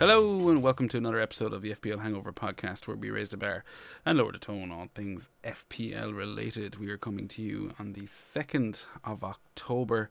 Hello 0.00 0.48
and 0.48 0.62
welcome 0.62 0.88
to 0.88 0.96
another 0.96 1.20
episode 1.20 1.52
of 1.52 1.60
the 1.62 1.74
FPL 1.74 2.00
Hangover 2.00 2.32
podcast 2.32 2.88
where 2.88 2.96
we 2.96 3.10
raise 3.10 3.28
the 3.28 3.36
bar 3.36 3.64
and 4.04 4.18
lower 4.18 4.32
the 4.32 4.38
tone 4.38 4.72
on 4.72 4.88
things 4.88 5.28
FPL 5.44 6.16
related. 6.16 6.76
We 6.76 6.88
are 6.88 6.96
coming 6.96 7.28
to 7.28 7.42
you 7.42 7.74
on 7.78 7.92
the 7.92 8.06
2nd 8.06 8.86
of 9.04 9.22
October 9.22 10.08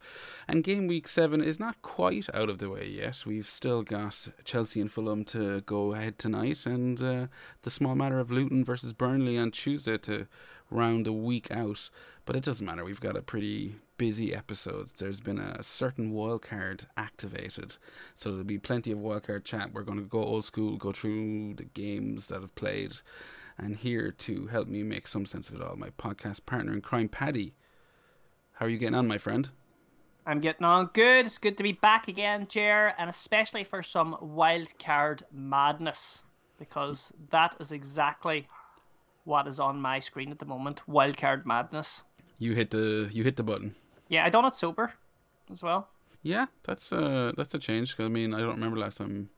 and 0.48 0.64
game 0.64 0.86
week 0.86 1.08
7 1.08 1.42
is 1.42 1.60
not 1.60 1.82
quite 1.82 2.34
out 2.36 2.50
of 2.50 2.60
the 2.60 2.70
way 2.70 2.88
yet. 2.88 3.24
We've 3.26 3.50
still 3.50 3.82
got 3.82 4.28
Chelsea 4.46 4.80
and 4.80 4.92
Fulham 4.92 5.26
to 5.26 5.62
go 5.62 5.94
ahead 5.94 6.20
tonight 6.20 6.68
and 6.68 7.02
uh, 7.02 7.28
the 7.64 7.72
small 7.72 7.96
matter 7.96 8.20
of 8.20 8.30
Luton 8.32 8.64
versus 8.64 8.94
Burnley 8.94 9.40
on 9.40 9.50
Tuesday 9.50 9.98
to 9.98 10.28
round 10.70 11.06
the 11.06 11.14
week 11.14 11.52
out. 11.52 11.90
But 12.26 12.36
it 12.36 12.44
doesn't 12.44 12.66
matter, 12.66 12.84
we've 12.84 13.02
got 13.02 13.18
a 13.18 13.22
pretty 13.22 13.76
busy 13.98 14.34
episode. 14.34 14.92
There's 14.98 15.20
been 15.20 15.40
a 15.40 15.64
certain 15.64 16.14
wildcard 16.14 16.86
activated, 16.96 17.78
so 18.16 18.30
there'll 18.30 18.44
be 18.44 18.58
plenty 18.58 18.92
of 18.92 19.00
wildcard 19.00 19.44
chat. 19.44 19.74
We're 19.74 19.84
going 19.84 19.98
to 19.98 20.06
go 20.06 20.24
old 20.24 20.46
school, 20.46 20.78
go 20.78 20.92
through 20.92 21.56
the 21.56 21.66
games 21.66 22.28
that 22.28 22.42
have 22.42 22.56
played, 22.56 22.94
and 23.58 23.76
here 23.76 24.12
to 24.12 24.48
help 24.48 24.68
me 24.68 24.84
make 24.84 25.08
some 25.08 25.26
sense 25.26 25.50
of 25.50 25.56
it 25.56 25.62
all, 25.62 25.76
my 25.76 25.90
podcast 25.90 26.46
partner 26.46 26.72
in 26.72 26.82
crime, 26.82 27.10
Paddy. 27.10 27.56
How 28.54 28.66
are 28.68 28.70
you 28.70 28.78
getting 28.78 28.96
on, 28.96 29.08
my 29.08 29.18
friend? 29.18 29.50
I'm 30.26 30.40
getting 30.40 30.66
on 30.66 30.92
good. 30.94 31.26
It's 31.26 31.40
good 31.40 31.58
to 31.58 31.64
be 31.64 31.72
back 31.72 32.08
again, 32.08 32.46
Ger, 32.48 32.94
and 33.00 33.10
especially 33.10 33.64
for 33.64 33.82
some 33.82 34.16
wildcard 34.22 35.24
madness, 35.32 36.22
because 36.60 37.12
that 37.32 37.56
is 37.60 37.72
exactly 37.72 38.48
what 39.24 39.48
is 39.48 39.60
on 39.60 39.82
my 39.82 40.00
screen 40.00 40.32
at 40.32 40.40
the 40.40 40.46
moment. 40.46 40.82
Wildcard 40.88 41.46
madness. 41.46 42.04
You 42.38 42.54
hit 42.54 42.70
the 42.72 43.10
you 43.12 43.24
hit 43.24 43.36
the 43.36 43.44
button. 43.44 43.76
Yeah, 44.08 44.26
I 44.26 44.30
done 44.30 44.46
it 44.46 44.56
sober 44.56 44.94
as 45.52 45.62
well. 45.62 45.90
Yeah, 46.22 46.48
that's 46.64 46.92
uh 46.92 47.32
that's 47.38 47.54
a 47.54 47.60
change. 47.60 47.96
Cause, 47.96 48.06
I 48.06 48.10
mean, 48.10 48.34
I 48.34 48.40
don't 48.40 48.56
remember 48.56 48.78
last 48.78 48.98
time 48.98 49.30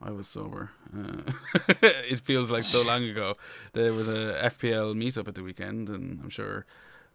I 0.00 0.10
was 0.10 0.28
sober. 0.28 0.70
Uh, 0.96 1.32
it 1.82 2.20
feels 2.20 2.50
like 2.50 2.62
so 2.62 2.82
long 2.82 3.04
ago. 3.04 3.34
There 3.72 3.92
was 3.92 4.08
a 4.08 4.38
FPL 4.44 4.94
meetup 4.94 5.28
at 5.28 5.34
the 5.34 5.42
weekend, 5.42 5.88
and 5.88 6.20
I'm 6.22 6.30
sure, 6.30 6.66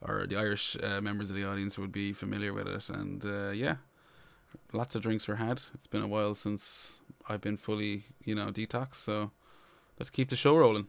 or 0.02 0.26
the 0.28 0.38
Irish 0.38 0.76
uh, 0.82 1.02
members 1.02 1.30
of 1.30 1.36
the 1.36 1.46
audience 1.46 1.78
would 1.78 1.92
be 1.92 2.14
familiar 2.14 2.54
with 2.54 2.68
it. 2.68 2.90
And 2.90 3.24
uh, 3.24 3.52
yeah, 3.52 3.76
lots 4.74 4.96
of 4.96 5.02
drinks 5.02 5.28
were 5.28 5.36
had. 5.36 5.62
It's 5.74 5.88
been 5.88 6.02
a 6.02 6.08
while 6.08 6.34
since 6.34 7.00
I've 7.28 7.42
been 7.42 7.58
fully, 7.58 8.06
you 8.26 8.34
know, 8.34 8.48
detox. 8.48 8.96
So 8.96 9.32
let's 10.00 10.10
keep 10.10 10.30
the 10.30 10.36
show 10.36 10.56
rolling. 10.56 10.88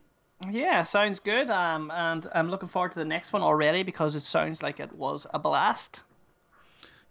Yeah, 0.48 0.83
sounds 0.84 1.19
good. 1.19 1.50
Um, 1.50 1.91
and 1.91 2.27
I'm 2.34 2.48
looking 2.48 2.69
forward 2.69 2.92
to 2.92 2.98
the 2.98 3.05
next 3.05 3.33
one 3.33 3.42
already 3.42 3.83
because 3.83 4.16
it 4.16 4.22
sounds 4.22 4.62
like 4.62 4.80
it 4.80 4.92
was 4.92 5.27
a 5.34 5.38
blast. 5.38 6.02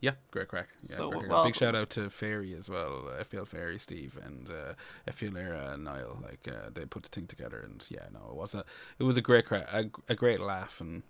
Yeah, 0.01 0.13
great 0.31 0.47
crack. 0.47 0.69
Yeah, 0.81 0.95
So, 0.95 1.09
great 1.09 1.19
crack. 1.19 1.31
well- 1.31 1.43
Big 1.43 1.55
shout 1.55 1.75
out 1.75 1.89
to 1.91 2.09
Fairy 2.09 2.53
as 2.53 2.69
well, 2.69 3.09
uh, 3.09 3.21
FPL 3.23 3.45
Fairy 3.45 3.77
Steve 3.77 4.17
and 4.23 4.49
uh, 4.49 4.73
FPL 5.07 5.37
Era 5.37 5.71
and 5.73 5.83
Niall. 5.83 6.19
Like 6.23 6.47
uh, 6.47 6.69
they 6.73 6.85
put 6.85 7.03
the 7.03 7.09
thing 7.09 7.27
together, 7.27 7.59
and 7.59 7.85
yeah, 7.89 8.05
no, 8.13 8.29
it 8.29 8.35
was 8.35 8.55
a 8.55 8.63
it 8.97 9.03
was 9.03 9.17
a 9.17 9.21
great 9.21 9.45
crack, 9.45 9.67
a, 9.73 9.89
a 10.07 10.15
great 10.15 10.39
laugh, 10.39 10.79
and 10.79 11.03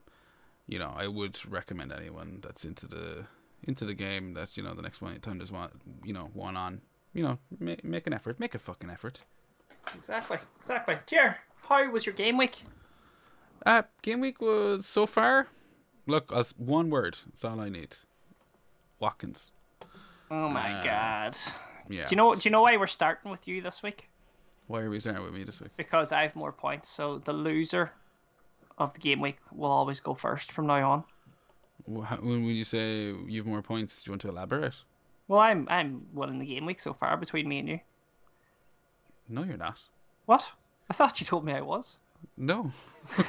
you 0.68 0.80
know, 0.80 0.92
I 0.98 1.08
would 1.08 1.40
recommend 1.50 1.92
anyone 1.94 2.40
that's 2.42 2.66
into 2.66 2.88
the 2.88 3.26
into 3.64 3.86
the 3.86 3.94
game 3.94 4.34
that 4.34 4.58
you 4.58 4.64
know 4.64 4.74
the 4.74 4.82
next 4.82 5.02
one 5.02 5.20
time 5.20 5.38
there's 5.38 5.52
one 5.52 5.70
you 6.04 6.14
know 6.14 6.32
one 6.34 6.58
on, 6.58 6.82
you 7.14 7.22
know, 7.24 7.38
make, 7.60 7.84
make 7.84 8.08
an 8.08 8.14
effort, 8.14 8.40
make 8.40 8.56
a 8.56 8.60
fucking 8.60 8.90
effort. 8.90 9.24
Exactly, 9.96 10.40
exactly. 10.60 10.98
Ger, 11.06 11.38
how 11.70 11.90
was 11.92 12.06
your 12.06 12.16
game 12.16 12.38
week? 12.38 12.64
Uh, 13.66 13.84
game 14.02 14.20
week 14.22 14.42
was 14.42 14.86
so 14.86 15.06
far. 15.06 15.48
Look, 16.08 16.32
as 16.34 16.54
one 16.58 16.90
word, 16.90 17.18
that's 17.26 17.46
all 17.46 17.60
I 17.60 17.70
need. 17.70 17.96
Watkins. 19.00 19.52
Oh 20.32 20.50
my 20.50 20.74
Uh, 20.80 20.84
god. 20.84 21.38
Yeah. 21.90 22.06
Do 22.06 22.12
you 22.12 22.18
know? 22.18 22.34
Do 22.34 22.42
you 22.44 22.52
know 22.52 22.62
why 22.62 22.76
we're 22.78 22.88
starting 22.88 23.32
with 23.32 23.48
you 23.48 23.62
this 23.62 23.82
week? 23.84 24.10
Why 24.68 24.82
are 24.82 24.90
we 24.90 25.00
starting 25.00 25.24
with 25.24 25.34
me 25.34 25.44
this 25.44 25.60
week? 25.62 25.72
Because 25.78 26.12
I 26.12 26.22
have 26.22 26.36
more 26.36 26.52
points. 26.52 26.90
So 26.90 27.20
the 27.20 27.34
loser 27.34 27.92
of 28.78 28.94
the 28.94 29.00
game 29.00 29.22
week 29.22 29.38
will 29.52 29.72
always 29.72 30.00
go 30.00 30.14
first 30.14 30.52
from 30.52 30.68
now 30.68 30.92
on. 30.92 31.04
When 31.86 32.46
when 32.46 32.56
you 32.56 32.64
say 32.64 33.14
you 33.28 33.38
have 33.42 33.48
more 33.48 33.62
points, 33.64 34.04
do 34.04 34.10
you 34.10 34.12
want 34.14 34.22
to 34.22 34.30
elaborate? 34.30 34.76
Well, 35.28 35.40
I'm 35.40 35.68
I'm 35.70 36.06
winning 36.14 36.40
the 36.40 36.46
game 36.46 36.66
week 36.66 36.80
so 36.82 36.94
far 36.94 37.18
between 37.18 37.48
me 37.48 37.60
and 37.60 37.70
you. 37.70 37.80
No, 39.28 39.44
you're 39.44 39.58
not. 39.58 39.80
What? 40.26 40.52
I 40.90 40.94
thought 40.94 41.20
you 41.20 41.26
told 41.26 41.46
me 41.46 41.54
I 41.54 41.62
was. 41.62 41.98
No. 42.38 42.72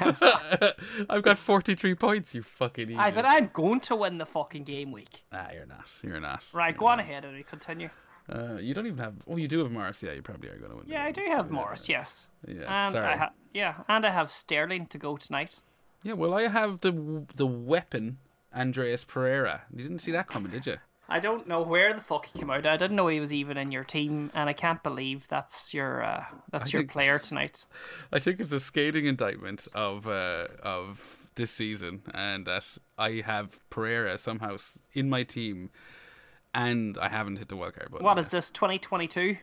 I've 1.08 1.22
got 1.22 1.38
43 1.38 1.94
points, 1.94 2.34
you 2.34 2.42
fucking 2.42 2.84
idiot. 2.84 3.00
I 3.00 3.10
but 3.10 3.24
I'm 3.26 3.50
going 3.52 3.80
to 3.80 3.96
win 3.96 4.18
the 4.18 4.26
fucking 4.26 4.64
game 4.64 4.92
week. 4.92 5.24
Ah, 5.32 5.48
you're 5.52 5.66
not. 5.66 5.90
You're 6.02 6.20
not. 6.20 6.44
Right, 6.52 6.70
You're 6.74 6.78
go 6.78 6.86
on 6.86 6.98
not. 6.98 7.06
ahead 7.06 7.24
and 7.24 7.36
we 7.36 7.42
continue. 7.42 7.90
Uh, 8.28 8.56
you 8.60 8.74
don't 8.74 8.86
even 8.86 8.98
have. 8.98 9.14
Oh, 9.28 9.36
you 9.36 9.48
do 9.48 9.58
have 9.60 9.72
Morris. 9.72 10.02
Yeah, 10.02 10.12
you 10.12 10.22
probably 10.22 10.48
are 10.50 10.56
going 10.58 10.70
to 10.70 10.76
win. 10.76 10.86
Yeah, 10.88 11.04
I 11.04 11.10
do 11.12 11.22
have 11.28 11.46
Yeah. 11.46 11.52
Morris. 11.52 11.88
Yes. 11.88 12.30
Yeah, 12.46 12.84
And 12.84 12.92
sorry. 12.92 13.06
I 13.08 13.16
ha- 13.16 13.32
yeah, 13.52 13.74
and 13.88 14.06
I 14.06 14.10
have 14.10 14.30
Sterling 14.30 14.86
to 14.86 14.98
go 14.98 15.16
tonight. 15.16 15.58
Yeah, 16.02 16.12
well, 16.14 16.34
I 16.34 16.46
have 16.48 16.80
the 16.80 17.26
the 17.34 17.46
weapon, 17.46 18.18
Andreas 18.54 19.04
Pereira. 19.04 19.62
You 19.74 19.82
didn't 19.82 19.98
see 19.98 20.12
that 20.12 20.28
coming, 20.28 20.52
did 20.52 20.66
you? 20.66 20.76
I 21.10 21.18
don't 21.18 21.48
know 21.48 21.62
where 21.62 21.92
the 21.92 22.00
fuck 22.00 22.26
he 22.26 22.38
came 22.38 22.50
out. 22.50 22.64
I 22.66 22.76
didn't 22.76 22.96
know 22.96 23.08
he 23.08 23.18
was 23.20 23.32
even 23.32 23.56
in 23.56 23.72
your 23.72 23.82
team, 23.84 24.30
and 24.32 24.48
I 24.48 24.52
can't 24.52 24.82
believe 24.82 25.26
that's 25.28 25.74
your 25.74 26.04
uh, 26.04 26.24
that's 26.52 26.68
I 26.68 26.72
your 26.72 26.82
think- 26.82 26.92
player 26.92 27.18
tonight. 27.18 27.66
I 28.12 28.20
think 28.20 28.38
it's 28.40 28.52
a 28.52 28.60
scathing 28.60 29.06
indictment 29.06 29.66
of 29.74 30.06
uh, 30.06 30.46
of 30.62 31.28
this 31.34 31.50
season, 31.50 32.02
and 32.14 32.46
that 32.46 32.78
I 32.96 33.22
have 33.26 33.58
Pereira 33.70 34.18
somehow 34.18 34.56
in 34.94 35.10
my 35.10 35.24
team, 35.24 35.70
and 36.54 36.96
I 36.98 37.08
haven't 37.08 37.36
hit 37.38 37.48
the 37.48 37.56
wildcard 37.56 37.90
button. 37.90 38.04
What 38.04 38.18
is 38.18 38.26
yet. 38.26 38.32
this? 38.32 38.50
2022? 38.50 39.36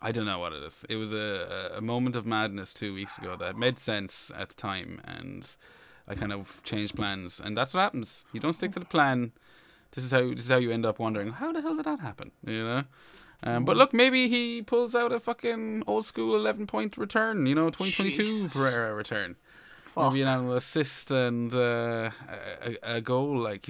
I 0.00 0.12
don't 0.12 0.26
know 0.26 0.38
what 0.38 0.52
it 0.52 0.62
is. 0.62 0.84
It 0.88 0.94
was 0.96 1.12
a, 1.12 1.72
a 1.76 1.80
moment 1.80 2.14
of 2.14 2.24
madness 2.24 2.72
two 2.72 2.94
weeks 2.94 3.18
ago 3.18 3.34
that 3.36 3.56
made 3.56 3.78
sense 3.78 4.30
at 4.36 4.50
the 4.50 4.54
time, 4.54 5.00
and 5.04 5.56
I 6.06 6.14
kind 6.14 6.32
of 6.32 6.62
changed 6.62 6.94
plans, 6.94 7.40
and 7.40 7.56
that's 7.56 7.74
what 7.74 7.80
happens. 7.80 8.24
You 8.32 8.40
don't 8.40 8.52
stick 8.52 8.70
to 8.72 8.78
the 8.78 8.84
plan. 8.84 9.32
This 9.92 10.04
is 10.04 10.10
how 10.10 10.28
this 10.28 10.40
is 10.40 10.50
how 10.50 10.58
you 10.58 10.70
end 10.70 10.86
up 10.86 10.98
wondering 10.98 11.32
how 11.32 11.52
the 11.52 11.62
hell 11.62 11.76
did 11.76 11.86
that 11.86 12.00
happen, 12.00 12.30
you 12.44 12.62
know. 12.62 12.84
Um, 13.42 13.64
but 13.64 13.76
look, 13.76 13.92
maybe 13.94 14.28
he 14.28 14.62
pulls 14.62 14.94
out 14.94 15.12
a 15.12 15.20
fucking 15.20 15.84
old 15.86 16.04
school 16.04 16.34
eleven 16.34 16.66
point 16.66 16.96
return, 16.96 17.46
you 17.46 17.54
know, 17.54 17.70
twenty 17.70 17.92
twenty 17.92 18.12
two. 18.12 18.48
Pereira 18.48 18.94
return. 18.94 19.36
Fuck. 19.84 20.12
Maybe 20.12 20.22
an 20.22 20.50
assist 20.50 21.10
and 21.10 21.52
uh, 21.54 22.10
a, 22.62 22.96
a 22.96 23.00
goal. 23.00 23.38
Like 23.38 23.66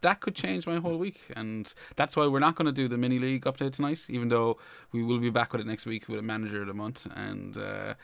that 0.00 0.20
could 0.20 0.34
change 0.34 0.66
my 0.66 0.78
whole 0.78 0.96
week, 0.96 1.20
and 1.36 1.72
that's 1.96 2.16
why 2.16 2.26
we're 2.26 2.40
not 2.40 2.56
going 2.56 2.66
to 2.66 2.72
do 2.72 2.88
the 2.88 2.98
mini 2.98 3.18
league 3.18 3.44
update 3.44 3.74
tonight. 3.74 4.06
Even 4.08 4.28
though 4.28 4.58
we 4.90 5.02
will 5.02 5.18
be 5.18 5.30
back 5.30 5.52
with 5.52 5.60
it 5.60 5.66
next 5.66 5.86
week 5.86 6.08
with 6.08 6.18
a 6.18 6.22
manager 6.22 6.62
of 6.62 6.66
the 6.66 6.74
month, 6.74 7.06
and 7.14 7.56
uh, 7.56 7.94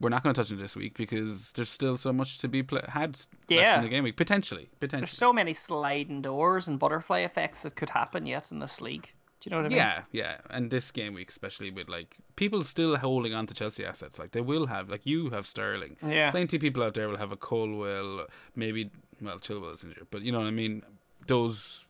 we're 0.00 0.08
not 0.10 0.22
going 0.22 0.34
to 0.34 0.40
touch 0.40 0.50
it 0.50 0.56
this 0.56 0.76
week 0.76 0.96
because 0.96 1.52
there's 1.52 1.70
still 1.70 1.96
so 1.96 2.12
much 2.12 2.38
to 2.38 2.48
be 2.48 2.62
pla 2.62 2.80
had 2.88 3.12
left 3.16 3.28
Yeah. 3.48 3.76
in 3.78 3.82
the 3.84 3.88
game 3.88 4.04
week. 4.04 4.16
Potentially, 4.16 4.68
potentially. 4.80 5.00
There's 5.06 5.16
so 5.16 5.32
many 5.32 5.54
sliding 5.54 6.22
doors 6.22 6.68
and 6.68 6.78
butterfly 6.78 7.20
effects 7.20 7.62
that 7.62 7.76
could 7.76 7.90
happen 7.90 8.26
yet 8.26 8.52
in 8.52 8.58
this 8.58 8.80
league. 8.80 9.10
Do 9.40 9.48
you 9.48 9.50
know 9.50 9.58
what 9.62 9.66
I 9.66 9.68
mean? 9.68 9.76
Yeah, 9.78 10.02
yeah, 10.12 10.36
and 10.50 10.70
this 10.70 10.90
game 10.90 11.12
week 11.14 11.30
especially 11.30 11.70
with 11.70 11.88
like 11.88 12.16
people 12.36 12.60
still 12.62 12.96
holding 12.96 13.32
on 13.34 13.46
to 13.46 13.54
Chelsea 13.54 13.84
assets. 13.84 14.18
Like 14.18 14.32
they 14.32 14.40
will 14.40 14.66
have, 14.66 14.88
like 14.88 15.06
you 15.06 15.30
have 15.30 15.46
Sterling. 15.46 15.96
Yeah. 16.06 16.30
plenty 16.30 16.56
of 16.56 16.60
people 16.60 16.82
out 16.82 16.94
there 16.94 17.08
will 17.08 17.18
have 17.18 17.32
a 17.32 17.36
Colwill, 17.36 18.26
maybe 18.54 18.90
well 19.20 19.38
Chilwell 19.38 19.74
is 19.74 19.84
injured, 19.84 20.08
but 20.10 20.22
you 20.22 20.32
know 20.32 20.38
what 20.40 20.46
I 20.48 20.52
mean. 20.52 20.82
Those 21.26 21.85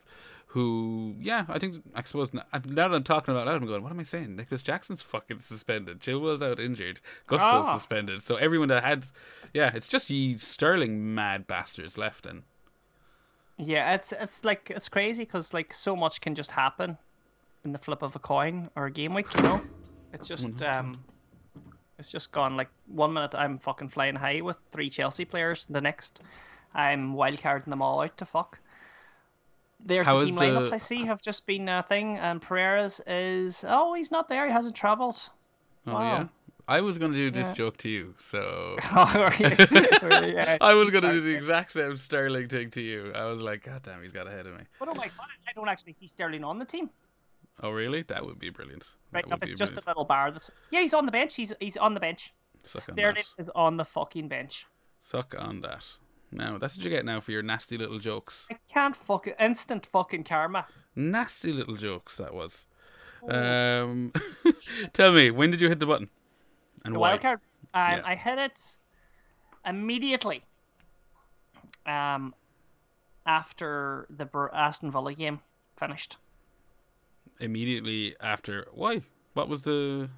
who, 0.57 1.15
yeah, 1.21 1.45
I 1.51 1.59
think 1.59 1.77
I 1.95 2.03
suppose 2.03 2.33
now 2.33 2.43
that 2.55 2.95
I'm 2.95 3.05
talking 3.05 3.35
about 3.35 3.47
it, 3.47 3.51
I'm 3.51 3.67
going, 3.67 3.83
what 3.83 3.93
am 3.93 4.01
I 4.01 4.05
saying? 4.05 4.37
Nicolas 4.37 4.63
Jackson's 4.63 5.03
fucking 5.03 5.39
suspended. 5.41 6.01
Chilwell's 6.01 6.43
out 6.43 6.59
injured. 6.59 6.99
Gusto's 7.27 7.67
Ah. 7.67 7.75
suspended. 7.75 8.23
So 8.23 8.37
everyone 8.37 8.69
that 8.69 8.83
had, 8.83 9.05
yeah, 9.53 9.71
it's 9.75 9.87
just 9.87 10.09
ye 10.09 10.33
Sterling 10.33 11.15
mad 11.15 11.47
bastards 11.47 11.99
left 11.99 12.25
and. 12.25 12.45
Yeah, 13.59 13.95
it's 13.97 14.13
it's 14.13 14.45
like 14.47 14.73
it's 14.75 14.89
crazy 14.89 15.25
because 15.25 15.53
like 15.53 15.75
so 15.75 15.95
much 15.95 16.23
can 16.23 16.35
just 16.35 16.51
happen 16.51 16.97
in 17.65 17.73
the 17.73 17.79
flip 17.79 18.01
of 18.01 18.17
a 18.17 18.19
coin 18.19 18.71
or 18.77 18.87
a 18.87 18.91
game 18.91 19.13
week. 19.13 19.27
You 19.35 19.43
know, 19.43 19.61
it's 20.15 20.27
just 20.27 20.47
100%. 20.49 20.75
um, 20.79 20.99
it's 21.99 22.11
just 22.11 22.33
gone. 22.33 22.57
Like 22.57 22.71
one 22.87 23.13
minute 23.13 23.35
I'm 23.35 23.59
fucking 23.59 23.91
flying 23.91 24.17
high 24.17 24.41
with 24.41 24.59
three 24.71 24.89
Chelsea 24.89 25.27
players, 25.27 25.67
the 25.69 25.83
next 25.83 26.21
I'm 26.75 27.15
wildcarding 27.15 27.67
them 27.67 27.83
all 27.83 28.01
out 28.01 28.17
to 28.17 28.25
fuck. 28.25 28.59
There's 29.85 30.07
How 30.07 30.19
the 30.19 30.27
team 30.27 30.37
lineups 30.37 30.71
the- 30.71 30.75
I 30.75 30.79
see 30.79 31.05
have 31.07 31.23
just 31.23 31.47
been 31.47 31.69
a 31.69 31.83
thing, 31.83 32.17
and 32.19 32.41
Pereira's 32.43 33.01
is 33.07 33.65
oh 33.69 33.95
he's 33.95 34.11
not 34.11 34.29
there, 34.29 34.47
he 34.47 34.53
hasn't 34.53 34.75
travelled. 34.75 35.23
Oh 35.87 35.95
Wow. 35.95 36.01
yeah, 36.01 36.27
I 36.67 36.81
was 36.81 36.99
gonna 36.99 37.15
do 37.15 37.31
this 37.31 37.49
Yeah. 37.51 37.55
joke 37.55 37.77
to 37.79 37.89
you, 37.89 38.15
so. 38.19 38.77
Oh, 38.97 39.13
oh? 39.41 40.25
Yeah. 40.27 40.57
I 40.61 40.75
was 40.75 40.91
gonna 40.91 41.13
do 41.13 41.21
the 41.21 41.35
exact 41.35 41.73
same 41.73 41.97
Sterling 41.97 42.49
thing 42.49 42.71
to 42.71 42.81
you. 42.81 43.13
I 43.15 43.27
was 43.27 43.43
like, 43.43 43.65
God 43.65 43.83
damn, 43.83 44.01
he's 44.03 44.13
got 44.13 44.27
ahead 44.27 44.47
of 44.47 44.57
me. 44.59 44.65
But 44.81 44.89
oh 44.89 44.95
my 44.95 45.07
god, 45.07 45.27
I 45.49 45.53
don't 45.55 45.69
actually 45.69 45.93
see 45.93 46.09
Sterling 46.09 46.43
on 46.43 46.59
the 46.59 46.65
team. 46.65 46.91
Oh 47.63 47.71
really? 47.71 48.03
That 48.03 48.25
would 48.27 48.39
be 48.39 48.51
brilliant. 48.51 48.97
Right, 49.13 49.25
if 49.31 49.43
it's 49.43 49.53
just 49.53 49.73
brilliant. 49.73 49.87
a 49.87 49.91
little 49.91 50.05
bar 50.05 50.31
that's 50.33 50.51
yeah, 50.71 50.81
he's 50.81 50.95
on 50.95 51.07
the 51.07 51.13
bench. 51.13 51.35
He's 51.37 51.53
he's 51.61 51.77
on 51.77 51.95
the 51.95 52.01
bench. 52.01 52.35
Suck 52.63 52.89
on 52.89 52.95
Sterling 52.97 53.15
that. 53.37 53.43
is 53.43 53.51
on 53.55 53.77
the 53.77 53.85
fucking 53.85 54.27
bench. 54.29 54.67
Suck 54.99 55.35
on 55.39 55.61
that. 55.61 55.85
No, 56.33 56.59
that's 56.59 56.77
what 56.77 56.85
you 56.85 56.91
get 56.91 57.05
now 57.05 57.21
for 57.21 57.31
your 57.33 57.43
nasty 57.43 57.79
little 57.79 57.99
jokes. 57.99 58.49
I 58.51 58.57
can't 58.73 58.95
fucking 58.97 59.35
instant 59.41 59.87
fucking 59.87 60.25
karma. 60.25 60.67
Nasty 60.95 61.53
little 61.53 61.77
jokes 61.77 62.17
that 62.19 62.35
was. 62.35 62.67
Oh. 63.23 63.83
Um, 63.83 64.13
tell 64.93 65.13
me, 65.13 65.31
when 65.31 65.51
did 65.51 65.61
you 65.61 65.69
hit 65.69 65.79
the 65.81 65.87
button? 65.87 66.09
And 66.85 66.95
The 66.95 66.99
why? 66.99 67.11
wild 67.11 67.21
card. 67.23 67.41
Um, 67.75 67.91
Yeah. 67.99 68.03
I 68.05 68.15
hit 68.15 68.39
it 68.39 68.61
immediately. 69.65 70.43
Um, 71.87 72.35
after 73.27 74.07
the 74.11 74.27
Aston 74.53 74.91
Villa 74.91 75.15
game 75.15 75.41
finished. 75.77 76.17
Immediately 77.41 78.17
after. 78.21 78.67
Why? 78.73 79.03
What 79.35 79.49
was 79.49 79.65
the? 79.65 80.09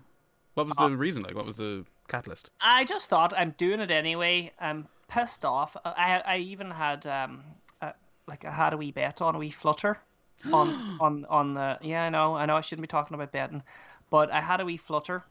What 0.54 0.66
was 0.66 0.76
the 0.76 0.84
Uh, 0.84 0.88
reason? 0.90 1.22
Like, 1.22 1.34
what 1.34 1.44
was 1.46 1.56
the 1.56 1.84
catalyst? 2.08 2.50
I 2.60 2.84
just 2.84 3.08
thought 3.08 3.32
I'm 3.36 3.54
doing 3.58 3.80
it 3.80 3.90
anyway. 3.90 4.52
I'm 4.60 4.88
pissed 5.08 5.44
off. 5.44 5.76
I 5.84 6.22
I 6.24 6.36
even 6.38 6.70
had 6.70 7.06
um 7.06 7.42
a, 7.82 7.92
like 8.26 8.44
I 8.44 8.52
had 8.52 8.72
a 8.72 8.76
wee 8.76 8.92
bet 8.92 9.20
on 9.20 9.34
a 9.34 9.38
wee 9.38 9.50
flutter 9.50 9.98
on 10.52 10.96
on 11.00 11.24
on 11.26 11.54
the 11.54 11.78
yeah 11.82 12.04
I 12.04 12.10
know 12.10 12.36
I 12.36 12.46
know 12.46 12.56
I 12.56 12.60
shouldn't 12.60 12.82
be 12.82 12.88
talking 12.88 13.14
about 13.14 13.32
betting, 13.32 13.62
but 14.10 14.30
I 14.30 14.40
had 14.40 14.60
a 14.60 14.64
wee 14.64 14.76
flutter, 14.76 15.24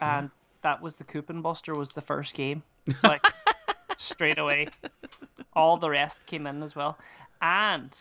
and 0.00 0.30
that 0.62 0.82
was 0.82 0.94
the 0.94 1.04
coupon 1.04 1.42
buster 1.42 1.74
was 1.74 1.90
the 1.90 2.02
first 2.02 2.34
game 2.34 2.62
like 3.02 3.24
straight 3.96 4.38
away. 4.38 4.68
All 5.54 5.76
the 5.76 5.90
rest 5.90 6.24
came 6.26 6.46
in 6.46 6.62
as 6.62 6.74
well, 6.74 6.98
and 7.42 7.94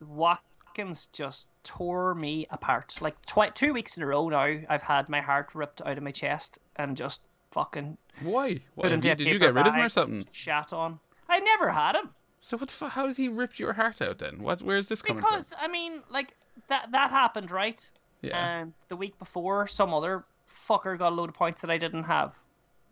Watkins 0.00 1.08
just 1.12 1.48
tore 1.62 2.14
me 2.14 2.46
apart. 2.50 3.00
Like 3.00 3.20
twi- 3.26 3.50
two 3.50 3.72
weeks 3.72 3.96
in 3.96 4.02
a 4.02 4.06
row 4.06 4.28
now, 4.28 4.60
I've 4.68 4.82
had 4.82 5.08
my 5.08 5.20
heart 5.20 5.54
ripped 5.54 5.82
out 5.82 5.98
of 5.98 6.02
my 6.02 6.12
chest 6.12 6.58
and 6.76 6.96
just 6.96 7.20
fucking 7.52 7.96
Why? 8.22 8.60
Why 8.74 8.82
put 8.82 8.90
have 8.90 8.92
into 8.92 9.08
you, 9.08 9.12
a 9.12 9.16
did 9.16 9.26
you 9.28 9.38
get 9.38 9.54
rid 9.54 9.66
of 9.66 9.74
him 9.74 9.80
or 9.84 9.88
something? 9.88 10.24
Shat 10.32 10.72
on. 10.72 11.00
I 11.28 11.40
never 11.40 11.70
had 11.70 11.96
him 11.96 12.10
So 12.40 12.56
what 12.56 12.68
the 12.68 12.74
fuck? 12.74 12.92
How 12.92 13.06
has 13.06 13.16
he 13.16 13.28
ripped 13.28 13.58
your 13.58 13.72
heart 13.72 14.00
out 14.02 14.18
then? 14.18 14.42
What? 14.42 14.62
Where's 14.62 14.88
this 14.88 15.02
coming 15.02 15.22
because 15.22 15.48
from? 15.50 15.58
I 15.60 15.68
mean, 15.68 16.02
like 16.10 16.34
that 16.68 16.92
that 16.92 17.10
happened 17.10 17.50
right. 17.50 17.88
Yeah. 18.22 18.60
And 18.60 18.72
the 18.88 18.96
week 18.96 19.18
before, 19.18 19.66
some 19.66 19.92
other 19.92 20.24
fucker 20.68 20.96
got 20.98 21.12
a 21.12 21.14
load 21.14 21.28
of 21.30 21.34
points 21.34 21.60
that 21.60 21.70
I 21.70 21.76
didn't 21.78 22.04
have. 22.04 22.34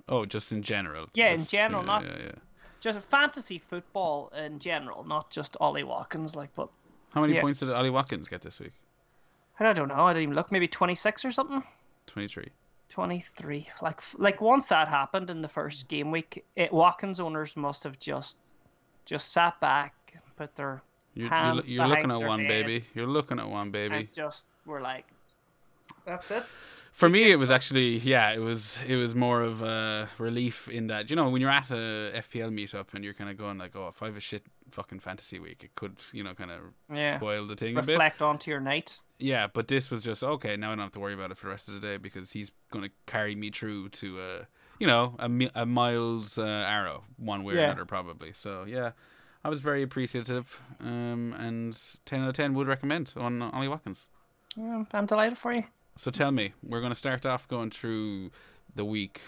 oh, 0.09 0.27
just 0.27 0.53
in 0.53 0.63
general. 0.63 1.07
Yeah, 1.15 1.33
in 1.33 1.45
general, 1.45 1.83
yeah, 1.83 1.87
not- 1.87 2.05
Yeah, 2.05 2.17
yeah. 2.19 2.33
Just 2.81 3.07
fantasy 3.09 3.59
football 3.59 4.33
in 4.37 4.59
general, 4.59 5.05
not 5.05 5.31
just 5.31 5.57
Ollie 5.61 5.85
Watkins. 5.85 6.35
Like, 6.35 6.51
but 6.57 6.69
How 7.15 7.21
many 7.21 7.41
points 7.41 7.61
did 7.61 7.71
Ollie 7.71 7.91
Watkins 7.91 8.27
get 8.27 8.43
this 8.43 8.59
week? 8.59 8.73
I 9.61 9.73
don't 9.73 9.87
know. 9.87 9.95
I 10.07 10.13
didn't 10.13 10.25
even 10.25 10.35
look. 10.35 10.51
Maybe 10.51 10.67
twenty 10.67 10.97
six 10.97 11.25
or 11.25 11.31
something. 11.31 11.63
Twenty-three. 12.09 12.49
23 12.93 13.67
like 13.81 14.01
like 14.19 14.41
once 14.41 14.67
that 14.67 14.87
happened 14.87 15.31
in 15.31 15.41
the 15.41 15.49
first 15.49 15.87
mm. 15.87 15.89
game 15.89 16.11
week 16.11 16.45
it 16.57 16.71
Watkins 16.73 17.21
owners 17.21 17.57
must 17.57 17.83
have 17.85 17.99
just 17.99 18.37
just 19.07 19.33
sat 19.33 19.59
back 19.61 19.95
put 20.37 20.55
their 20.57 20.83
You're, 21.15 21.29
you're, 21.29 21.65
you're 21.65 21.87
looking 21.87 22.11
at 22.11 22.19
their 22.19 22.29
one, 22.29 22.41
head. 22.41 22.49
baby. 22.49 22.85
You're 22.95 23.07
looking 23.07 23.39
at 23.39 23.49
one, 23.49 23.71
baby. 23.71 23.95
and 23.95 24.13
just 24.13 24.47
were 24.67 24.81
like 24.81 25.07
that's 26.07 26.31
it 26.31 26.45
For 26.93 27.09
me, 27.09 27.31
it 27.33 27.37
was 27.37 27.51
actually 27.51 27.99
yeah, 27.99 28.31
it 28.33 28.39
was 28.41 28.79
it 28.87 28.97
was 28.97 29.15
more 29.15 29.41
of 29.43 29.63
a 29.63 30.09
relief 30.19 30.69
in 30.69 30.89
that 30.89 31.09
you 31.11 31.17
know 31.17 31.31
when 31.31 31.41
you're 31.41 31.51
at 31.51 31.71
a 31.71 32.13
FPL 32.27 32.51
meetup 32.59 32.89
and 32.95 33.03
you're 33.05 33.15
kind 33.15 33.31
of 33.31 33.39
going 33.39 33.59
like, 33.59 33.75
oh, 33.75 33.89
if 33.89 34.03
I 34.03 34.07
have 34.07 34.17
a 34.17 34.21
shit 34.21 34.45
fucking 34.71 35.01
fantasy 35.01 35.39
week, 35.39 35.65
it 35.65 35.75
could 35.75 35.97
you 36.13 36.23
know 36.23 36.35
kind 36.35 36.51
of 36.51 36.61
Yeah. 36.95 37.17
spoil 37.17 37.47
the 37.47 37.57
thing 37.57 37.77
a 37.79 37.83
bit. 37.83 37.95
reflect 37.95 38.21
onto 38.21 38.51
your 38.51 38.61
night 38.61 39.01
Yeah, 39.23 39.47
but 39.53 39.69
this 39.69 39.91
was 39.91 40.03
just 40.03 40.23
okay. 40.25 40.57
Now 40.57 40.69
I 40.73 40.75
don't 40.75 40.83
have 40.85 40.93
to 40.93 41.01
worry 41.01 41.15
about 41.15 41.31
it 41.31 41.37
for 41.39 41.47
the 41.47 41.51
rest 41.51 41.69
of 41.69 41.75
the 41.75 41.81
day 41.81 41.97
because 41.97 42.33
he's 42.33 42.51
going 42.71 42.85
to 42.85 42.91
carry 43.07 43.35
me 43.35 43.51
through 43.51 43.89
to 43.91 44.21
uh, 44.21 44.45
you 44.79 44.87
know 44.87 45.15
a, 45.19 45.31
a 45.63 45.67
mild 45.67 46.33
uh, 46.37 46.43
arrow 46.43 47.05
one 47.17 47.45
way 47.45 47.55
or 47.55 47.59
Yeah. 47.59 47.65
another 47.67 47.85
probably. 47.85 48.33
So 48.33 48.65
yeah, 48.67 48.93
I 49.45 49.49
was 49.49 49.61
very 49.61 49.83
appreciative 49.83 50.59
um, 50.81 51.35
and 51.39 51.79
ten 52.05 52.21
out 52.23 52.29
of 52.31 52.35
ten 52.35 52.55
would 52.55 52.67
recommend 52.67 53.15
on 53.17 53.41
Ollie 53.43 53.69
Watkins. 53.69 54.09
yeah, 54.57 54.85
I'm 54.93 55.07
delighted 55.07 55.39
for 55.39 55.53
you 55.53 55.65
So 55.97 56.11
tell 56.11 56.33
me, 56.33 56.53
we're 56.63 56.81
going 56.81 56.93
to 56.93 56.99
start 56.99 57.25
off 57.27 57.47
going 57.49 57.71
through 57.71 58.31
the 58.75 58.85
week's 58.85 59.21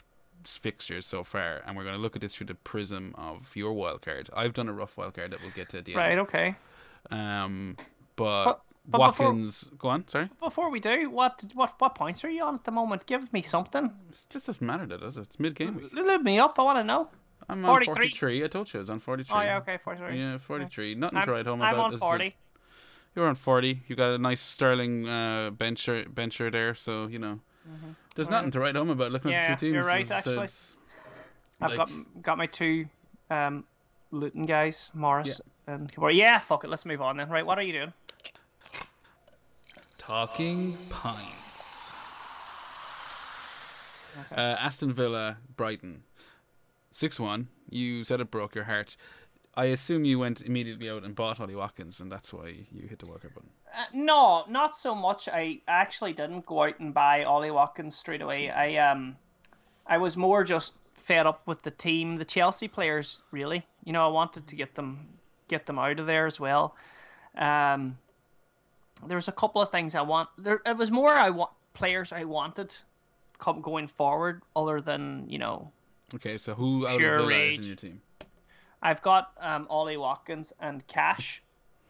fixtures 0.44 1.06
so 1.06 1.22
far, 1.22 1.62
and 1.66 1.76
we're 1.76 1.84
going 1.84 1.94
to 1.96 2.00
look 2.00 2.16
at 2.16 2.20
this 2.22 2.34
through 2.34 2.46
the 2.46 2.54
prism 2.54 3.14
of 3.16 3.54
your 3.54 3.72
wild 3.72 4.02
card. 4.02 4.28
I've 4.34 4.52
done 4.54 4.68
a 4.68 4.72
rough 4.72 4.96
wild 4.96 5.14
card 5.14 5.30
that 5.30 5.40
we'll 5.42 5.52
get 5.52 5.68
to 5.70 5.78
at 5.78 5.84
the 5.84 5.94
right 5.94 6.12
end. 6.12 6.20
okay 6.20 6.56
Um, 7.10 7.76
but, 8.16 8.60
But- 8.86 8.98
but 8.98 9.10
before- 9.12 9.26
Watkins, 9.32 9.70
go 9.78 9.88
on. 9.88 10.06
Sorry, 10.08 10.28
before 10.40 10.70
we 10.70 10.78
do 10.80 11.08
what 11.10 11.42
what 11.54 11.74
what 11.80 11.94
points 11.94 12.22
are 12.24 12.30
you 12.30 12.44
on 12.44 12.54
at 12.56 12.64
the 12.64 12.70
moment 12.70 13.06
give 13.06 13.32
me 13.32 13.40
something 13.42 13.86
it 14.10 14.26
just 14.28 14.46
doesn't 14.46 14.60
matter, 14.66 14.84
does 14.86 15.16
it? 15.16 15.22
It's 15.22 15.40
mid 15.40 15.54
game 15.54 15.76
week. 15.76 15.90
load 15.92 16.22
me 16.22 16.38
up 16.38 16.58
I 16.58 16.62
want 16.62 16.78
to 16.78 16.84
know 16.84 17.08
I'm 17.48 17.64
on 17.64 17.72
43. 17.74 17.94
43. 17.94 18.44
I 18.44 18.46
told 18.48 18.72
you 18.72 18.78
I 18.78 18.82
was 18.82 18.90
on 18.90 19.00
43. 19.00 19.36
oh 19.38 19.42
yeah 19.42 19.56
okay 19.58 19.78
43 19.78 20.18
Yeah, 20.18 20.38
43. 20.38 20.94
Nothing 20.96 21.18
I'm, 21.18 21.24
to 21.24 21.32
write 21.32 21.46
home 21.46 21.62
I'm 21.62 21.74
about. 21.74 21.84
on 21.86 21.90
This 21.92 21.98
is 21.98 22.02
a- 22.02 22.06
40 22.06 22.36
you're 23.16 23.28
on 23.28 23.34
40. 23.36 23.82
You 23.86 23.94
got 23.96 24.10
a 24.10 24.18
nice 24.18 24.40
sterling 24.40 25.08
uh, 25.08 25.50
bencher 25.50 26.04
bencher 26.08 26.50
there, 26.50 26.74
so 26.74 27.06
you 27.06 27.18
know. 27.20 27.40
There's 28.16 28.28
nothing 28.28 28.50
to 28.50 28.60
write 28.60 28.74
home 28.76 28.90
about 28.90 29.12
looking 29.12 29.32
at 29.32 29.36
Mm-hmm. 29.36 29.42
Yeah, 29.50 29.54
the 29.54 29.60
two 29.60 29.66
teams. 29.66 29.74
you're 29.74 29.84
right, 29.84 30.10
actually. 30.10 30.48
I've 31.60 31.70
like- 31.70 31.76
got 31.78 32.22
got 32.22 32.38
my 32.38 32.46
two 32.46 32.86
um 33.30 33.64
Luton 34.10 34.46
guys, 34.46 34.90
Morris 34.94 35.40
and 35.68 35.90
Kaboré. 35.92 36.14
Yeah, 36.16 36.38
fuck 36.38 36.64
it. 36.64 36.68
Let's 36.70 36.84
move 36.84 37.00
on 37.00 37.16
then. 37.16 37.28
Right, 37.30 37.46
what 37.46 37.56
are 37.58 37.62
you 37.62 37.72
doing? 37.72 37.92
Talking 40.06 40.76
Pints. 40.90 41.90
Uh, 44.36 44.56
Aston 44.60 44.92
Villa, 44.92 45.38
Brighton. 45.56 46.02
6 46.90 47.18
1. 47.18 47.48
You 47.70 48.04
said 48.04 48.20
it 48.20 48.30
broke 48.30 48.54
your 48.54 48.64
heart. 48.64 48.98
I 49.54 49.66
assume 49.66 50.04
you 50.04 50.18
went 50.18 50.42
immediately 50.42 50.90
out 50.90 51.04
and 51.04 51.14
bought 51.14 51.40
Ollie 51.40 51.54
Watkins, 51.54 52.00
and 52.02 52.12
that's 52.12 52.34
why 52.34 52.66
you 52.70 52.86
hit 52.86 52.98
the 52.98 53.06
walker 53.06 53.30
button. 53.30 53.48
Uh, 53.74 53.84
no, 53.94 54.44
not 54.46 54.76
so 54.76 54.94
much. 54.94 55.26
I 55.26 55.62
actually 55.68 56.12
didn't 56.12 56.44
go 56.44 56.64
out 56.64 56.80
and 56.80 56.92
buy 56.92 57.24
Ollie 57.24 57.50
Watkins 57.50 57.96
straight 57.96 58.20
away. 58.20 58.50
I 58.50 58.76
um, 58.76 59.16
I 59.86 59.96
was 59.96 60.18
more 60.18 60.44
just 60.44 60.74
fed 60.92 61.26
up 61.26 61.46
with 61.46 61.62
the 61.62 61.70
team, 61.70 62.16
the 62.16 62.26
Chelsea 62.26 62.68
players. 62.68 63.22
Really, 63.30 63.66
you 63.84 63.94
know, 63.94 64.04
I 64.04 64.10
wanted 64.10 64.46
to 64.48 64.54
get 64.56 64.74
them 64.74 65.08
get 65.48 65.64
them 65.64 65.78
out 65.78 65.98
of 65.98 66.06
there 66.06 66.26
as 66.26 66.38
well. 66.38 66.76
Um, 67.38 67.96
there's 69.08 69.28
a 69.28 69.32
couple 69.32 69.60
of 69.62 69.70
things 69.70 69.94
I 69.94 70.02
want. 70.02 70.28
There, 70.38 70.60
it 70.64 70.76
was 70.76 70.90
more 70.90 71.10
I 71.10 71.30
want 71.30 71.50
players 71.72 72.12
I 72.12 72.24
wanted 72.24 72.74
come 73.38 73.60
going 73.60 73.88
forward, 73.88 74.42
other 74.54 74.80
than 74.80 75.24
you 75.28 75.38
know 75.38 75.72
Okay, 76.14 76.38
so 76.38 76.54
who 76.54 76.86
out 76.86 77.02
of 77.02 77.30
is 77.30 77.58
in 77.58 77.64
your 77.64 77.76
team? 77.76 78.00
I've 78.82 79.00
got 79.02 79.32
um, 79.40 79.66
Ollie 79.70 79.96
Watkins 79.96 80.52
and 80.60 80.86
Cash 80.86 81.42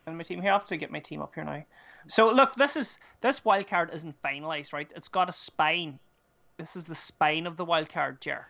in 0.07 0.17
my 0.17 0.23
team 0.23 0.41
here. 0.41 0.53
I 0.53 0.55
have 0.55 0.67
to 0.69 0.77
get 0.77 0.91
my 0.93 1.01
team 1.01 1.21
up 1.21 1.35
here 1.35 1.45
now. 1.45 1.65
So 2.07 2.31
look, 2.31 2.55
this 2.55 2.77
is 2.77 2.99
this 3.21 3.45
wild 3.45 3.67
card 3.67 3.91
isn't 3.93 4.21
finalized, 4.23 4.73
right? 4.73 4.89
It's 4.95 5.09
got 5.09 5.29
a 5.29 5.33
spine. 5.33 5.99
This 6.59 6.77
is 6.77 6.85
the 6.85 6.95
spine 6.95 7.47
of 7.47 7.57
the 7.57 7.65
wild 7.65 7.89
card, 7.89 8.21
Ger. 8.21 8.47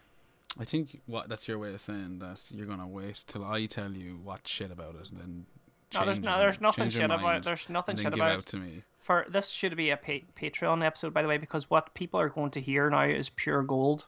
I 0.59 0.65
think 0.65 1.01
what 1.07 1.29
that's 1.29 1.49
your 1.49 1.59
way 1.59 1.73
of 1.73 1.81
saying 1.81 2.19
that 2.19 2.43
you're 2.51 2.67
gonna 2.67 2.87
wait 2.87 3.25
till 3.27 3.45
I 3.45 3.67
tell 3.67 3.93
you 3.93 4.21
what 4.23 4.47
shit 4.47 4.71
about 4.71 4.97
it, 4.97 5.11
and 5.11 5.21
then 5.21 5.47
No, 5.95 6.05
there's 6.05 6.21
no, 6.21 6.39
there's 6.39 6.61
nothing 6.61 6.91
shit 6.91 7.05
about. 7.05 7.43
There's 7.43 7.69
nothing 7.69 7.97
shit 7.97 8.15
about 8.15 8.33
out 8.33 8.47
to 8.47 8.57
me. 8.57 8.83
For 8.99 9.27
this 9.29 9.49
should 9.49 9.77
be 9.77 9.91
a 9.91 9.97
pa- 9.97 10.27
Patreon 10.41 10.85
episode, 10.85 11.13
by 11.13 11.23
the 11.23 11.29
way, 11.29 11.39
because 11.39 11.69
what 11.69 11.93
people 11.95 12.19
are 12.21 12.29
going 12.29 12.51
to 12.53 12.61
hear 12.61 12.89
now 12.89 13.05
is 13.05 13.29
pure 13.29 13.63
gold. 13.63 14.07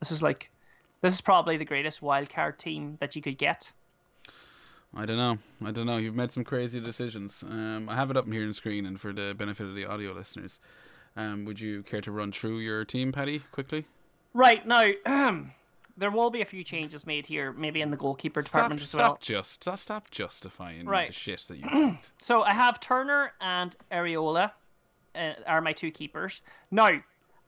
This 0.00 0.10
is 0.10 0.22
like, 0.22 0.50
this 1.02 1.12
is 1.14 1.20
probably 1.20 1.56
the 1.58 1.64
greatest 1.64 2.00
wild 2.00 2.30
card 2.30 2.58
team 2.58 2.96
that 3.00 3.14
you 3.14 3.22
could 3.22 3.36
get. 3.36 3.70
I 4.94 5.06
don't 5.06 5.18
know. 5.18 5.38
I 5.64 5.70
don't 5.70 5.86
know. 5.86 5.98
You've 5.98 6.16
made 6.16 6.30
some 6.30 6.42
crazy 6.42 6.80
decisions. 6.80 7.44
Um, 7.46 7.88
I 7.88 7.94
have 7.94 8.10
it 8.10 8.16
up 8.16 8.26
here 8.26 8.44
on 8.44 8.52
screen, 8.52 8.86
and 8.86 9.00
for 9.00 9.12
the 9.12 9.34
benefit 9.36 9.66
of 9.66 9.74
the 9.74 9.84
audio 9.84 10.12
listeners, 10.12 10.58
um, 11.16 11.44
would 11.44 11.60
you 11.60 11.82
care 11.82 12.00
to 12.00 12.10
run 12.10 12.32
through 12.32 12.58
your 12.58 12.84
team, 12.84 13.12
Paddy, 13.12 13.42
quickly? 13.52 13.86
Right 14.34 14.66
now, 14.66 14.90
there 16.00 16.10
will 16.10 16.30
be 16.30 16.40
a 16.40 16.44
few 16.44 16.64
changes 16.64 17.06
made 17.06 17.26
here, 17.26 17.52
maybe 17.52 17.80
in 17.82 17.90
the 17.90 17.96
goalkeeper 17.96 18.42
Stop, 18.42 18.52
department 18.52 18.82
as 18.82 18.94
well. 18.94 19.12
stop, 19.20 19.20
just 19.20 19.62
stop, 19.80 20.10
justifying 20.10 20.86
Right. 20.86 21.06
the 21.08 21.12
shit 21.12 21.40
that 21.48 21.58
you 21.58 21.64
picked. 21.68 22.12
So 22.20 22.42
I 22.42 22.52
have 22.52 22.80
Turner 22.80 23.32
and 23.40 23.76
Areola 23.92 24.50
uh, 25.14 25.32
are 25.46 25.60
my 25.60 25.72
two 25.72 25.90
keepers. 25.90 26.42
Now, 26.70 26.90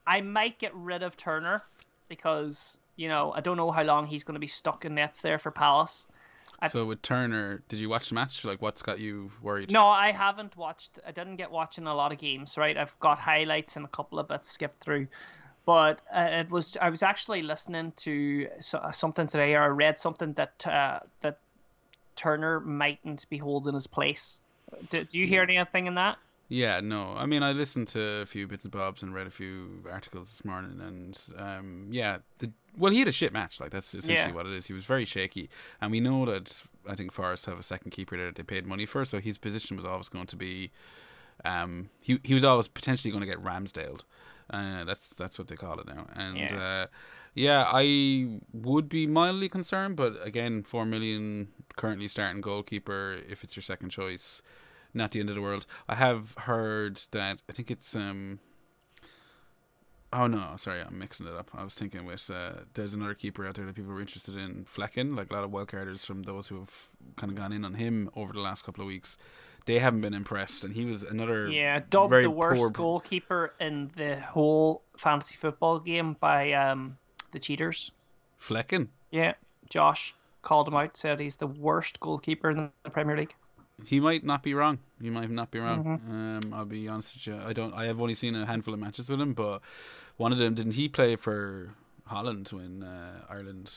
I 0.06 0.21
might 0.21 0.59
get 0.59 0.75
rid 0.75 1.02
of 1.02 1.16
Turner 1.16 1.62
because 2.09 2.76
you 2.97 3.09
know 3.09 3.32
I 3.35 3.40
don't 3.40 3.56
know 3.56 3.71
how 3.71 3.82
long 3.82 4.06
he's 4.06 4.23
going 4.25 4.35
to 4.35 4.40
be 4.40 4.47
stuck 4.47 4.85
in 4.85 4.94
nets 4.94 5.21
there 5.23 5.38
for 5.38 5.50
Palace. 5.50 6.06
I- 6.61 6.68
so 6.68 6.85
with 6.85 7.02
Turner, 7.02 7.62
did 7.68 7.78
you 7.80 7.88
watch 7.88 8.09
the 8.11 8.14
match? 8.14 8.44
Like, 8.44 8.62
what's 8.62 8.82
got 8.82 9.00
you 9.00 9.32
worried? 9.42 9.71
No, 9.73 9.85
I 9.87 10.12
haven't 10.12 10.56
watched. 10.56 10.99
I 11.06 11.11
didn't 11.11 11.37
get 11.37 11.50
watching 11.50 11.87
a 11.87 11.94
lot 11.94 12.12
of 12.12 12.18
games. 12.18 12.56
Right, 12.56 12.76
I've 12.76 12.94
got 13.00 13.18
highlights 13.18 13.76
and 13.76 13.85
a 13.85 13.88
couple 13.88 14.18
of 14.18 14.28
bits 14.28 14.50
skipped 14.50 14.78
through. 14.82 15.09
But 15.64 16.00
uh, 16.14 16.28
it 16.31 16.50
was 16.50 16.76
I 16.81 16.90
was 16.90 17.02
actually 17.02 17.42
listening 17.42 17.92
to 17.99 18.49
something 18.92 19.26
today, 19.26 19.54
or 19.54 19.62
I 19.62 19.66
read 19.69 20.00
something 20.00 20.33
that 20.35 20.66
uh, 20.66 21.00
that 21.21 21.38
Turner 22.16 22.61
mightn't 22.61 23.28
be 23.31 23.38
holding 23.38 23.75
his 23.75 23.87
place. 23.87 24.40
Do, 24.90 25.04
do 25.04 25.19
you 25.19 25.26
hear 25.26 25.42
anything 25.42 25.87
in 25.87 25.95
that? 25.95 26.19
Yeah, 26.49 26.81
no. 26.81 27.14
I 27.16 27.25
mean, 27.25 27.42
I 27.42 27.52
listened 27.52 27.88
to 27.88 28.02
a 28.21 28.26
few 28.26 28.47
bits 28.47 28.64
and 28.64 28.73
bobs 28.73 29.02
and 29.02 29.14
read 29.14 29.26
a 29.26 29.31
few 29.31 29.85
articles 29.90 30.31
this 30.31 30.45
morning, 30.45 30.81
and 30.81 31.19
um, 31.38 31.87
yeah, 31.90 32.19
the 32.38 32.50
well, 32.76 32.92
he 32.92 32.99
had 32.99 33.09
a 33.09 33.12
shit 33.12 33.33
match. 33.33 33.61
Like 33.61 33.71
that's 33.71 33.95
essentially 33.95 34.31
Yeah. 34.31 34.35
what 34.35 34.47
it 34.47 34.52
is. 34.52 34.66
He 34.66 34.73
was 34.73 34.85
very 34.85 35.04
shaky, 35.04 35.49
and 35.81 35.90
we 35.92 36.00
know 36.00 36.26
that 36.26 36.62
I 36.88 36.95
think 36.95 37.12
Forest 37.12 37.47
have 37.47 37.59
a 37.59 37.62
second 37.62 37.92
keeper 37.92 38.16
that 38.16 38.35
they 38.35 38.42
paid 38.42 38.66
money 38.66 38.85
for, 38.85 39.04
so 39.04 39.21
his 39.21 39.38
position 39.38 39.76
was 39.76 39.87
always 39.87 40.09
going 40.09 40.26
to 40.26 40.37
be, 40.37 40.73
um, 41.45 41.88
he 42.00 42.19
he 42.25 42.35
was 42.35 42.45
always 42.45 42.69
potentially 42.69 43.12
going 43.12 43.23
to 43.23 43.26
get 43.26 43.42
Ramsdaled. 43.42 44.02
Uh, 44.52 44.85
that's 44.85 45.14
that's 45.14 45.38
what 45.38 45.49
they 45.49 45.56
call 45.56 45.80
it 45.80 45.87
now, 45.87 46.06
and 46.14 46.37
Yeah. 46.37 46.56
uh, 46.56 46.87
yeah, 47.35 47.64
I 47.73 48.40
would 48.52 48.88
be 48.88 49.06
mildly 49.06 49.49
concerned, 49.49 49.97
but 49.97 50.12
again, 50.23 50.62
four 50.62 50.85
million 50.85 51.49
currently 51.76 52.06
starting 52.09 52.42
goalkeeper 52.42 53.16
if 53.28 53.42
it's 53.42 53.56
your 53.56 53.62
second 53.62 53.90
choice 53.90 54.42
not 54.94 55.11
the 55.12 55.21
end 55.21 55.30
of 55.30 55.35
the 55.35 55.40
world. 55.40 55.64
I 55.88 55.94
have 55.94 56.35
heard 56.40 57.00
that 57.12 57.40
I 57.49 57.52
think 57.52 57.71
it's 57.71 57.97
um 57.97 58.40
Oh 60.12 60.26
no, 60.26 60.56
sorry, 60.56 60.82
I'm 60.82 60.99
mixing 60.99 61.26
it 61.26 61.32
up. 61.35 61.50
I 61.54 61.64
was 61.64 61.75
thinking 61.75 62.04
with 62.04 62.30
uh, 62.30 62.64
there's 62.75 62.92
another 62.92 63.14
keeper 63.14 63.47
out 63.47 63.54
there 63.54 63.64
that 63.64 63.75
people 63.75 63.92
are 63.92 64.00
interested 64.00 64.37
in, 64.37 64.66
Flekken, 64.66 65.16
like 65.16 65.30
a 65.30 65.35
lot 65.35 65.44
of 65.44 65.50
wildcarders 65.50 66.04
from 66.04 66.25
those 66.25 66.49
who 66.49 66.59
have 66.59 66.90
kind 67.16 67.32
of 67.32 67.37
gone 67.38 67.50
in 67.50 67.64
on 67.64 67.75
him 67.75 68.11
over 68.14 68.35
the 68.35 68.40
last 68.40 68.62
couple 68.66 68.82
of 68.82 68.88
weeks. 68.88 69.16
They 69.64 69.78
haven't 69.78 70.00
been 70.00 70.14
impressed, 70.14 70.64
and 70.64 70.75
he 70.75 70.85
was 70.85 71.02
another 71.04 71.49
Yeah, 71.49 71.81
dubbed 71.90 72.12
the 72.12 72.31
worst 72.31 72.59
poor- 72.61 72.71
goalkeeper 72.71 73.54
in 73.61 73.90
the 73.97 74.19
whole 74.21 74.83
fantasy 74.97 75.37
football 75.37 75.78
game 75.78 76.16
by 76.19 76.52
um, 76.52 76.99
the 77.31 77.38
cheaters. 77.38 77.92
Flekken. 78.40 78.88
Yeah, 79.11 79.35
Josh 79.71 80.14
called 80.42 80.66
him 80.69 80.75
out, 80.75 80.97
said 80.97 81.21
he's 81.21 81.37
the 81.37 81.47
worst 81.47 82.00
goalkeeper 82.00 82.50
in 82.50 82.71
the 82.83 82.90
Premier 82.90 83.16
League. 83.16 83.35
He 83.87 84.00
might 84.00 84.25
not 84.25 84.42
be 84.42 84.54
wrong. 84.54 84.78
He 85.00 85.11
might 85.11 85.31
not 85.31 85.50
be 85.50 85.59
wrong. 85.59 85.85
Mm-hmm. 85.85 86.11
Um, 86.49 86.54
I'll 86.54 86.64
be 86.64 86.88
honest 86.88 87.16
with 87.16 87.26
you. 87.28 87.40
I 87.49 87.52
don't. 87.52 87.75
I 87.75 87.87
have 87.87 88.00
only 88.00 88.14
seen 88.14 88.35
a 88.37 88.47
handful 88.47 88.75
of 88.75 88.81
matches 88.81 89.09
with 89.09 89.21
him, 89.21 89.33
but 89.35 89.61
one 90.16 90.31
of 90.33 90.38
them 90.38 90.54
didn't 90.54 90.73
he 90.75 90.88
play 90.88 91.16
for 91.16 91.75
Holland 92.07 92.49
when 92.52 92.83
uh, 92.85 93.25
Ireland 93.28 93.73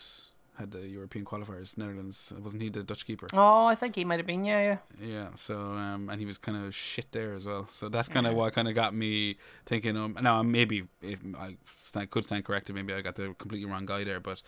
had 0.57 0.71
the 0.71 0.87
European 0.87 1.25
qualifiers? 1.25 1.77
Netherlands 1.77 2.31
wasn't 2.39 2.63
he 2.63 2.69
the 2.69 2.83
Dutch 2.83 3.05
keeper? 3.05 3.27
Oh, 3.33 3.65
I 3.65 3.75
think 3.75 3.95
he 3.95 4.05
might 4.05 4.19
have 4.19 4.25
been. 4.25 4.43
Yeah, 4.45 4.61
yeah. 4.61 4.77
Yeah. 5.07 5.27
So 5.35 5.59
um, 5.59 6.09
and 6.09 6.19
he 6.19 6.25
was 6.25 6.37
kind 6.37 6.57
of 6.65 6.73
shit 6.73 7.11
there 7.11 7.33
as 7.33 7.45
well. 7.45 7.67
So 7.69 7.89
that's 7.89 8.07
kind 8.07 8.27
of 8.27 8.33
what 8.33 8.53
kind 8.53 8.67
of 8.67 8.75
got 8.75 8.93
me 8.93 9.37
thinking. 9.65 9.97
Um, 9.97 10.17
now 10.21 10.43
maybe 10.43 10.87
if 11.01 11.19
I 11.37 11.57
stand, 11.77 12.09
could 12.11 12.25
stand 12.25 12.45
corrected, 12.45 12.75
maybe 12.75 12.93
I 12.93 13.01
got 13.01 13.15
the 13.15 13.33
completely 13.37 13.69
wrong 13.69 13.85
guy 13.85 14.03
there, 14.03 14.19
but 14.19 14.41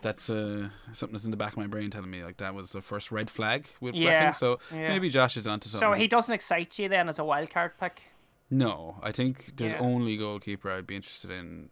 that's 0.00 0.28
uh, 0.30 0.68
something 0.92 1.12
that's 1.12 1.24
in 1.24 1.30
the 1.30 1.36
back 1.36 1.52
of 1.52 1.58
my 1.58 1.66
brain 1.66 1.90
telling 1.90 2.10
me 2.10 2.24
like 2.24 2.38
that 2.38 2.54
was 2.54 2.72
the 2.72 2.82
first 2.82 3.12
red 3.12 3.30
flag 3.30 3.66
with 3.80 3.94
Yeah, 3.94 4.30
Flekken. 4.30 4.34
So 4.34 4.58
yeah. 4.72 4.88
maybe 4.88 5.08
Josh 5.08 5.36
is 5.36 5.46
onto 5.46 5.68
something. 5.68 5.88
So 5.88 5.92
he 5.94 6.08
doesn't 6.08 6.34
excite 6.34 6.78
you 6.78 6.88
then 6.88 7.08
as 7.08 7.18
a 7.18 7.24
wild 7.24 7.50
card 7.50 7.72
pick. 7.78 8.02
No, 8.50 8.96
I 9.02 9.12
think 9.12 9.52
there's 9.56 9.72
Yeah. 9.72 9.78
only 9.80 10.16
goalkeeper 10.16 10.70
I'd 10.70 10.86
be 10.86 10.96
interested 10.96 11.30
in 11.30 11.70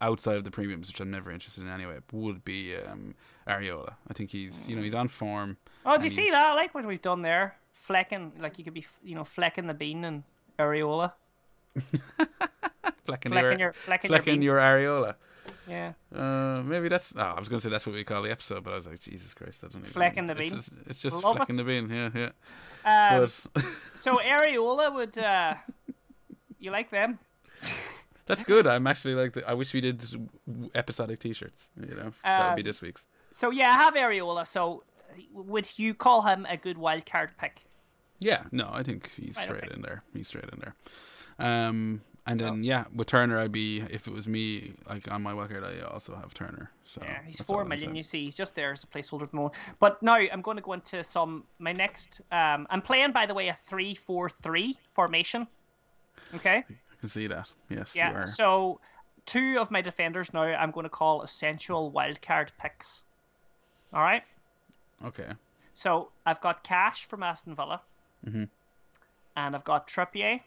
outside 0.00 0.36
of 0.36 0.44
the 0.44 0.50
premiums, 0.50 0.88
which 0.88 1.00
I'm 1.00 1.10
never 1.10 1.30
interested 1.30 1.64
in 1.64 1.70
anyway. 1.70 1.98
Would 2.12 2.44
be 2.44 2.74
um, 2.76 3.14
Areola. 3.48 3.94
I 4.08 4.14
think 4.14 4.30
he's 4.30 4.68
you 4.68 4.76
know 4.76 4.82
he's 4.82 4.94
on 4.94 5.08
form. 5.08 5.56
Oh, 5.84 5.96
do 5.96 6.04
you 6.04 6.10
see 6.10 6.30
that? 6.30 6.46
I 6.46 6.54
like 6.54 6.74
what 6.74 6.84
we've 6.84 7.02
done 7.02 7.22
there. 7.22 7.56
Flecking, 7.72 8.32
like 8.40 8.58
you 8.58 8.64
could 8.64 8.74
be, 8.74 8.84
you 9.04 9.14
know, 9.14 9.24
flecking 9.24 9.68
the 9.68 9.74
bean 9.74 10.04
and 10.04 10.24
areola. 10.58 11.12
Flecking, 11.74 12.00
Flecking 13.06 13.32
your, 13.32 13.58
your, 13.58 13.72
flecking, 13.72 14.10
your 14.10 14.18
flecking 14.18 14.34
bean. 14.34 14.42
your 14.42 14.58
Areola. 14.58 15.14
Yeah. 15.68 15.92
Uh, 16.14 16.62
maybe 16.64 16.88
that's. 16.88 17.14
Oh, 17.16 17.20
I 17.20 17.38
was 17.38 17.48
going 17.48 17.58
to 17.60 17.62
say 17.62 17.70
that's 17.70 17.86
what 17.86 17.94
we 17.94 18.04
call 18.04 18.22
the 18.22 18.30
episode, 18.30 18.64
but 18.64 18.72
I 18.72 18.76
was 18.76 18.86
like, 18.86 19.00
Jesus 19.00 19.34
Christ, 19.34 19.64
I 19.64 19.68
don't 19.68 19.82
even. 19.82 19.92
Flecking 19.92 20.26
the 20.26 20.32
it's 20.32 20.40
bean. 20.40 20.50
Just, 20.50 20.72
it's 20.86 21.00
just 21.00 21.22
Love 21.22 21.36
flecking 21.36 21.56
it. 21.56 21.58
the 21.58 21.64
bean. 21.64 21.90
Yeah, 21.90 22.10
yeah. 22.84 23.12
Um, 23.14 23.20
but 23.54 23.64
so 23.94 24.14
areola 24.16 24.92
would, 24.94 25.18
uh, 25.18 25.54
you 26.58 26.70
like 26.70 26.90
them? 26.90 27.18
That's 28.26 28.42
good. 28.42 28.66
I'm 28.66 28.86
actually 28.86 29.14
like. 29.14 29.32
The, 29.34 29.48
I 29.48 29.54
wish 29.54 29.72
we 29.72 29.80
did 29.80 30.04
episodic 30.74 31.18
T-shirts. 31.20 31.70
You 31.80 31.94
know, 31.94 32.12
that 32.24 32.48
would 32.50 32.56
be 32.56 32.62
Um, 32.62 32.64
this 32.64 32.82
week's. 32.82 33.06
So 33.32 33.50
yeah, 33.50 33.70
I 33.70 33.74
have 33.84 33.94
areola. 33.94 34.46
So 34.46 34.82
would 35.32 35.68
you 35.78 35.94
call 35.94 36.22
him 36.22 36.46
a 36.48 36.56
good 36.56 36.78
wild 36.78 37.06
card 37.06 37.30
pick? 37.40 37.62
Yeah, 38.20 38.44
no, 38.50 38.68
I 38.72 38.82
think 38.82 39.10
he's 39.16 39.36
Right, 39.36 39.44
straight 39.44 39.64
okay. 39.64 39.74
in 39.74 39.82
there. 39.82 40.02
He's 40.14 40.28
straight 40.28 40.48
in 40.52 40.58
there. 40.60 40.74
Um, 41.38 42.00
and 42.26 42.40
So- 42.40 42.46
then 42.46 42.64
yeah, 42.64 42.84
with 42.94 43.06
Turner, 43.08 43.38
I'd 43.38 43.52
be 43.52 43.80
if 43.90 44.08
it 44.08 44.12
was 44.12 44.26
me, 44.26 44.72
like 44.88 45.10
on 45.12 45.22
my 45.22 45.32
wildcard, 45.32 45.64
I 45.64 45.84
also 45.86 46.16
have 46.16 46.32
Turner. 46.34 46.70
So 46.82 47.02
Yeah, 47.04 47.20
he's 47.26 47.40
four 47.42 47.64
million. 47.64 47.94
You 47.94 48.02
see, 48.02 48.24
he's 48.24 48.36
just 48.36 48.54
there 48.54 48.72
as 48.72 48.82
a 48.84 48.86
placeholder 48.86 49.22
at 49.24 49.30
the 49.30 49.36
moment. 49.36 49.54
But 49.78 50.02
now 50.02 50.14
I'm 50.14 50.40
going 50.42 50.56
to 50.56 50.62
go 50.62 50.72
into 50.72 51.04
some 51.04 51.44
my 51.58 51.72
next. 51.72 52.20
Um, 52.32 52.66
I'm 52.70 52.82
playing 52.82 53.12
by 53.12 53.26
the 53.26 53.34
way 53.34 53.48
a 53.48 53.56
three-four-three 53.68 54.76
formation. 54.94 55.46
Okay. 56.34 56.64
I 56.96 57.00
can 57.00 57.08
see 57.08 57.26
that. 57.26 57.52
Yes, 57.68 57.94
you 57.94 58.00
Yeah. 58.02 58.12
are. 58.12 58.26
So 58.26 58.80
two 59.26 59.58
of 59.58 59.70
my 59.70 59.82
defenders 59.82 60.32
now 60.32 60.42
I'm 60.42 60.70
going 60.70 60.84
to 60.84 60.90
call 60.90 61.22
essential 61.22 61.92
wildcard 61.92 62.50
picks. 62.58 63.04
All 63.92 64.02
right. 64.02 64.22
Okay. 65.04 65.30
So 65.74 66.10
I've 66.24 66.40
got 66.40 66.62
Cash 66.64 67.04
from 67.06 67.22
Aston 67.22 67.54
Villa, 67.54 67.82
Mhm. 68.24 68.48
and 69.36 69.54
I've 69.54 69.64
got 69.64 69.86
Trippier 69.86 70.40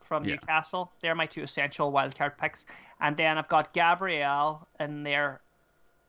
from 0.00 0.24
Yeah. 0.24 0.34
Newcastle. 0.34 0.92
They're 1.00 1.16
my 1.16 1.26
two 1.26 1.42
essential 1.42 1.90
wildcard 1.92 2.38
picks, 2.38 2.64
and 3.00 3.16
then 3.16 3.36
I've 3.38 3.48
got 3.48 3.72
Gabriel 3.72 4.68
in 4.78 5.02
there 5.02 5.40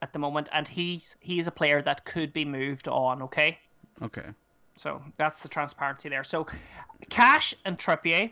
at 0.02 0.14
the 0.14 0.20
moment, 0.20 0.50
and 0.52 0.68
he's 0.68 1.16
he's 1.20 1.48
a 1.48 1.52
player 1.52 1.82
that 1.82 2.06
could 2.06 2.32
be 2.32 2.46
moved 2.46 2.88
on. 2.88 3.24
Okay, 3.24 3.60
Okay. 4.04 4.30
so 4.78 5.04
that's 5.18 5.42
the 5.42 5.50
transparency 5.50 6.10
there. 6.10 6.24
So 6.24 6.48
Cash 7.10 7.56
and 7.66 7.76
Trippier, 7.78 8.32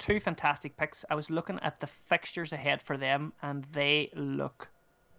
two 0.00 0.18
fantastic 0.18 0.76
picks. 0.76 1.04
I 1.08 1.14
was 1.14 1.30
looking 1.30 1.60
at 1.62 1.78
the 1.78 1.86
fixtures 1.86 2.52
ahead 2.52 2.82
for 2.82 2.96
them, 2.96 3.32
and 3.42 3.64
they 3.70 4.10
look 4.16 4.68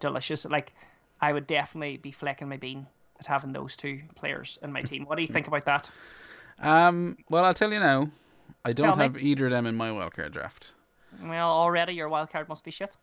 delicious. 0.02 0.44
Like 0.44 0.74
I 1.22 1.32
would 1.32 1.48
definitely 1.48 1.96
be 1.96 2.12
flecking 2.12 2.50
my 2.50 2.58
bean 2.58 2.86
at 3.20 3.28
having 3.28 3.54
those 3.54 3.78
two 3.78 4.02
players 4.16 4.60
in 4.62 4.74
my 4.74 4.82
team. 4.82 5.06
What 5.06 5.16
do 5.16 5.22
you 5.22 5.30
think 5.30 5.48
about 5.48 5.64
that? 5.66 5.90
Um. 6.60 7.18
Well, 7.30 7.46
I'll 7.46 7.54
tell 7.54 7.72
you 7.72 7.80
now. 7.80 8.10
I 8.66 8.74
don't 8.74 8.98
have 8.98 9.18
either 9.18 9.46
of 9.46 9.52
them 9.52 9.66
in 9.66 9.76
my 9.76 9.90
wildcard 9.90 10.34
draft. 10.34 10.74
Well, 11.24 11.50
already 11.50 11.94
your 11.94 12.10
wild 12.10 12.30
card 12.30 12.50
must 12.50 12.64
be 12.64 12.72
shit. 12.72 12.98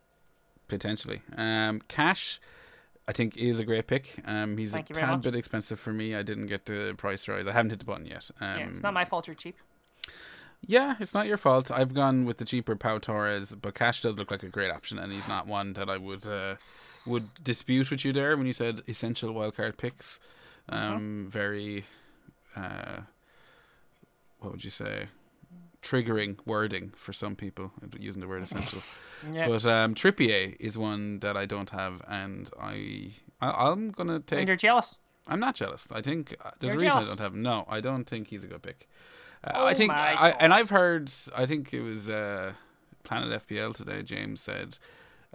Potentially. 0.67 1.23
Um. 1.37 1.81
Cash. 1.89 2.41
I 3.07 3.13
think 3.13 3.39
is 3.39 3.59
a 3.59 3.65
great 3.65 3.87
pick. 3.87 4.21
Um, 4.27 4.59
he's 4.59 4.73
Thank 4.75 4.91
a 4.91 4.93
tad 4.93 5.23
bit 5.23 5.35
expensive 5.35 5.81
for 5.81 5.95
me. 5.95 6.15
I 6.15 6.23
didn't 6.23 6.45
get 6.45 6.67
the 6.67 6.95
price 6.99 7.27
rise. 7.27 7.47
I 7.47 7.53
haven't 7.53 7.71
hit 7.71 7.79
the 7.79 7.87
button 7.87 8.05
yet. 8.05 8.31
Um, 8.39 8.59
yeah, 8.59 8.69
it's 8.69 8.83
not 8.83 8.93
my 8.93 9.07
fault 9.07 9.27
you're 9.27 9.35
cheap. 9.35 9.57
Yeah, 10.67 10.97
it's 11.01 11.15
not 11.15 11.27
your 11.27 11.37
fault. 11.37 11.71
I've 11.71 11.95
gone 11.95 12.25
with 12.25 12.39
the 12.39 12.45
cheaper 12.45 12.77
Pau 12.77 12.99
Torres, 12.99 13.55
but 13.55 13.75
Cash 13.75 14.03
does 14.03 14.19
look 14.19 14.31
like 14.31 14.43
a 14.43 14.49
great 14.49 14.71
option, 14.71 14.99
and 14.99 15.13
he's 15.13 15.29
not 15.29 15.47
one 15.47 15.73
that 15.75 15.89
I 15.89 15.97
would 15.97 16.27
uh, 16.27 16.57
would 17.07 17.29
dispute 17.43 17.91
with 17.91 18.05
you 18.05 18.13
there 18.13 18.37
when 18.37 18.47
you 18.47 18.53
said 18.53 18.81
essential 18.89 19.33
wildcard 19.33 19.77
picks. 19.77 20.21
Um, 20.69 21.29
Very, 21.31 21.87
uh, 22.55 23.01
what 24.41 24.53
would 24.53 24.65
you 24.65 24.71
say? 24.71 25.07
Triggering 25.81 26.37
wording 26.45 26.93
for 26.97 27.13
some 27.13 27.37
people 27.37 27.73
using 27.99 28.21
the 28.21 28.29
word 28.29 28.43
essential. 28.43 28.83
Yeah. 29.33 29.49
But 29.49 29.67
um, 29.67 29.97
Trippier 29.97 30.55
is 30.61 30.79
one 30.79 31.19
that 31.21 31.37
I 31.37 31.45
don't 31.45 31.71
have, 31.71 32.01
and 32.07 32.49
I, 32.61 33.15
I 33.41 33.51
I'm 33.51 33.91
gonna 33.91 34.15
and 34.15 34.27
take 34.29 34.47
you're 34.47 34.55
jealous. 34.55 35.01
I'm 35.27 35.41
not 35.41 35.57
jealous. 35.57 35.91
I 35.91 36.03
think 36.03 36.37
uh, 36.41 36.51
there's 36.61 36.75
You're 36.75 36.81
a 36.81 36.85
reason 36.85 36.89
jealous. 36.89 37.07
I 37.07 37.09
don't 37.09 37.19
have 37.19 37.35
him. 37.35 37.43
No, 37.43 37.65
I 37.69 37.81
don't 37.81 38.05
think 38.05 38.29
he's 38.29 38.45
a 38.45 38.47
good 38.47 38.63
pick. 38.63 38.89
Uh, 39.45 39.53
Oh 39.55 39.67
I 39.67 39.75
think, 39.75 39.93
I, 39.93 40.35
and 40.41 40.53
I've 40.53 40.71
heard. 40.71 41.11
I 41.35 41.47
think 41.47 41.73
it 41.73 41.83
was 41.83 42.11
uh, 42.11 42.53
Planet 43.05 43.47
FPL 43.47 43.75
today. 43.75 44.03
James 44.03 44.41
said 44.41 44.79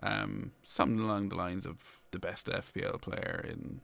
um, 0.02 0.52
something 0.64 1.00
along 1.00 1.30
the 1.30 1.36
lines 1.36 1.66
of 1.66 2.00
the 2.12 2.20
best 2.20 2.48
FPL 2.48 3.02
player 3.02 3.44
in 3.48 3.82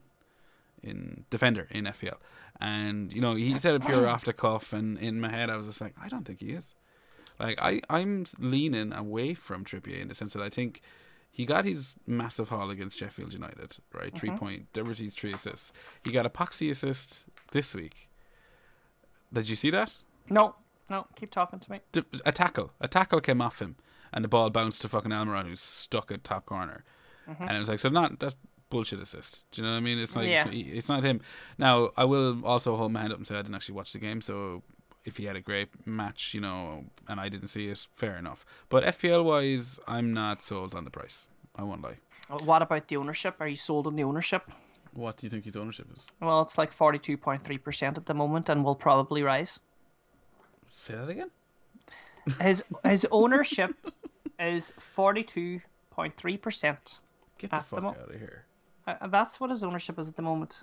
in 0.81 1.25
defender 1.29 1.67
in 1.71 1.85
FPL, 1.85 2.17
and 2.59 3.11
you 3.13 3.21
know 3.21 3.35
he 3.35 3.57
said 3.57 3.75
it 3.75 3.85
pure 3.85 4.07
off 4.13 4.25
the 4.25 4.33
cuff, 4.33 4.73
and 4.73 4.97
in 4.97 5.19
my 5.19 5.29
head 5.31 5.49
I 5.49 5.57
was 5.57 5.67
just 5.67 5.81
like, 5.81 5.93
I 6.01 6.07
don't 6.07 6.25
think 6.25 6.39
he 6.41 6.51
is. 6.51 6.75
Like 7.39 7.61
I, 7.61 7.81
I'm 7.89 8.25
leaning 8.37 8.91
away 8.93 9.33
from 9.33 9.63
Trippier 9.63 10.01
in 10.01 10.09
the 10.09 10.15
sense 10.15 10.33
that 10.33 10.43
I 10.43 10.49
think 10.49 10.81
he 11.31 11.45
got 11.45 11.63
his 11.63 11.95
massive 12.05 12.49
haul 12.49 12.69
against 12.69 12.99
Sheffield 12.99 13.33
United, 13.33 13.77
right? 13.93 14.13
Three 14.17 14.31
point. 14.31 14.67
There 14.73 14.83
was 14.83 14.97
his 14.97 15.15
three 15.15 15.33
assists. 15.33 15.71
He 16.03 16.11
got 16.11 16.25
a 16.25 16.29
poxy 16.29 16.69
assist 16.69 17.25
this 17.53 17.73
week. 17.73 18.09
Did 19.31 19.47
you 19.47 19.55
see 19.55 19.69
that? 19.69 19.95
No, 20.29 20.55
no, 20.89 21.07
keep 21.15 21.31
talking 21.31 21.59
to 21.59 21.71
me. 21.71 21.79
A 22.25 22.31
tackle. 22.31 22.71
A 22.81 22.87
tackle 22.87 23.21
came 23.21 23.41
off 23.41 23.59
him, 23.59 23.75
and 24.13 24.23
the 24.23 24.27
ball 24.29 24.49
bounced 24.49 24.81
to 24.83 24.89
fucking 24.89 25.11
Almiron, 25.11 25.47
who's 25.47 25.61
stuck 25.61 26.11
at 26.11 26.23
top 26.23 26.45
corner. 26.45 26.83
Mm-hmm. 27.29 27.43
And 27.43 27.51
it 27.55 27.59
was 27.59 27.69
like, 27.69 27.79
so 27.79 27.89
not 27.89 28.19
that's 28.19 28.35
bullshit 28.69 28.99
assist. 28.99 29.45
Do 29.51 29.61
you 29.61 29.67
know 29.67 29.73
what 29.73 29.77
I 29.79 29.81
mean? 29.81 29.99
It's 29.99 30.15
like 30.15 30.27
Yeah. 30.27 30.47
it's, 30.47 30.69
it's 30.77 30.89
not 30.89 31.03
him. 31.03 31.21
Now 31.57 31.91
I 31.97 32.05
will 32.05 32.45
also 32.45 32.75
hold 32.75 32.91
my 32.91 33.01
hand 33.01 33.11
up 33.13 33.17
and 33.19 33.27
say 33.27 33.35
I 33.35 33.41
didn't 33.41 33.55
actually 33.55 33.75
watch 33.75 33.93
the 33.93 33.99
game, 33.99 34.21
so 34.21 34.63
if 35.05 35.17
he 35.17 35.25
had 35.25 35.35
a 35.35 35.41
great 35.41 35.69
match, 35.87 36.33
you 36.33 36.41
know, 36.41 36.85
and 37.07 37.19
I 37.19 37.29
didn't 37.29 37.47
see 37.47 37.67
it, 37.69 37.87
fair 37.95 38.17
enough. 38.17 38.45
But 38.67 38.83
FPL 38.83 39.23
wise, 39.23 39.79
I'm 39.87 40.13
not 40.13 40.41
sold 40.41 40.75
on 40.75 40.83
the 40.83 40.91
price. 40.91 41.27
I 41.55 41.63
won't 41.63 41.81
lie. 41.81 41.97
What 42.43 42.61
about 42.61 42.87
the 42.87 42.97
ownership? 42.97 43.35
Are 43.39 43.47
you 43.47 43.55
sold 43.55 43.87
on 43.87 43.95
the 43.95 44.03
ownership? 44.03 44.51
What 44.93 45.17
do 45.17 45.25
you 45.25 45.29
think 45.29 45.45
his 45.45 45.55
ownership 45.55 45.87
is? 45.95 46.05
Well, 46.21 46.41
it's 46.41 46.57
like 46.57 46.75
42.3% 46.75 47.97
at 47.97 48.05
the 48.05 48.13
moment 48.13 48.49
and 48.49 48.63
will 48.63 48.75
probably 48.75 49.23
rise. 49.23 49.59
Say 50.69 50.95
that 50.95 51.09
again. 51.09 51.29
His 52.39 52.63
his 52.85 53.05
ownership 53.11 53.75
is 54.39 54.71
forty 54.79 55.23
two 55.23 55.59
point 55.91 56.15
three 56.17 56.37
percent. 56.37 56.99
Get 57.37 57.49
the 57.49 57.57
At 57.57 57.63
the 57.63 57.67
fuck 57.75 57.83
mo- 57.83 57.89
out 57.89 58.09
of 58.13 58.19
here. 58.19 58.45
Uh, 58.87 59.07
That's 59.07 59.39
what 59.39 59.49
his 59.49 59.63
ownership 59.63 59.97
is 59.99 60.07
at 60.07 60.15
the 60.15 60.21
moment. 60.21 60.61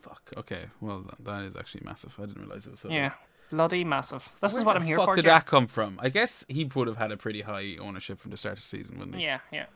Fuck. 0.00 0.22
Okay. 0.36 0.64
Well, 0.80 1.02
th- 1.02 1.14
that 1.20 1.42
is 1.42 1.56
actually 1.56 1.82
massive. 1.84 2.14
I 2.18 2.22
didn't 2.26 2.40
realize 2.42 2.66
it 2.66 2.70
was 2.70 2.80
so. 2.80 2.88
Yeah, 2.90 3.12
bloody 3.50 3.84
massive. 3.84 4.26
This 4.40 4.52
Where 4.52 4.60
is 4.60 4.64
what 4.64 4.76
I'm 4.76 4.82
here 4.82 4.96
fuck 4.96 5.10
for. 5.10 5.14
did 5.16 5.24
Ger. 5.24 5.30
that 5.32 5.46
come 5.46 5.66
from? 5.66 5.98
I 6.02 6.08
guess 6.08 6.44
he 6.48 6.64
would 6.74 6.88
have 6.88 6.96
had 6.96 7.12
a 7.12 7.16
pretty 7.16 7.42
high 7.42 7.76
ownership 7.80 8.18
from 8.18 8.30
the 8.30 8.36
start 8.36 8.54
of 8.56 8.62
the 8.62 8.66
season, 8.66 8.98
wouldn't 8.98 9.16
he? 9.16 9.24
Yeah, 9.24 9.40
yeah, 9.52 9.66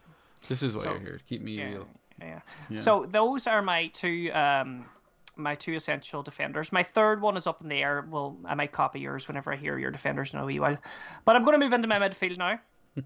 This 0.48 0.62
is 0.62 0.74
why 0.74 0.84
So- 0.84 0.90
you're 0.92 1.00
here. 1.00 1.20
Keep 1.28 1.42
me 1.42 1.52
yeah, 1.58 1.64
real. 1.68 1.88
yeah. 2.20 2.40
Yeah. 2.70 2.80
So 2.80 3.06
those 3.08 3.46
are 3.46 3.62
my 3.62 3.88
two 3.88 4.30
um 4.32 4.86
my 5.36 5.54
two 5.54 5.74
essential 5.74 6.22
defenders. 6.22 6.72
My 6.72 6.82
third 6.82 7.20
one 7.20 7.36
is 7.36 7.46
up 7.46 7.60
in 7.62 7.68
the 7.68 7.76
air. 7.82 8.06
Well, 8.08 8.36
I 8.44 8.54
might 8.54 8.72
copy 8.72 9.00
yours 9.00 9.28
whenever 9.28 9.52
I 9.52 9.56
hear 9.56 9.78
your 9.78 9.90
defenders 9.90 10.32
in 10.32 10.38
a 10.38 10.44
wee 10.44 10.58
while. 10.60 10.78
But 11.24 11.36
I'm 11.36 11.44
going 11.44 11.58
to 11.58 11.64
move 11.64 11.72
into 11.72 11.88
my 11.88 11.98
midfield 11.98 12.38
now. 12.38 12.58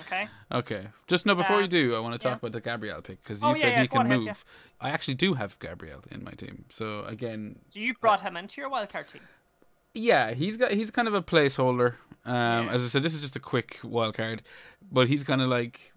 Okay. 0.00 0.26
Okay. 0.50 0.88
Just 1.06 1.26
no, 1.26 1.34
before 1.36 1.56
Uh, 1.56 1.60
you 1.60 1.68
do, 1.68 1.94
I 1.94 2.00
want 2.00 2.14
to 2.14 2.18
talk 2.18 2.30
yeah. 2.32 2.36
about 2.38 2.52
the 2.52 2.60
Gabriel 2.60 3.00
pick 3.02 3.22
because 3.22 3.40
you 3.40 3.48
Oh, 3.48 3.54
said 3.54 3.72
yeah, 3.74 3.82
he 3.82 3.86
go 3.86 3.98
can 3.98 4.06
ahead, 4.06 4.18
move. 4.18 4.26
yeah. 4.26 4.34
I 4.80 4.90
actually 4.90 5.14
do 5.14 5.34
have 5.34 5.56
Gabriel 5.60 6.02
in 6.10 6.24
my 6.24 6.32
team. 6.32 6.64
So 6.70 7.04
again, 7.04 7.60
So 7.70 7.78
you 7.78 7.94
brought 7.94 8.20
him 8.20 8.36
into 8.36 8.60
your 8.60 8.68
wildcard 8.68 9.12
team. 9.12 9.22
yeah, 9.94 10.32
he's 10.34 10.56
got 10.56 10.72
he's 10.72 10.90
kind 10.90 11.06
of 11.06 11.14
a 11.14 11.22
placeholder. 11.22 11.94
Um, 12.24 12.66
Yeah. 12.66 12.68
as 12.72 12.84
I 12.84 12.88
said, 12.88 13.02
this 13.04 13.14
is 13.14 13.20
just 13.20 13.36
a 13.36 13.40
quick 13.40 13.78
wildcard, 13.84 14.40
but 14.90 15.06
he's 15.06 15.22
kind 15.22 15.40
of 15.40 15.48
like 15.48 15.92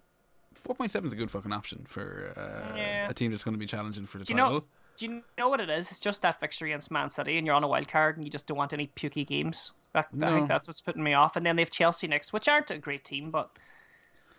four 0.53 0.75
point 0.75 0.91
seven 0.91 1.07
is 1.07 1.13
a 1.13 1.15
good 1.15 1.31
fucking 1.31 1.51
option 1.53 1.85
for 1.87 2.33
uh, 2.37 2.75
Yeah. 2.77 3.09
a 3.09 3.13
team 3.13 3.31
that's 3.31 3.43
going 3.43 3.55
to 3.55 3.59
be 3.59 3.65
challenging 3.65 4.05
for 4.05 4.19
the 4.19 4.25
Do 4.25 4.33
you 4.33 4.37
know- 4.37 4.43
title. 4.43 4.67
Do 4.99 5.05
you 5.05 5.21
know 5.37 5.47
what 5.47 5.61
it 5.61 5.69
is? 5.69 5.89
It's 5.89 5.99
just 6.01 6.21
that 6.23 6.39
fixture 6.41 6.65
against 6.65 6.91
Man 6.91 7.09
City, 7.09 7.37
and 7.37 7.47
you're 7.47 7.55
on 7.55 7.63
a 7.63 7.67
wild 7.67 7.87
card, 7.87 8.17
and 8.17 8.25
you 8.25 8.29
just 8.29 8.47
don't 8.47 8.57
want 8.57 8.73
any 8.73 8.87
pukey 8.95 9.25
games. 9.25 9.71
That, 9.93 10.07
I 10.21 10.29
think 10.35 10.47
that's 10.49 10.67
what's 10.67 10.81
putting 10.81 11.01
me 11.01 11.13
off. 11.13 11.35
And 11.37 11.45
then 11.45 11.55
they've 11.55 11.69
Chelsea 11.71 12.05
next, 12.07 12.33
which 12.33 12.47
aren't 12.49 12.69
a 12.69 12.77
great 12.77 13.05
team, 13.05 13.31
but 13.31 13.49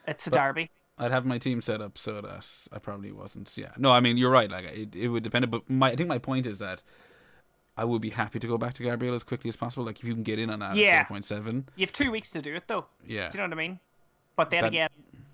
it's 0.07 0.27
a 0.27 0.31
But- 0.31 0.37
derby. 0.37 0.71
I'd 0.99 1.13
have 1.13 1.25
my 1.25 1.39
team 1.39 1.63
set 1.63 1.81
up 1.81 1.97
so 1.97 2.21
that 2.21 2.69
I 2.71 2.79
probably 2.79 3.11
wasn't. 3.11 3.57
Yeah, 3.57 3.71
no, 3.79 3.91
I 3.91 4.01
mean 4.01 4.19
you're 4.19 4.31
right. 4.31 4.51
Like 4.51 4.67
it, 4.67 4.95
it 4.95 5.09
would 5.09 5.23
depend. 5.23 5.51
But 5.51 5.69
my 5.71 5.93
I 5.93 5.97
think 5.97 6.11
my 6.11 6.19
point 6.19 6.47
is 6.47 6.59
that 6.59 6.83
I 7.75 7.87
would 7.87 8.03
be 8.03 8.11
happy 8.11 8.39
to 8.39 8.47
go 8.47 8.59
back 8.59 8.75
to 8.75 8.83
Gabriel 8.83 9.15
as 9.15 9.23
quickly 9.23 9.49
as 9.49 9.57
possible. 9.57 9.85
Like 9.87 9.99
if 10.01 10.05
you 10.05 10.13
can 10.13 10.23
get 10.25 10.39
in 10.39 10.51
on 10.51 10.59
that 10.59 10.77
Yeah. 10.77 11.05
point 11.05 11.25
seven, 11.25 11.67
You 11.77 11.87
have 11.87 11.93
two 11.95 12.11
weeks 12.11 12.29
to 12.33 12.43
do 12.43 12.55
it, 12.55 12.65
though. 12.67 12.85
yeah. 13.07 13.31
Do 13.31 13.39
you 13.39 13.43
know 13.43 13.49
what 13.49 13.59
I 13.59 13.67
mean? 13.69 13.81
But 14.37 14.51
then 14.51 14.61
That- 14.61 14.67
again, 14.67 14.91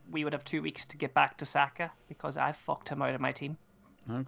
we 0.08 0.22
would 0.22 0.32
have 0.34 0.44
two 0.44 0.62
weeks 0.62 0.84
to 0.86 0.96
get 0.96 1.12
back 1.14 1.36
to 1.38 1.44
Saka 1.44 1.90
because 2.06 2.36
I 2.36 2.52
fucked 2.52 2.88
him 2.90 3.02
out 3.02 3.16
of 3.16 3.20
my 3.20 3.32
team. 3.32 3.58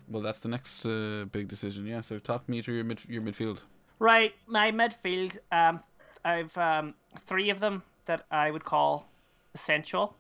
Well, 0.08 0.22
that's 0.22 0.40
the 0.40 0.48
next 0.48 0.84
uh, 0.86 1.26
big 1.30 1.48
decision. 1.48 1.86
Yeah. 1.86 2.00
So 2.00 2.18
talk 2.18 2.48
me 2.48 2.62
through 2.62 2.74
your 2.76 2.84
mid 2.84 3.04
your 3.08 3.22
midfield. 3.22 3.62
Right, 3.98 4.34
my 4.46 4.70
midfield. 4.70 5.38
Um, 5.52 5.80
I've 6.24 6.56
um 6.56 6.94
three 7.26 7.50
of 7.50 7.60
them 7.60 7.82
that 8.06 8.26
I 8.30 8.50
would 8.50 8.64
call 8.64 9.08
essential. 9.54 10.16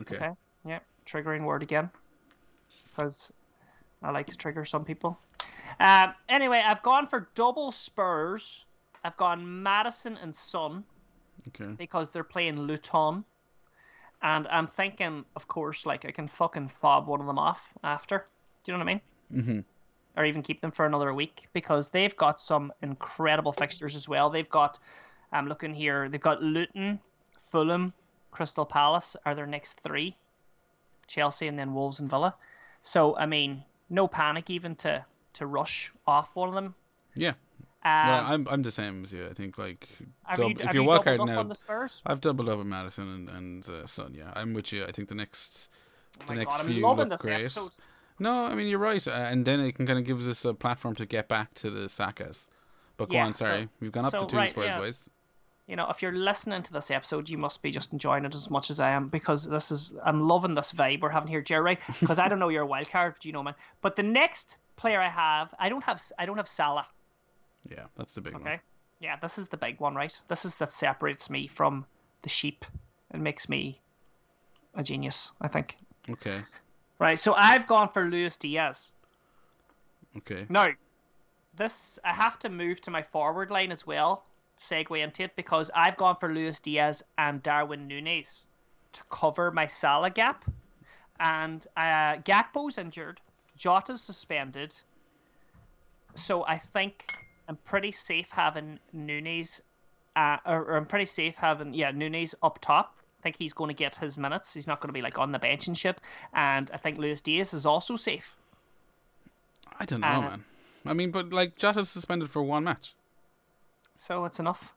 Okay. 0.00 0.16
Okay. 0.16 0.30
Yeah, 0.64 0.80
triggering 1.06 1.44
word 1.44 1.62
again, 1.62 1.90
because 2.94 3.32
I 4.02 4.10
like 4.10 4.26
to 4.28 4.36
trigger 4.36 4.64
some 4.64 4.84
people. 4.84 5.18
Um, 5.78 6.14
anyway, 6.28 6.62
I've 6.66 6.82
gone 6.82 7.06
for 7.06 7.28
double 7.34 7.72
Spurs. 7.72 8.64
I've 9.04 9.16
gone 9.16 9.62
Maddison 9.62 10.18
and 10.18 10.34
Son 10.34 10.84
Okay. 11.48 11.72
because 11.78 12.10
they're 12.10 12.24
playing 12.24 12.60
Luton. 12.60 13.24
And 14.22 14.46
I'm 14.48 14.66
thinking, 14.66 15.24
of 15.36 15.48
course, 15.48 15.86
like 15.86 16.04
I 16.04 16.10
can 16.10 16.28
fucking 16.28 16.68
fob 16.68 17.06
one 17.06 17.20
of 17.20 17.26
them 17.26 17.38
off 17.38 17.72
after. 17.82 18.26
Do 18.64 18.72
you 18.72 18.78
know 18.78 18.84
what 18.84 18.90
I 18.90 18.94
mean? 18.94 19.44
Mhm. 19.44 19.64
Or 20.16 20.24
even 20.24 20.42
keep 20.42 20.60
them 20.60 20.70
for 20.72 20.84
another 20.86 21.14
week 21.14 21.48
because 21.52 21.88
they've 21.90 22.16
got 22.16 22.40
some 22.40 22.72
incredible 22.82 23.52
fixtures 23.52 23.94
as 23.94 24.08
well. 24.08 24.28
They've 24.28 24.50
got, 24.50 24.78
I'm 25.32 25.48
looking 25.48 25.72
here, 25.72 26.08
they've 26.08 26.20
got 26.20 26.42
Luton, 26.42 27.00
Fulham, 27.50 27.92
Crystal 28.30 28.66
Palace 28.66 29.16
are 29.24 29.34
their 29.34 29.46
next 29.46 29.80
three, 29.80 30.16
Chelsea, 31.06 31.48
and 31.48 31.58
then 31.58 31.74
Wolves 31.74 32.00
and 32.00 32.10
Villa. 32.10 32.34
So 32.82 33.16
I 33.16 33.26
mean, 33.26 33.64
no 33.88 34.06
panic 34.06 34.50
even 34.50 34.74
to 34.76 35.04
to 35.34 35.46
rush 35.46 35.92
off 36.06 36.34
one 36.34 36.48
of 36.48 36.54
them. 36.54 36.74
Yeah. 37.14 37.34
Um, 37.82 37.90
yeah. 37.92 38.26
I'm 38.28 38.48
I'm 38.48 38.62
the 38.62 38.70
same 38.70 39.04
as 39.04 39.12
you. 39.12 39.26
I 39.26 39.32
think 39.32 39.56
like 39.56 39.88
dub- 40.36 40.50
you, 40.50 40.56
if 40.60 40.74
you're 40.74 40.82
you 40.84 40.88
doubled 40.90 41.04
card 41.04 41.20
up 41.20 41.26
now, 41.26 41.40
on 41.40 41.48
the 41.48 41.54
Spurs? 41.54 42.02
I've 42.04 42.20
doubled 42.20 42.48
up 42.48 42.58
with 42.58 42.66
Maddison 42.66 43.08
and 43.08 43.28
and 43.30 43.68
uh, 43.68 43.86
Son. 43.86 44.12
Yeah, 44.14 44.32
I'm 44.36 44.52
with 44.52 44.72
you. 44.72 44.84
I 44.84 44.92
think 44.92 45.08
the 45.08 45.14
next 45.14 45.70
Oh 46.20 46.24
the 46.26 46.34
next 46.34 46.58
God, 46.58 46.66
few 46.66 46.86
look 46.86 47.18
great. 47.20 47.40
episode. 47.40 47.70
No, 48.18 48.44
I 48.44 48.54
mean 48.54 48.66
you're 48.68 48.78
right, 48.78 49.06
uh, 49.08 49.12
and 49.12 49.46
then 49.46 49.60
it 49.60 49.72
can 49.76 49.86
kind 49.86 49.98
of 49.98 50.04
gives 50.04 50.28
us 50.28 50.44
a 50.44 50.52
platform 50.52 50.94
to 50.96 51.06
get 51.06 51.26
back 51.28 51.54
to 51.54 51.70
the 51.70 51.86
Sakas. 51.86 52.48
But 52.98 53.08
go 53.08 53.14
Yeah, 53.14 53.24
on, 53.26 53.32
sorry, 53.32 53.62
so- 53.62 53.68
we've 53.80 53.92
gone 53.92 54.04
up 54.04 54.10
so, 54.10 54.18
to 54.20 54.26
two 54.26 54.36
right, 54.36 54.50
Spurs 54.50 54.66
yeah. 54.66 54.78
boys. 54.78 55.08
you 55.66 55.76
know, 55.76 55.86
if 55.88 56.02
you're 56.02 56.12
listening 56.12 56.62
to 56.64 56.72
this 56.74 56.90
episode, 56.90 57.30
you 57.30 57.38
must 57.38 57.62
be 57.62 57.70
just 57.70 57.94
enjoying 57.94 58.26
it 58.26 58.34
as 58.34 58.50
much 58.50 58.68
as 58.70 58.78
I 58.80 58.90
am 58.90 59.08
because 59.08 59.44
this 59.48 59.70
is 59.70 59.94
I'm 60.04 60.20
loving 60.20 60.52
this 60.54 60.72
vibe 60.74 61.00
we're 61.00 61.08
having 61.08 61.28
here, 61.30 61.40
Jerry. 61.40 61.78
Because 62.00 62.18
I 62.18 62.28
don't 62.28 62.40
know 62.40 62.50
your 62.50 62.66
wild 62.66 62.90
card, 62.90 63.14
but 63.16 63.24
you 63.24 63.32
know, 63.32 63.42
man. 63.42 63.54
But 63.80 63.96
the 63.96 64.02
next 64.02 64.58
player 64.76 65.00
I 65.00 65.08
have, 65.08 65.54
I 65.58 65.70
don't 65.70 65.84
have, 65.84 66.02
I 66.18 66.26
don't 66.26 66.36
have 66.36 66.48
Salah. 66.48 66.86
Yeah, 67.68 67.84
that's 67.96 68.14
the 68.14 68.20
big 68.20 68.32
one. 68.34 68.42
Okay, 68.42 68.60
yeah, 69.00 69.16
this 69.16 69.38
is 69.38 69.48
the 69.48 69.56
big 69.56 69.80
one, 69.80 69.94
right? 69.94 70.18
This 70.28 70.44
is 70.44 70.56
that 70.58 70.72
separates 70.72 71.28
me 71.30 71.46
from 71.46 71.84
the 72.22 72.28
sheep 72.28 72.64
and 73.10 73.22
makes 73.22 73.48
me 73.48 73.80
a 74.74 74.82
genius. 74.82 75.32
I 75.40 75.48
think. 75.48 75.76
Okay, 76.08 76.42
Right, 76.98 77.18
so 77.18 77.34
I've 77.34 77.66
gone 77.66 77.88
for 77.92 78.04
Luis 78.10 78.36
Diaz. 78.36 78.92
okay. 80.18 80.44
Now, 80.50 80.68
this 81.56 81.98
I 82.04 82.12
have 82.12 82.38
to 82.40 82.48
move 82.48 82.80
to 82.82 82.90
my 82.90 83.02
forward 83.02 83.50
line 83.50 83.72
as 83.72 83.86
well, 83.86 84.24
segue 84.58 85.02
into 85.02 85.24
it 85.24 85.34
because 85.34 85.70
I've 85.74 85.96
gone 85.96 86.16
for 86.16 86.32
Luis 86.32 86.60
Diaz 86.60 87.02
and 87.16 87.42
Darwin 87.42 87.86
Nunez 87.88 88.46
to 88.92 89.02
cover 89.10 89.50
my 89.50 89.66
Salah 89.66 90.10
gap, 90.10 90.44
and 91.20 91.66
uh, 91.76 92.16
Gakpo's 92.16 92.76
injured, 92.76 93.20
Jota's 93.56 94.02
suspended, 94.02 94.74
so 96.14 96.44
I 96.46 96.58
think 96.58 97.04
I'm 97.50 97.56
pretty 97.64 97.90
safe 97.90 98.28
having 98.30 98.78
Nunez, 98.92 99.60
uh, 100.14 100.36
or, 100.46 100.62
or 100.66 100.76
I'm 100.76 100.86
pretty 100.86 101.06
safe 101.06 101.34
having 101.34 101.74
yeah 101.74 101.90
Nunez 101.90 102.32
up 102.44 102.60
top. 102.60 102.94
I 103.18 103.22
think 103.24 103.36
he's 103.36 103.52
going 103.52 103.68
to 103.68 103.74
get 103.74 103.96
his 103.96 104.16
minutes. 104.16 104.54
He's 104.54 104.68
not 104.68 104.78
going 104.80 104.88
to 104.88 104.92
be 104.92 105.02
like 105.02 105.18
on 105.18 105.32
the 105.32 105.38
bench 105.40 105.66
and 105.66 105.76
shit. 105.76 105.98
And 106.32 106.70
I 106.72 106.76
think 106.76 106.96
Luis 106.98 107.20
Diaz 107.20 107.52
is 107.52 107.66
also 107.66 107.96
safe. 107.96 108.36
I 109.80 109.84
don't 109.84 110.00
know, 110.00 110.06
Uh, 110.06 110.20
man. 110.20 110.44
I 110.86 110.92
mean, 110.92 111.10
but 111.10 111.32
like 111.32 111.56
Jota's 111.56 111.90
suspended 111.90 112.30
for 112.30 112.40
one 112.40 112.62
match. 112.62 112.94
So 113.96 114.24
it's 114.26 114.38
enough. 114.38 114.72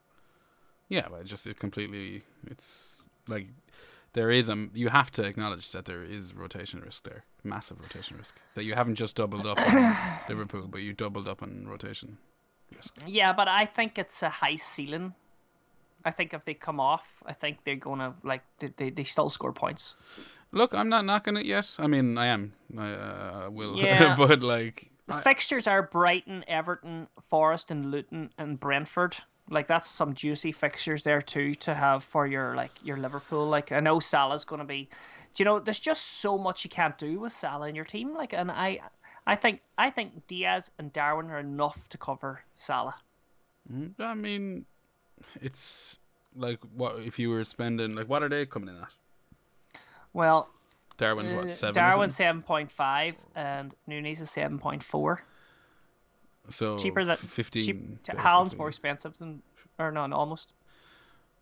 Yeah, 0.89 1.07
but 1.11 1.25
just 1.25 1.45
it 1.45 1.59
completely. 1.59 2.23
It's 2.47 3.05
like 3.27 3.49
there 4.13 4.31
is 4.31 4.49
a. 4.49 4.67
You 4.73 4.89
have 4.89 5.11
to 5.11 5.23
acknowledge 5.23 5.71
that 5.73 5.85
there 5.85 6.03
is 6.03 6.33
rotation 6.33 6.81
risk 6.81 7.03
there, 7.03 7.23
massive 7.43 7.79
rotation 7.79 8.17
risk. 8.17 8.35
That 8.55 8.63
you 8.63 8.73
haven't 8.73 8.95
just 8.95 9.15
doubled 9.15 9.45
up 9.45 9.59
on 9.59 10.19
Liverpool, 10.27 10.67
but 10.67 10.81
you 10.81 10.91
doubled 10.91 11.27
up 11.27 11.43
on 11.43 11.67
rotation 11.67 12.17
risk. 12.75 12.95
Yeah, 13.05 13.33
but 13.33 13.47
I 13.47 13.65
think 13.65 13.97
it's 13.97 14.23
a 14.23 14.29
high 14.29 14.55
ceiling. 14.55 15.13
I 16.05 16.11
think 16.11 16.33
if 16.33 16.43
they 16.45 16.53
come 16.53 16.79
off, 16.79 17.23
I 17.25 17.33
think 17.33 17.59
they're 17.63 17.75
gonna 17.75 18.13
like 18.23 18.41
they, 18.59 18.73
they, 18.75 18.89
they 18.89 19.03
still 19.03 19.29
score 19.29 19.53
points. 19.53 19.95
Look, 20.51 20.73
I'm 20.73 20.89
not 20.89 21.05
knocking 21.05 21.37
it 21.37 21.45
yet. 21.45 21.75
I 21.79 21.87
mean, 21.87 22.17
I 22.17 22.27
am. 22.27 22.53
I 22.77 22.91
uh, 22.91 23.49
will. 23.51 23.77
Yeah. 23.83 24.15
but 24.15 24.43
like, 24.43 24.91
The 25.07 25.15
fixtures 25.15 25.65
are 25.67 25.81
Brighton, 25.81 26.45
Everton, 26.47 27.07
Forest, 27.29 27.71
and 27.71 27.89
Luton 27.89 28.31
and 28.37 28.59
Brentford. 28.59 29.17
Like 29.49 29.67
that's 29.67 29.89
some 29.89 30.13
juicy 30.13 30.51
fixtures 30.51 31.03
there 31.03 31.21
too 31.21 31.55
to 31.55 31.73
have 31.73 32.03
for 32.03 32.27
your 32.27 32.55
like 32.55 32.71
your 32.83 32.97
Liverpool. 32.97 33.47
Like 33.47 33.71
I 33.71 33.79
know 33.79 33.99
Salah's 33.99 34.45
gonna 34.45 34.65
be, 34.65 34.89
do 35.33 35.43
you 35.43 35.45
know, 35.45 35.59
there's 35.59 35.79
just 35.79 36.21
so 36.21 36.37
much 36.37 36.63
you 36.63 36.69
can't 36.69 36.97
do 36.97 37.19
with 37.19 37.33
Salah 37.33 37.67
in 37.67 37.75
your 37.75 37.85
team. 37.85 38.13
Like, 38.13 38.33
and 38.33 38.51
I, 38.51 38.79
I 39.25 39.35
think 39.35 39.61
I 39.77 39.89
think 39.89 40.27
Diaz 40.27 40.71
and 40.77 40.91
Darwin 40.91 41.29
are 41.31 41.39
enough 41.39 41.87
to 41.89 41.97
cover 41.97 42.43
Salah. 42.55 42.95
Mm, 43.71 43.93
I 43.99 44.13
mean, 44.13 44.65
it's 45.41 45.97
like 46.35 46.59
what 46.75 46.99
if 46.99 47.19
you 47.19 47.29
were 47.29 47.45
spending 47.45 47.95
like 47.95 48.09
what 48.09 48.23
are 48.23 48.29
they 48.29 48.45
coming 48.45 48.69
in 48.69 48.81
at? 48.81 48.89
Well, 50.13 50.49
Darwin's 50.97 51.31
uh, 51.31 51.35
what 51.35 51.51
seven? 51.51 51.75
Darwin's 51.75 52.15
seven 52.15 52.41
point 52.41 52.71
five 52.71 53.15
and 53.35 53.73
Nunez 53.87 54.19
is 54.21 54.29
seven 54.29 54.59
point 54.59 54.83
four. 54.83 55.23
so 56.49 56.77
cheaper 56.77 57.03
than 57.05 57.17
fifteen. 57.17 57.99
cheap. 58.03 58.17
Haaland's 58.17 58.55
more 58.57 58.69
expensive 58.69 59.17
than, 59.17 59.41
or 59.79 59.91
no, 59.91 60.01
almost. 60.11 60.53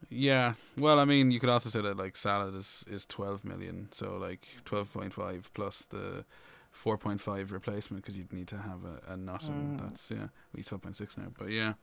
Yeah, 0.09 0.53
well, 0.77 0.99
I 0.99 1.05
mean, 1.05 1.29
you 1.29 1.39
could 1.39 1.49
also 1.49 1.69
say 1.69 1.81
that 1.81 1.97
like 1.97 2.15
Salah 2.17 2.49
is 2.55 2.85
is 2.89 3.05
twelve 3.05 3.43
million, 3.43 3.87
so 3.91 4.17
like 4.17 4.47
twelve 4.65 4.91
point 4.93 5.13
five 5.13 5.49
plus 5.53 5.85
the 5.85 6.25
four 6.71 6.97
point 6.97 7.21
five 7.21 7.51
replacement 7.51 8.03
because 8.03 8.17
you'd 8.17 8.33
need 8.33 8.47
to 8.47 8.57
have 8.57 8.79
a, 8.85 9.13
a 9.13 9.17
nut, 9.17 9.47
and 9.47 9.79
Mm. 9.79 9.81
that's 9.81 10.11
yeah, 10.11 10.27
we 10.55 10.63
twelve 10.63 10.81
point 10.81 10.95
six 10.95 11.17
now. 11.17 11.27
But 11.37 11.49
yeah, 11.51 11.73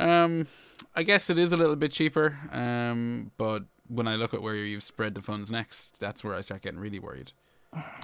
um, 0.00 0.46
I 0.94 1.02
guess 1.02 1.30
it 1.30 1.38
is 1.38 1.52
a 1.52 1.56
little 1.56 1.76
bit 1.76 1.92
cheaper. 1.92 2.38
Um, 2.52 3.30
but 3.36 3.64
when 3.88 4.08
I 4.08 4.16
look 4.16 4.32
at 4.34 4.42
where 4.42 4.54
you've 4.54 4.82
spread 4.82 5.14
the 5.14 5.22
funds 5.22 5.50
next, 5.50 6.00
that's 6.00 6.24
where 6.24 6.34
I 6.34 6.40
start 6.40 6.62
getting 6.62 6.80
really 6.80 6.98
worried. 6.98 7.32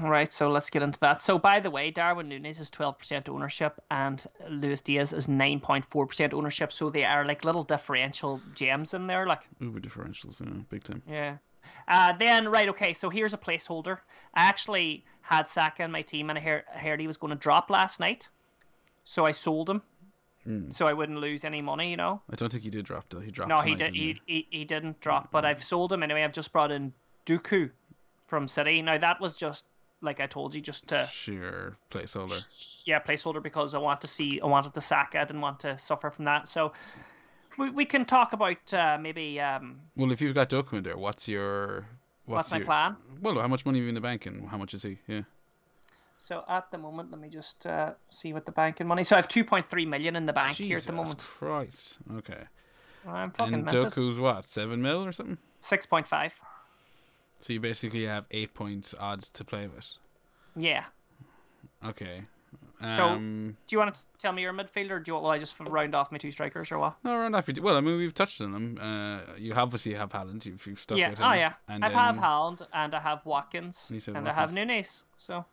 Right, 0.03 0.33
so 0.33 0.51
let's 0.51 0.69
get 0.69 0.83
into 0.83 0.99
that. 0.99 1.23
So, 1.23 1.39
by 1.39 1.61
the 1.61 1.71
way, 1.71 1.93
Darwin 1.93 2.29
Nunez 2.29 2.59
is 2.59 2.73
12% 2.73 3.29
ownership 3.29 3.79
and 3.93 4.25
Luis 4.49 4.81
Diaz 4.81 5.13
is 5.13 5.29
9.4% 5.29 6.35
ownership. 6.35 6.73
So, 6.73 6.91
they 6.91 7.05
are 7.05 7.25
like 7.25 7.45
little 7.45 7.63
differential 7.63 8.41
gems 8.53 8.95
in 8.95 9.07
there. 9.07 9.29
Like, 9.29 9.43
Uber 9.61 9.79
differentials, 9.79 10.41
yeah, 10.45 10.63
big 10.69 10.83
time. 10.83 11.03
yeah. 11.09 11.37
Uh, 11.89 12.13
then, 12.19 12.49
right, 12.49 12.69
okay, 12.69 12.93
so 12.95 13.11
here's 13.11 13.33
a 13.35 13.39
placeholder. 13.39 13.99
I 14.35 14.43
actually 14.45 15.05
had 15.23 15.49
Saka 15.49 15.83
in 15.85 15.91
my 15.91 16.03
team 16.03 16.31
and 16.31 16.39
I 16.39 16.43
heard, 16.43 16.65
I 16.75 16.79
heard 16.79 17.01
he 17.01 17.07
was 17.07 17.17
going 17.17 17.31
to 17.31 17.39
drop 17.39 17.71
last 17.71 18.01
night. 18.01 18.29
So, 19.05 19.25
I 19.27 19.33
sold 19.33 19.69
him 19.71 19.83
Hmm. 20.45 20.71
so 20.71 20.87
I 20.87 20.95
wouldn't 20.95 21.19
lose 21.21 21.45
any 21.45 21.61
money, 21.61 21.91
you 21.91 21.99
know? 21.99 22.23
I 22.33 22.35
don't 22.35 22.51
think 22.51 22.65
he 22.65 22.71
did 22.71 22.87
drop 22.87 23.05
though. 23.11 23.21
He 23.21 23.31
dropped. 23.31 23.51
No, 23.51 23.59
he 23.59 23.75
did. 23.75 23.93
didn't 23.93 23.95
He, 23.97 24.21
he 24.27 24.47
he 24.51 24.65
didn't 24.65 24.99
drop, 25.03 25.31
but 25.31 25.45
I've 25.45 25.63
sold 25.63 25.93
him 25.93 26.03
anyway. 26.03 26.25
I've 26.25 26.33
just 26.33 26.51
brought 26.51 26.71
in 26.71 26.95
Doku 27.27 27.71
from 28.27 28.49
City. 28.49 28.81
Now 28.81 28.97
that 28.97 29.21
was 29.21 29.37
just 29.37 29.67
like 30.01 30.19
I 30.19 30.27
told 30.27 30.55
you, 30.55 30.63
just 30.63 30.87
to 30.89 31.07
Sheer 31.13 31.77
placeholder. 31.91 32.43
yeah 32.87 33.01
placeholder 33.01 33.43
because 33.43 33.75
I 33.75 33.79
want 33.79 34.01
to 34.01 34.07
see 34.07 34.41
I 34.41 34.47
wanted 34.47 34.73
the 34.73 34.81
sack. 34.81 35.15
I 35.15 35.25
didn't 35.27 35.43
want 35.43 35.61
to 35.61 35.77
suffer 35.79 36.09
from 36.11 36.25
that. 36.25 36.49
So 36.49 36.73
we, 37.61 37.71
we 37.71 37.85
can 37.85 38.05
talk 38.05 38.33
about 38.33 38.73
uh, 38.73 38.99
maybe 39.01 39.39
um, 39.41 39.81
Well, 39.97 40.11
if 40.11 40.21
you've 40.21 40.35
got 40.35 40.49
Doku 40.49 40.75
in 40.75 40.83
there, 40.83 40.97
what's 40.97 41.29
your 41.29 41.87
what's, 42.25 42.51
my 42.51 42.59
your, 42.59 42.67
plan. 42.67 42.97
Well, 43.21 43.39
how 43.39 43.49
much 43.49 43.67
money 43.67 43.79
you 43.79 43.89
in 43.89 43.95
the 43.95 44.01
bank 44.01 44.27
and 44.27 44.49
how 44.49 44.57
much 44.57 44.75
is 44.75 44.83
he? 44.83 44.99
Yeah. 45.07 45.23
So 46.19 46.45
at 46.49 46.71
the 46.71 46.79
moment, 46.79 47.11
let 47.11 47.21
me 47.21 47.29
just 47.29 47.67
uh, 47.67 47.93
see 48.09 48.33
what 48.33 48.47
the 48.47 48.53
banking 48.53 48.87
money. 48.87 49.05
So 49.05 49.17
I 49.17 49.19
have 49.19 49.29
two 49.29 49.45
point 49.45 49.69
three 49.69 49.87
million 49.87 50.17
in 50.17 50.27
the 50.27 50.33
bank 50.33 50.57
here 50.57 50.79
at 50.79 50.85
the 50.85 50.93
moment. 50.93 51.19
Christ. 51.19 51.99
Okay. 52.17 52.43
I'm 53.07 53.31
fucking 53.31 53.55
And. 53.55 53.67
Doku's 53.67 54.19
what? 54.19 54.47
Seven 54.47 54.83
mil 54.83 55.05
or 55.05 55.13
something? 55.13 55.39
Six 55.61 55.87
point 55.87 56.07
five. 56.07 56.39
So 57.41 57.53
you 57.53 57.61
basically 57.61 58.05
have 58.07 58.25
eight 58.31 58.55
points 58.55 58.95
odds 58.99 59.29
to 59.29 59.45
play 59.45 59.67
with. 59.67 59.95
Yeah. 60.57 60.85
Okay. 61.85 62.23
So- 62.81 63.05
Um, 63.11 63.57
Do 63.67 63.75
you 63.77 63.79
want 63.79 63.95
to 63.95 64.01
tell 64.19 64.33
me 64.33 64.43
your 64.43 64.53
midfielder? 64.53 64.91
Or 64.93 64.99
do 65.01 65.11
you 65.11 65.15
want 65.15 65.25
will 65.25 65.31
I 65.31 65.39
just 65.39 65.55
round 65.61 65.95
off 65.95 66.11
my 66.11 66.19
two 66.19 66.31
strikers 66.31 66.73
or 66.73 66.79
what? 66.79 66.97
no, 67.05 67.15
around 67.15 67.33
that. 67.33 67.59
Well, 67.61 67.77
I 67.77 67.81
mean, 67.81 67.97
we've 67.97 68.15
touched 68.15 68.41
on 68.41 68.53
them. 68.53 68.79
Uh, 68.81 69.35
you 69.39 69.53
obviously 69.55 69.95
have 69.95 70.11
Haaland. 70.11 70.45
You've, 70.47 70.67
you've 70.67 70.81
stuck 70.81 70.97
yeah. 70.99 71.11
with 71.11 71.19
him. 71.19 71.27
Oh 71.27 71.35
yeah. 71.35 71.53
And 71.69 71.85
I 71.85 71.91
have 71.91 72.17
Haaland 72.17 72.67
and 72.73 72.95
I 72.95 73.01
have 73.01 73.25
Watkins 73.27 73.77
said 73.99 74.17
and 74.17 74.29
I 74.29 74.33
have 74.33 74.51
Watkins. 74.51 74.55
Nunez. 74.55 75.03
So 75.19 75.45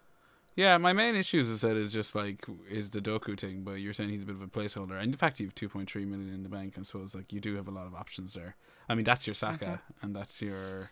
Yeah, 0.56 0.78
my 0.78 0.94
main 0.94 1.16
issue, 1.16 1.40
as 1.40 1.52
I 1.52 1.56
said, 1.56 1.78
is 1.78 1.92
just 1.92 2.16
like 2.16 2.46
is 2.70 2.90
the 2.92 3.02
Doku 3.02 3.38
thing. 3.40 3.64
But 3.64 3.74
you're 3.82 3.94
saying 3.94 4.10
he's 4.10 4.24
a 4.24 4.26
bit 4.26 4.36
of 4.36 4.42
a 4.42 4.48
placeholder, 4.48 4.94
and 5.00 5.12
in 5.12 5.18
fact, 5.18 5.40
you 5.40 5.48
have 5.48 5.56
2.3 5.56 6.08
million 6.08 6.34
in 6.34 6.44
the 6.44 6.50
bank. 6.50 6.76
I 6.80 6.84
suppose 6.84 7.14
like 7.14 7.32
you 7.34 7.40
do 7.40 7.56
have 7.56 7.68
a 7.68 7.72
lot 7.72 7.86
of 7.88 7.94
options 7.94 8.34
there. 8.34 8.56
I 8.90 8.96
mean, 8.96 9.04
that's 9.04 9.28
your 9.28 9.34
Saka, 9.34 9.66
Mm-hmm. 9.66 10.06
and 10.06 10.16
that's 10.16 10.42
your. 10.42 10.92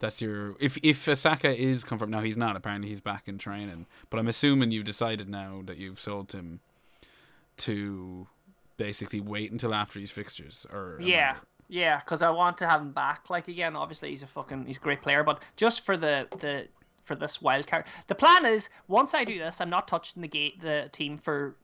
That's 0.00 0.22
your 0.22 0.54
if 0.60 0.78
if 0.82 1.06
Asaka 1.06 1.16
Saka 1.16 1.60
is 1.60 1.84
confirmed 1.84 2.12
now 2.12 2.20
he's 2.20 2.36
not. 2.36 2.56
Apparently 2.56 2.88
he's 2.88 3.00
back 3.00 3.26
in 3.26 3.38
training. 3.38 3.86
But 4.10 4.18
I'm 4.18 4.28
assuming 4.28 4.70
you've 4.70 4.84
decided 4.84 5.28
now 5.28 5.62
that 5.66 5.76
you've 5.76 6.00
sold 6.00 6.32
him 6.32 6.60
to 7.58 8.28
basically 8.76 9.20
wait 9.20 9.50
until 9.50 9.74
after 9.74 9.98
his 9.98 10.10
fixtures 10.10 10.66
or 10.72 10.98
yeah, 11.02 11.36
yeah, 11.68 11.98
because 11.98 12.22
I 12.22 12.30
want 12.30 12.56
to 12.58 12.68
have 12.68 12.80
him 12.80 12.92
back. 12.92 13.28
Like 13.28 13.48
again, 13.48 13.76
obviously 13.76 14.10
he's 14.10 14.22
a 14.22 14.26
fucking 14.26 14.66
he's 14.66 14.76
a 14.76 14.80
great 14.80 15.02
player, 15.02 15.24
but 15.24 15.42
just 15.56 15.82
for 15.82 15.96
the 15.96 16.26
the 16.38 16.68
for 17.04 17.14
this 17.14 17.42
wild 17.42 17.66
card, 17.66 17.84
the 18.06 18.14
plan 18.14 18.46
is 18.46 18.68
once 18.86 19.14
I 19.14 19.24
do 19.24 19.38
this, 19.38 19.60
I'm 19.60 19.70
not 19.70 19.88
touching 19.88 20.22
the 20.22 20.28
gate 20.28 20.60
the 20.60 20.88
team 20.92 21.18
for 21.18 21.56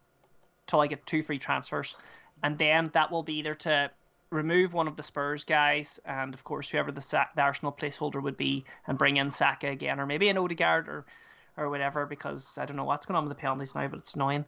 till 0.67 0.81
I 0.81 0.87
get 0.87 1.07
two 1.07 1.23
free 1.23 1.39
transfers, 1.39 1.95
and 2.43 2.59
then 2.59 2.91
that 2.95 3.11
will 3.11 3.23
be 3.23 3.35
either 3.35 3.55
to 3.55 3.91
remove 4.35 4.75
one 4.75 4.89
of 4.89 4.97
the 4.97 5.03
Spurs 5.03 5.45
guys, 5.45 6.01
and 6.05 6.35
of 6.35 6.45
course 6.45 6.69
whoever 6.69 6.93
the, 6.93 7.01
Sa- 7.01 7.27
the 7.37 7.43
Arsenal 7.43 7.73
placeholder 7.73 8.23
would 8.23 8.37
be, 8.37 8.65
and 8.87 8.99
bring 8.99 9.17
in 9.17 9.31
Saka 9.31 9.69
again, 9.69 10.01
or 10.01 10.07
maybe 10.07 10.29
an 10.29 10.37
Odegaard 10.37 10.89
or 10.89 11.07
or 11.57 11.71
whatever, 11.71 12.05
because 12.05 12.59
I 12.59 12.67
don't 12.67 12.77
know 12.77 12.85
what's 12.85 13.07
going 13.07 13.17
on 13.17 13.25
with 13.25 13.37
the 13.37 13.41
penalties 13.41 13.77
now, 13.77 13.87
but 13.87 14.01
it's 14.01 14.15
annoying. 14.15 14.45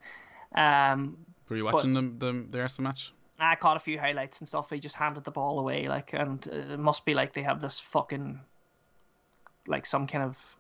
Um, 0.56 1.16
were 1.48 1.56
you 1.56 1.64
watching 1.64 1.94
but- 1.94 2.18
the 2.18 2.32
the 2.32 2.46
the 2.50 2.60
Arsenal 2.60 2.90
match 2.90 3.12
I 3.38 3.54
caught 3.54 3.76
a 3.76 3.80
few 3.80 3.98
highlights 3.98 4.40
and 4.40 4.48
stuff. 4.48 4.68
They 4.68 4.78
just 4.78 4.94
handed 4.94 5.24
the 5.24 5.30
ball 5.30 5.58
away, 5.58 5.88
like, 5.88 6.14
and 6.14 6.44
it 6.46 6.78
must 6.78 7.04
be 7.04 7.12
like 7.12 7.34
they 7.34 7.42
have 7.42 7.60
this 7.60 7.78
fucking, 7.78 8.40
like, 9.66 9.84
some 9.84 10.06
kind 10.06 10.24
of 10.24 10.56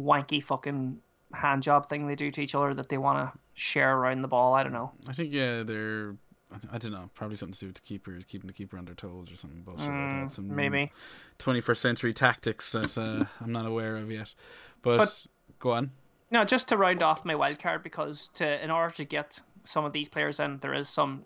wanky 0.00 0.42
fucking 0.42 0.98
hand 1.32 1.62
job 1.62 1.88
thing 1.88 2.08
they 2.08 2.16
do 2.16 2.30
to 2.32 2.40
each 2.40 2.56
other 2.56 2.74
that 2.74 2.88
they 2.88 2.98
want 2.98 3.18
to 3.32 3.38
share 3.54 3.96
around 3.96 4.22
the 4.22 4.28
ball. 4.28 4.54
I 4.54 4.64
don't 4.64 4.72
know. 4.72 4.90
I 5.08 5.12
think 5.12 5.32
yeah, 5.32 5.62
they're. 5.62 6.16
I- 6.52 6.74
I 6.76 6.78
don't 6.78 6.92
know. 6.92 7.10
Probably 7.14 7.36
something 7.36 7.54
to 7.54 7.60
do 7.60 7.66
with 7.66 7.76
the 7.76 7.80
keepers, 7.82 8.24
keeping 8.24 8.46
the 8.48 8.52
keeper 8.52 8.76
on 8.78 8.84
their 8.84 8.94
toes 8.94 9.30
or 9.30 9.36
something 9.36 9.62
bullshit 9.62 9.86
like 9.88 9.94
Mm, 9.96 10.22
that. 10.24 10.30
Some 10.30 10.54
maybe. 10.54 10.90
21st 11.38 11.76
century 11.80 12.12
tactics 12.12 12.72
that 12.72 12.98
uh, 12.98 13.24
I'm 13.40 13.52
not 13.52 13.66
aware 13.66 13.96
of 13.96 14.10
yet. 14.10 14.34
But, 14.82 14.98
But- 14.98 15.26
go 15.58 15.72
on. 15.72 15.92
No, 16.32 16.44
just 16.44 16.68
to 16.68 16.76
round 16.76 17.02
off 17.02 17.24
my 17.24 17.34
wild 17.34 17.58
card 17.58 17.82
because 17.82 18.28
to 18.34 18.62
in 18.64 18.70
order 18.70 18.94
to 18.94 19.04
get 19.04 19.40
some 19.64 19.84
of 19.84 19.92
these 19.92 20.08
players 20.08 20.38
in, 20.40 20.58
there 20.58 20.74
is 20.74 20.88
some 20.88 21.24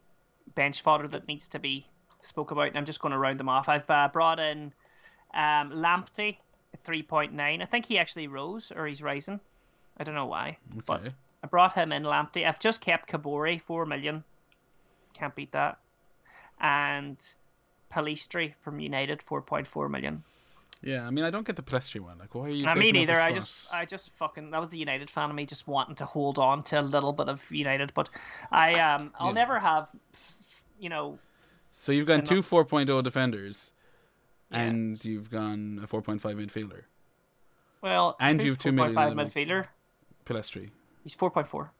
bench 0.54 0.80
fodder 0.82 1.08
that 1.08 1.28
needs 1.28 1.46
to 1.48 1.58
be 1.58 1.86
spoke 2.22 2.50
about, 2.52 2.68
and 2.68 2.78
I'm 2.78 2.86
just 2.86 3.00
going 3.00 3.12
to 3.12 3.18
round 3.18 3.38
them 3.38 3.50
off. 3.50 3.68
I've 3.68 3.88
uh, 3.90 4.08
brought 4.10 4.40
in 4.40 4.72
um, 5.34 5.72
Lamptey, 5.72 6.38
three 6.84 7.02
point 7.02 7.34
nine. 7.34 7.60
I 7.60 7.66
think 7.66 7.84
he 7.84 7.98
actually 7.98 8.28
rose 8.28 8.72
or 8.74 8.86
he's 8.86 9.02
rising. 9.02 9.40
I 9.98 10.04
don't 10.04 10.14
know 10.14 10.24
why. 10.26 10.56
But 10.86 11.00
Okay. 11.00 11.14
I 11.42 11.46
brought 11.48 11.74
him 11.74 11.92
in 11.92 12.02
Lamptey. 12.04 12.46
I've 12.48 12.58
just 12.58 12.80
kept 12.80 13.10
Kaboré, 13.10 13.60
four 13.60 13.84
million. 13.84 14.24
Can't 15.14 15.34
beat 15.34 15.52
that. 15.52 15.78
And 16.60 17.16
Pellistri 17.92 18.54
from 18.60 18.78
United, 18.80 19.22
four 19.22 19.40
point 19.42 19.66
four 19.66 19.88
million. 19.88 20.22
Yeah, 20.82 21.06
I 21.06 21.10
mean, 21.10 21.24
I 21.24 21.30
don't 21.30 21.46
get 21.46 21.56
the 21.56 21.62
Pellistri 21.62 22.00
one. 22.00 22.18
Like, 22.18 22.34
why 22.34 22.42
are 22.42 22.48
you? 22.50 22.66
I 22.66 22.74
me 22.74 22.92
taking 22.92 23.08
up 23.08 23.14
a 23.16 23.16
neither. 23.16 23.20
I 23.28 23.32
just, 23.32 23.72
I 23.72 23.84
just 23.86 24.10
fucking. 24.16 24.50
That 24.50 24.60
was 24.60 24.68
the 24.70 24.76
United 24.78 25.08
fan 25.08 25.30
of 25.30 25.36
me, 25.36 25.46
just 25.46 25.66
wanting 25.66 25.94
to 25.96 26.04
hold 26.04 26.38
on 26.38 26.62
to 26.64 26.80
a 26.80 26.82
little 26.82 27.12
bit 27.12 27.28
of 27.28 27.40
United. 27.50 27.92
But 27.94 28.10
I, 28.52 28.72
um, 28.80 29.10
I'll 29.18 29.28
Yeah. 29.28 29.32
never 29.32 29.58
have, 29.58 29.88
you 30.78 30.90
know, 30.90 31.18
So 31.72 31.90
you've 31.92 32.06
gone 32.06 32.16
enough- 32.20 32.28
two 32.28 32.42
4.0 32.42 33.02
defenders, 33.02 33.72
Yeah. 34.50 34.60
and 34.62 35.02
you've 35.04 35.30
gone 35.30 35.80
a 35.82 35.86
4.5 35.86 36.36
midfielder. 36.36 36.82
well, 37.80 38.16
And 38.20 38.42
you've 38.42 38.58
two 38.58 38.72
million 38.72 38.94
4.5 38.94 39.10
in 39.12 39.16
the 39.16 39.24
midfielder. 39.24 39.66
Pellistri. 40.26 40.70
He's 41.02 41.14
four 41.14 41.30
point 41.30 41.48
four. 41.48 41.72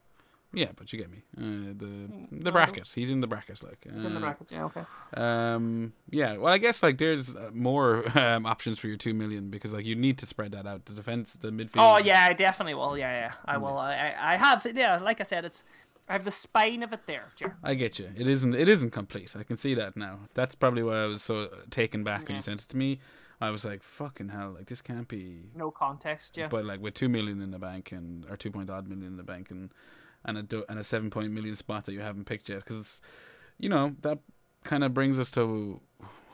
Yeah, 0.54 0.70
but 0.76 0.92
you 0.92 0.98
get 0.98 1.10
me. 1.10 1.22
Uh, 1.36 1.72
the 1.76 1.86
no, 1.86 2.26
the 2.30 2.52
bracket. 2.52 2.90
He's 2.94 3.10
in 3.10 3.20
the 3.20 3.26
brackets, 3.26 3.62
like. 3.62 3.86
He's 3.92 4.04
in 4.04 4.12
the 4.14 4.18
Uh, 4.18 4.22
bracket. 4.22 4.48
Yeah, 4.50 4.64
okay. 4.64 4.84
Um. 5.16 5.92
Yeah. 6.10 6.36
Well, 6.36 6.52
I 6.52 6.58
guess 6.58 6.82
like 6.82 6.98
there's 6.98 7.34
uh, 7.34 7.50
more 7.52 8.06
um, 8.18 8.46
options 8.46 8.78
for 8.78 8.88
your 8.88 8.96
two 8.96 9.14
million 9.14 9.50
because 9.50 9.72
like 9.74 9.84
you 9.84 9.94
need 9.94 10.18
to 10.18 10.26
spread 10.26 10.52
that 10.52 10.66
out. 10.66 10.86
The 10.86 10.94
defense, 10.94 11.34
the 11.34 11.50
midfield. 11.50 11.70
Oh 11.78 11.98
yeah, 11.98 12.26
I 12.28 12.32
definitely 12.32 12.74
will. 12.74 12.96
Yeah, 12.96 13.10
yeah, 13.12 13.32
I 13.44 13.56
will. 13.58 13.76
I, 13.78 14.14
I 14.18 14.36
have. 14.36 14.66
Yeah, 14.74 14.98
like 14.98 15.20
I 15.20 15.24
said, 15.24 15.44
it's. 15.44 15.62
I 16.06 16.12
have 16.12 16.24
the 16.26 16.30
spine 16.30 16.82
of 16.82 16.92
it 16.92 17.00
there, 17.06 17.24
Ger. 17.34 17.56
I 17.62 17.72
get 17.74 17.98
you. 17.98 18.10
It 18.14 18.28
isn't. 18.28 18.54
It 18.54 18.68
isn't 18.68 18.90
complete. 18.90 19.34
I 19.38 19.42
can 19.42 19.56
see 19.56 19.72
that 19.74 19.96
now. 19.96 20.18
That's 20.34 20.54
probably 20.54 20.82
why 20.82 21.02
I 21.02 21.06
was 21.06 21.22
so 21.22 21.48
taken 21.70 22.04
back 22.04 22.28
when 22.28 22.36
you 22.36 22.42
sent 22.42 22.62
it 22.62 22.68
to 22.68 22.76
me. 22.76 23.00
I 23.40 23.50
was 23.50 23.64
like, 23.64 23.82
"Fucking 23.82 24.28
hell! 24.28 24.50
Like 24.56 24.66
this 24.66 24.82
can't 24.82 25.08
be." 25.08 25.44
No 25.56 25.70
context, 25.70 26.36
yeah. 26.36 26.48
But 26.48 26.66
like 26.66 26.80
with 26.80 26.92
two 26.94 27.08
million 27.08 27.40
in 27.40 27.50
the 27.50 27.58
bank 27.58 27.90
and 27.92 28.26
or 28.30 28.36
two 28.36 28.50
point 28.50 28.68
odd 28.70 28.86
million 28.86 29.06
in 29.06 29.16
the 29.16 29.22
bank 29.22 29.50
and 29.50 29.70
and 30.24 30.52
a 30.52 30.70
and 30.70 30.78
a 30.78 30.84
seven 30.84 31.10
point 31.10 31.32
million 31.32 31.54
spot 31.54 31.84
that 31.86 31.92
you 31.92 32.00
haven't 32.00 32.24
picked 32.24 32.48
yet, 32.48 32.64
because 32.64 33.00
you 33.58 33.68
know 33.68 33.94
that 34.02 34.18
kind 34.64 34.84
of 34.84 34.94
brings 34.94 35.18
us 35.18 35.30
to 35.32 35.80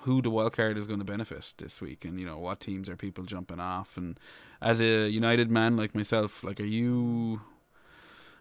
who 0.02 0.22
the 0.22 0.30
wild 0.30 0.54
card 0.54 0.78
is 0.78 0.86
going 0.86 0.98
to 0.98 1.04
benefit 1.04 1.52
this 1.58 1.80
week, 1.80 2.04
and 2.04 2.18
you 2.18 2.26
know 2.26 2.38
what 2.38 2.60
teams 2.60 2.88
are 2.88 2.96
people 2.96 3.24
jumping 3.24 3.60
off. 3.60 3.96
And 3.96 4.18
as 4.60 4.80
a 4.80 5.08
United 5.08 5.50
man 5.50 5.76
like 5.76 5.94
myself, 5.94 6.42
like, 6.42 6.60
are 6.60 6.64
you? 6.64 7.40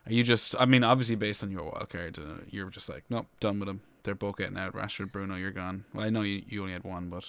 Are 0.06 0.14
you 0.14 0.24
just? 0.24 0.56
I 0.60 0.66
mean, 0.66 0.84
obviously 0.84 1.16
based 1.16 1.44
on 1.44 1.52
your 1.52 1.64
wild 1.64 1.90
card, 1.90 2.18
uh, 2.18 2.44
you're 2.50 2.70
just 2.70 2.90
like, 2.90 3.04
nope, 3.10 3.28
done 3.40 3.60
with 3.60 3.68
them. 3.68 3.82
They're 4.04 4.16
both 4.16 4.38
getting 4.38 4.58
out. 4.58 4.74
Rashford, 4.74 5.12
Bruno, 5.12 5.36
you're 5.36 5.52
gone. 5.52 5.84
Well, 5.94 6.06
I 6.06 6.10
know 6.10 6.22
you, 6.22 6.42
you 6.48 6.62
only 6.62 6.74
had 6.74 6.84
one, 6.84 7.10
but 7.10 7.26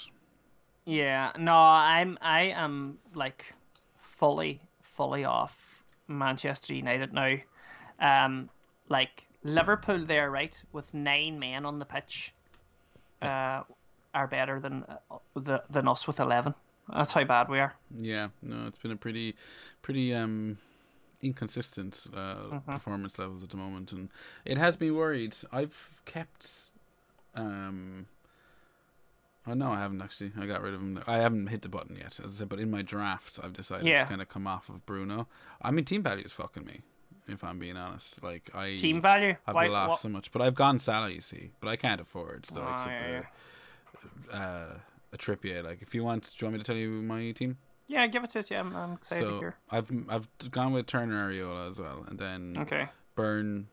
Yeah, 0.85 1.33
no, 1.39 1.55
I'm 1.55 2.17
I 2.21 2.43
am 2.55 2.99
like 3.15 3.53
fully 3.99 4.61
fully 4.83 5.25
off 5.25 5.85
Manchester 6.07 6.75
United 6.75 7.13
now. 7.13 7.37
Um, 8.01 8.49
like 8.89 9.27
Liverpool 9.45 10.05
there, 10.05 10.31
right, 10.31 10.61
with 10.73 10.93
nine 10.95 11.39
men 11.39 11.65
on 11.67 11.79
the 11.79 11.85
pitch, 11.85 12.33
uh, 13.23 13.63
are 14.15 14.27
better 14.27 14.59
than 14.61 14.85
uh, 15.11 15.17
the 15.35 15.63
than 15.71 15.87
us 15.89 16.07
with 16.07 16.19
eleven. 16.21 16.55
That's 16.93 17.13
how 17.13 17.23
bad 17.25 17.49
we 17.49 17.61
are. 17.61 17.75
Yeah, 17.97 18.29
no, 18.43 18.67
it's 18.67 18.79
been 18.79 18.91
a 18.91 18.97
pretty, 18.97 19.37
pretty 19.83 20.13
um, 20.15 20.59
inconsistent 21.23 22.07
uh, 22.17 22.59
performance 22.67 23.19
levels 23.19 23.43
at 23.45 23.51
the 23.51 23.57
moment, 23.57 23.93
and 23.93 24.09
it 24.45 24.59
has 24.59 24.81
me 24.81 24.91
worried. 24.91 25.37
I've 25.53 25.91
kept, 26.05 26.49
um, 27.37 28.07
oh 29.47 29.55
no, 29.55 29.71
I 29.71 29.79
haven't 29.79 30.03
actually. 30.03 30.33
I 30.41 30.47
got 30.47 30.63
rid 30.63 30.75
of 30.75 30.81
him. 30.81 31.01
I 31.07 31.19
haven't 31.19 31.47
hit 31.49 31.63
the 31.63 31.69
button 31.69 31.97
yet, 31.97 32.19
as 32.25 32.35
I 32.35 32.39
said. 32.41 32.49
But 32.49 32.59
in 32.59 32.71
my 32.73 32.83
draft, 32.83 33.39
I've 33.43 33.53
decided 33.53 33.87
Yeah. 33.87 34.03
to 34.03 34.07
kind 34.09 34.21
of 34.23 34.29
come 34.29 34.47
off 34.49 34.69
of 34.69 34.85
Bruno. 34.87 35.29
I 35.63 35.71
mean, 35.71 35.85
team 35.85 36.03
value 36.03 36.25
is 36.25 36.33
fucking 36.33 36.65
me, 36.65 36.81
if 37.33 37.43
I'm 37.45 37.59
being 37.59 37.77
honest. 37.77 38.23
Like 38.23 38.51
I 38.55 38.77
Team 38.77 39.01
value. 39.01 39.37
I've 39.47 39.55
Why- 39.55 39.69
lost 39.69 39.91
what- 39.91 39.99
so 40.01 40.09
much, 40.09 40.33
but 40.33 40.43
I've 40.43 40.55
gone 40.55 40.79
Salah, 40.79 41.11
you 41.11 41.21
see, 41.21 41.51
but 41.61 41.69
I 41.69 41.77
can't 41.77 42.01
afford 42.01 42.45
the 42.53 42.61
likes 42.61 42.83
Oh, 42.83 42.85
of 42.87 42.91
yeah, 42.93 43.23
uh, 44.33 44.37
uh, 44.37 44.79
a 45.13 45.17
Trippier. 45.19 45.63
Like, 45.65 45.83
if 45.83 45.95
you 45.95 46.05
want, 46.05 46.25
do 46.39 46.45
you 46.45 46.47
want 46.47 46.53
me 46.55 46.59
to 46.59 46.65
tell 46.65 46.77
you 46.77 46.91
my 47.03 47.31
team? 47.33 47.59
Yeah, 47.89 48.07
give 48.07 48.23
it 48.23 48.31
to 48.31 48.39
us. 48.39 48.51
Yeah, 48.51 48.61
I'm, 48.61 48.75
I'm 48.77 48.93
excited 48.93 49.25
to 49.25 49.31
So 49.31 49.39
hear. 49.41 49.57
I've 49.71 49.91
I've 50.09 50.29
gone 50.51 50.73
with 50.73 50.87
Turner 50.87 51.21
Areola 51.33 51.67
as 51.69 51.81
well, 51.81 52.05
and 52.09 52.19
then 52.19 52.53
Okay. 52.57 52.89
Burn 53.17 53.67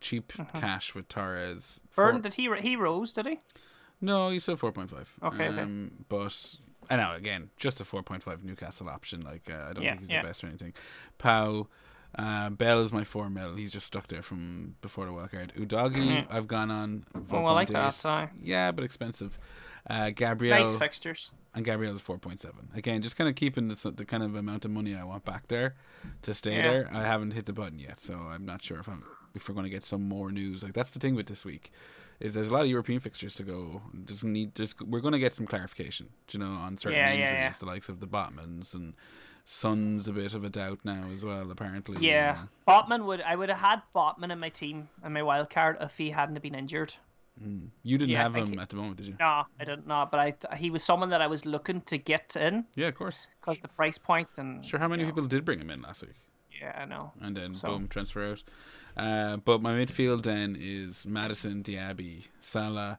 cheap 0.00 0.32
cash 0.54 0.94
with 0.94 1.08
Torres. 1.08 1.80
Burn, 1.96 2.12
Four- 2.14 2.20
did 2.22 2.34
he 2.34 2.48
he 2.60 2.76
rose? 2.76 3.12
Did 3.12 3.26
he? 3.26 3.40
No, 4.00 4.28
he's 4.28 4.44
still 4.44 4.56
four 4.56 4.70
point 4.70 4.90
five. 4.90 5.12
Okay, 5.24 5.48
okay. 5.48 5.60
Um, 5.60 6.04
but 6.08 6.56
I 6.88 6.94
know 6.96 7.14
again, 7.16 7.50
just 7.56 7.80
a 7.80 7.84
four 7.84 8.04
point 8.04 8.22
five 8.22 8.44
Newcastle 8.44 8.88
option. 8.88 9.22
Like 9.22 9.50
uh, 9.50 9.66
I 9.70 9.72
don't 9.72 9.82
Yeah, 9.82 9.90
think 9.90 10.00
he's 10.02 10.08
yeah. 10.10 10.22
the 10.22 10.28
best 10.28 10.44
or 10.44 10.46
anything. 10.46 10.72
Pau, 11.18 11.66
uh, 12.16 12.50
Bell 12.50 12.80
is 12.80 12.92
my 12.92 13.04
four 13.04 13.28
mil. 13.30 13.54
He's 13.54 13.70
just 13.72 13.86
stuck 13.86 14.06
there 14.08 14.22
from 14.22 14.76
before 14.80 15.04
the 15.06 15.12
wild 15.12 15.30
card. 15.30 15.52
Udogie. 15.56 16.26
I've 16.30 16.46
gone 16.48 16.70
on. 16.70 17.04
Oh, 17.30 17.44
I 17.44 17.52
like 17.52 17.68
4.8. 17.68 17.72
that. 17.72 17.90
So. 17.94 18.28
Yeah, 18.42 18.72
but 18.72 18.84
expensive. 18.84 19.38
Uh, 19.88 20.10
Gabriel 20.10 20.62
Nice 20.64 20.76
fixtures. 20.76 21.30
and 21.54 21.64
point 21.64 22.40
seven. 22.40 22.68
Again, 22.74 23.00
just 23.02 23.16
kind 23.16 23.28
of 23.28 23.34
keeping 23.36 23.68
the, 23.68 23.92
the 23.96 24.04
kind 24.04 24.22
of 24.22 24.34
amount 24.34 24.64
of 24.64 24.70
money 24.70 24.94
I 24.94 25.04
want 25.04 25.24
back 25.24 25.48
there 25.48 25.76
to 26.22 26.34
stay 26.34 26.56
Yeah. 26.56 26.62
there. 26.70 26.90
I 26.92 27.02
haven't 27.04 27.30
hit 27.32 27.46
the 27.46 27.52
button 27.54 27.78
yet, 27.78 28.00
so 28.00 28.14
I'm 28.14 28.44
not 28.44 28.62
sure 28.62 28.78
if 28.80 28.88
I'm 28.88 29.04
if 29.34 29.48
we're 29.48 29.54
going 29.54 29.64
to 29.64 29.70
get 29.70 29.84
some 29.84 30.02
more 30.08 30.30
news. 30.30 30.62
Like 30.62 30.72
that's 30.74 30.90
the 30.90 30.98
thing 30.98 31.14
with 31.14 31.26
this 31.26 31.44
week, 31.44 31.72
is 32.20 32.34
there's 32.34 32.48
a 32.48 32.52
lot 32.52 32.62
of 32.62 32.68
European 32.68 33.00
fixtures 33.00 33.34
to 33.36 33.44
go. 33.44 33.80
Just 34.04 34.24
need 34.24 34.54
just 34.54 34.80
we're 34.82 35.00
going 35.00 35.12
to 35.12 35.18
get 35.18 35.32
some 35.32 35.46
clarification, 35.46 36.08
you 36.30 36.38
know, 36.40 36.46
on 36.52 36.76
certain 36.76 36.98
Yeah, 36.98 37.12
yeah, 37.12 37.20
injuries, 37.20 37.32
yeah. 37.32 37.52
the 37.60 37.66
likes 37.66 37.88
of 37.88 38.00
the 38.00 38.06
Botmans 38.08 38.74
and 38.74 38.94
Son's 39.58 40.06
a 40.08 40.12
bit 40.12 40.34
of 40.34 40.44
a 40.44 40.50
doubt 40.50 40.78
now 40.84 41.04
as 41.10 41.24
well. 41.24 41.50
Apparently, 41.50 42.06
Yeah, 42.06 42.36
Botman 42.68 43.06
would. 43.06 43.22
I 43.22 43.34
would 43.34 43.48
have 43.48 43.58
had 43.58 43.80
Botman 43.94 44.30
in 44.30 44.38
my 44.38 44.50
team 44.50 44.90
and 45.02 45.14
my 45.14 45.22
wild 45.22 45.48
card 45.48 45.78
if 45.80 45.96
he 45.96 46.10
hadn't 46.10 46.38
been 46.42 46.54
injured. 46.54 46.94
Mm. 47.42 47.68
you 47.84 47.96
didn't 47.96 48.10
Yeah, 48.10 48.24
have 48.24 48.34
him 48.36 48.52
he- 48.52 48.58
at 48.58 48.68
the 48.68 48.76
moment, 48.76 48.96
did 48.98 49.06
you? 49.06 49.16
No, 49.18 49.44
I 49.60 49.64
didn't 49.64 49.86
know, 49.86 50.06
but 50.10 50.18
I 50.20 50.56
he 50.56 50.70
was 50.70 50.82
someone 50.84 51.08
that 51.10 51.22
I 51.22 51.28
was 51.28 51.46
looking 51.46 51.80
to 51.82 51.96
get 51.96 52.36
in 52.36 52.66
Yeah, 52.74 52.88
of 52.88 52.96
course. 52.96 53.26
because 53.40 53.58
the 53.60 53.68
price 53.68 53.96
point 53.96 54.28
and 54.38 54.66
Sure. 54.66 54.78
How 54.80 54.88
many 54.88 55.02
you 55.04 55.08
know, 55.08 55.14
people 55.14 55.28
did 55.28 55.44
bring 55.46 55.60
him 55.60 55.70
in 55.70 55.80
last 55.80 56.02
week? 56.02 56.16
Yeah, 56.60 56.76
I 56.76 56.84
know. 56.84 57.12
and 57.22 57.34
then 57.36 57.54
So- 57.54 57.68
boom, 57.68 57.88
transfer 57.88 58.32
out. 58.32 58.42
Uh, 58.98 59.36
but 59.38 59.62
my 59.62 59.72
midfield 59.72 60.22
then 60.24 60.56
is 60.60 61.06
Maddison, 61.06 61.62
Diaby, 61.62 62.24
Salah, 62.40 62.98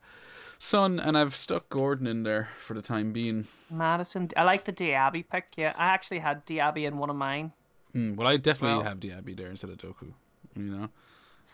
Son, 0.60 1.00
and 1.00 1.18
I've 1.18 1.36
stuck 1.36 1.70
Gordon 1.70 2.06
in 2.06 2.24
there 2.24 2.50
for 2.58 2.74
the 2.74 2.82
time 2.82 3.14
being. 3.14 3.48
Maddison, 3.72 4.30
I 4.36 4.44
like 4.44 4.66
the 4.66 4.74
Diaby 4.74 5.26
pick. 5.30 5.46
Yeah, 5.56 5.74
I 5.78 5.88
actually 5.88 6.20
had 6.20 6.46
Diaby 6.46 6.86
in 6.86 6.98
one 6.98 7.10
of 7.10 7.16
mine. 7.16 7.54
Mm, 7.96 8.18
well, 8.18 8.28
I 8.28 8.38
definitely 8.38 8.78
Well- 8.78 8.88
have 8.88 9.00
Diaby 9.00 9.36
there 9.38 9.50
instead 9.50 9.70
of 9.70 9.78
Doku. 9.78 10.14
You 10.56 10.64
know. 10.64 10.90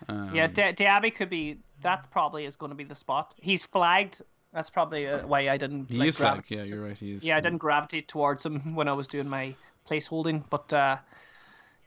Um, 0.09 0.35
yeah, 0.35 0.47
Di- 0.47 0.73
Diaby 0.73 1.13
could 1.15 1.29
be. 1.29 1.59
That 1.81 2.09
probably 2.09 2.45
is 2.45 2.55
going 2.55 2.71
to 2.71 2.75
be 2.75 2.83
the 2.83 2.95
spot. 2.95 3.35
He's 3.39 3.65
flagged. 3.65 4.21
That's 4.53 4.69
probably 4.69 5.07
uh, 5.07 5.27
why 5.27 5.49
I 5.49 5.57
didn't. 5.57 5.91
he 5.91 5.97
like, 5.97 6.07
is 6.07 6.17
flagged. 6.17 6.49
Yeah, 6.49 6.63
you're 6.63 6.81
right. 6.81 6.97
He 6.97 7.11
is. 7.11 7.23
Yeah, 7.23 7.37
I 7.37 7.41
didn't 7.41 7.59
gravitate 7.59 8.07
towards 8.07 8.45
him 8.45 8.73
when 8.73 8.87
I 8.87 8.93
was 8.93 9.05
doing 9.07 9.27
my 9.29 9.53
placeholding, 9.87 10.43
but 10.49 10.71
uh, 10.73 10.97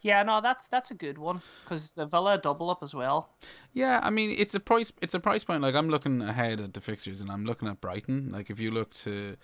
yeah, 0.03 0.23
no, 0.23 0.41
that's 0.41 0.65
that's 0.71 0.91
a 0.91 0.95
good 0.95 1.19
one 1.19 1.43
because 1.65 1.93
the 1.93 2.07
Villa 2.07 2.39
double 2.39 2.71
up 2.71 2.83
as 2.83 2.95
well. 2.95 3.31
Yeah, 3.73 4.01
I 4.03 4.11
mean 4.11 4.35
it's 4.39 4.55
a 4.55 4.61
price. 4.61 4.93
It's 5.03 5.15
a 5.15 5.21
price 5.21 5.45
point. 5.45 5.63
Like 5.63 5.75
I'm 5.75 5.89
looking 5.89 6.23
ahead 6.23 6.61
at 6.61 6.75
the 6.75 6.81
fixtures, 6.81 7.21
and 7.21 7.31
I'm 7.31 7.45
looking 7.45 7.69
at 7.69 7.81
Brighton. 7.81 8.31
Like 8.33 8.51
if 8.51 8.61
you 8.61 8.71
look 8.71 8.93
to, 8.95 9.37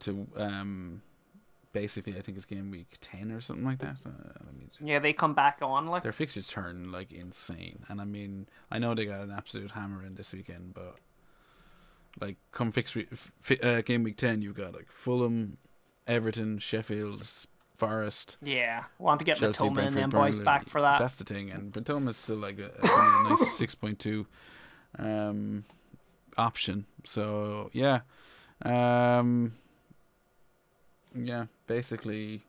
to 0.00 0.26
um, 0.36 1.02
basically 1.72 2.16
I 2.16 2.20
think 2.20 2.36
it's 2.36 2.46
game 2.46 2.70
week 2.70 2.96
ten 3.00 3.32
or 3.32 3.40
something 3.40 3.64
like 3.64 3.78
that. 3.78 3.96
Uh, 4.04 4.10
Yeah, 4.80 4.98
they 4.98 5.12
come 5.12 5.34
back 5.34 5.58
on 5.62 5.86
like 5.86 6.02
their 6.02 6.12
fixtures 6.12 6.46
turn 6.46 6.92
like 6.92 7.12
insane. 7.12 7.84
And 7.88 8.00
I 8.00 8.04
mean, 8.04 8.48
I 8.70 8.78
know 8.78 8.94
they 8.94 9.06
got 9.06 9.20
an 9.20 9.30
absolute 9.30 9.72
hammer 9.72 10.04
in 10.04 10.14
this 10.14 10.32
weekend, 10.32 10.74
but 10.74 10.96
like 12.20 12.36
come 12.52 12.72
fix 12.72 12.96
uh, 13.62 13.80
game 13.82 14.02
week 14.02 14.16
ten, 14.16 14.42
you've 14.42 14.56
got 14.56 14.74
like 14.74 14.90
Fulham, 14.90 15.58
Everton, 16.06 16.58
Sheffield, 16.58 17.26
Forest, 17.76 18.36
yeah, 18.42 18.84
want 18.98 19.18
to 19.20 19.24
get 19.24 19.38
Chelsea, 19.38 19.64
Mitoma 19.64 19.66
and 19.66 19.74
Brentford, 19.74 20.02
them 20.02 20.10
boys 20.10 20.38
back 20.40 20.68
for 20.68 20.80
that. 20.80 20.98
That's 20.98 21.16
the 21.16 21.24
thing, 21.24 21.50
and 21.50 21.72
Bentoma's 21.72 22.16
still 22.16 22.36
like 22.36 22.58
a, 22.58 22.70
a, 22.82 23.28
nice 23.28 23.52
six 23.56 23.74
point 23.74 23.98
two 23.98 24.26
um, 24.98 25.64
option. 26.36 26.86
So 27.04 27.70
yeah, 27.72 28.00
um, 28.62 29.54
yeah, 31.14 31.46
basically. 31.66 32.42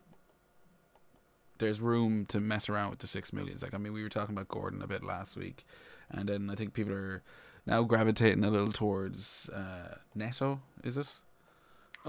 There's 1.60 1.82
room 1.82 2.28
to 2.28 2.40
mess 2.40 2.70
around 2.70 2.92
with 2.92 3.00
the 3.00 3.08
six 3.08 3.34
millions. 3.34 3.64
Like 3.64 3.74
I 3.74 3.80
mean, 3.80 3.92
we 3.92 4.04
were 4.04 4.10
talking 4.10 4.36
about 4.36 4.48
Gordon 4.48 4.84
a 4.84 4.88
bit 4.88 5.04
last 5.04 5.36
week, 5.36 5.66
and 6.12 6.30
then 6.30 6.52
I 6.52 6.56
think 6.56 6.74
people 6.74 6.94
are 6.94 7.24
now 7.66 7.82
gravitating 7.82 8.44
a 8.44 8.52
little 8.52 8.72
towards 8.72 9.50
uh, 9.50 9.98
Neto. 10.14 10.62
Is 10.84 10.98
it? 10.98 11.12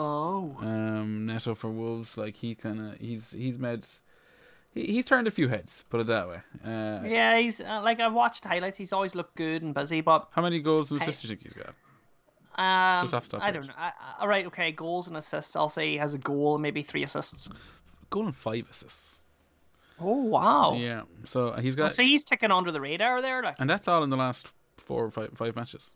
Oh, 0.01 0.57
um, 0.61 1.27
Neto 1.27 1.55
for 1.55 1.69
Wolves. 1.69 2.17
Like 2.17 2.37
he 2.37 2.55
kind 2.55 2.81
of 2.93 2.99
he's 3.01 3.33
he's 3.33 3.59
made 3.59 3.85
he, 4.73 4.85
he's 4.85 5.05
turned 5.05 5.27
a 5.27 5.31
few 5.33 5.49
heads. 5.49 5.85
Put 5.91 6.01
it 6.01 6.07
that 6.07 6.29
way. 6.29 6.37
Uh, 6.65 7.01
yeah, 7.05 7.37
he's 7.39 7.61
uh, 7.61 7.81
like 7.83 7.99
I've 8.01 8.13
watched 8.13 8.45
highlights. 8.45 8.79
He's 8.79 8.93
always 8.93 9.15
looked 9.17 9.35
good 9.37 9.63
and 9.63 9.75
busy, 9.75 10.01
but 10.01 10.29
How 10.31 10.43
many 10.43 10.61
goals 10.61 10.91
and 10.93 11.01
I- 11.01 11.05
assists 11.05 11.23
do 11.23 11.29
you 11.29 11.37
think 11.37 11.43
he's 11.43 11.53
got? 11.55 11.75
um, 12.59 13.05
Just 13.05 13.15
off 13.15 13.29
top 13.29 13.43
I 13.43 13.51
don't 13.51 13.67
know. 13.67 13.73
I, 13.77 13.89
I- 13.89 14.15
all 14.21 14.29
right, 14.29 14.47
okay, 14.47 14.71
goals 14.73 15.09
and 15.09 15.17
assists. 15.17 15.57
I'll 15.57 15.69
say 15.69 15.91
he 15.91 15.97
has 15.97 16.15
a 16.15 16.19
goal 16.19 16.55
and 16.55 16.63
maybe 16.63 16.83
three 16.83 17.03
assists. 17.03 17.49
Goal 18.11 18.27
and 18.27 18.37
five 18.37 18.67
assists. 18.71 19.23
Oh 20.01 20.23
wow! 20.23 20.75
Yeah. 20.75 21.03
So 21.25 21.53
he's 21.55 21.75
got, 21.75 21.93
so 21.93 22.03
he's 22.05 22.23
ticking 22.23 22.53
under 22.53 22.71
the 22.71 22.81
radar 22.81 23.21
there, 23.21 23.43
like. 23.43 23.57
and 23.59 23.69
that's 23.69 23.89
all 23.89 24.05
in 24.05 24.11
the 24.11 24.17
last 24.17 24.47
four 24.77 25.05
or 25.07 25.11
five 25.11 25.31
five 25.35 25.57
matches. 25.57 25.93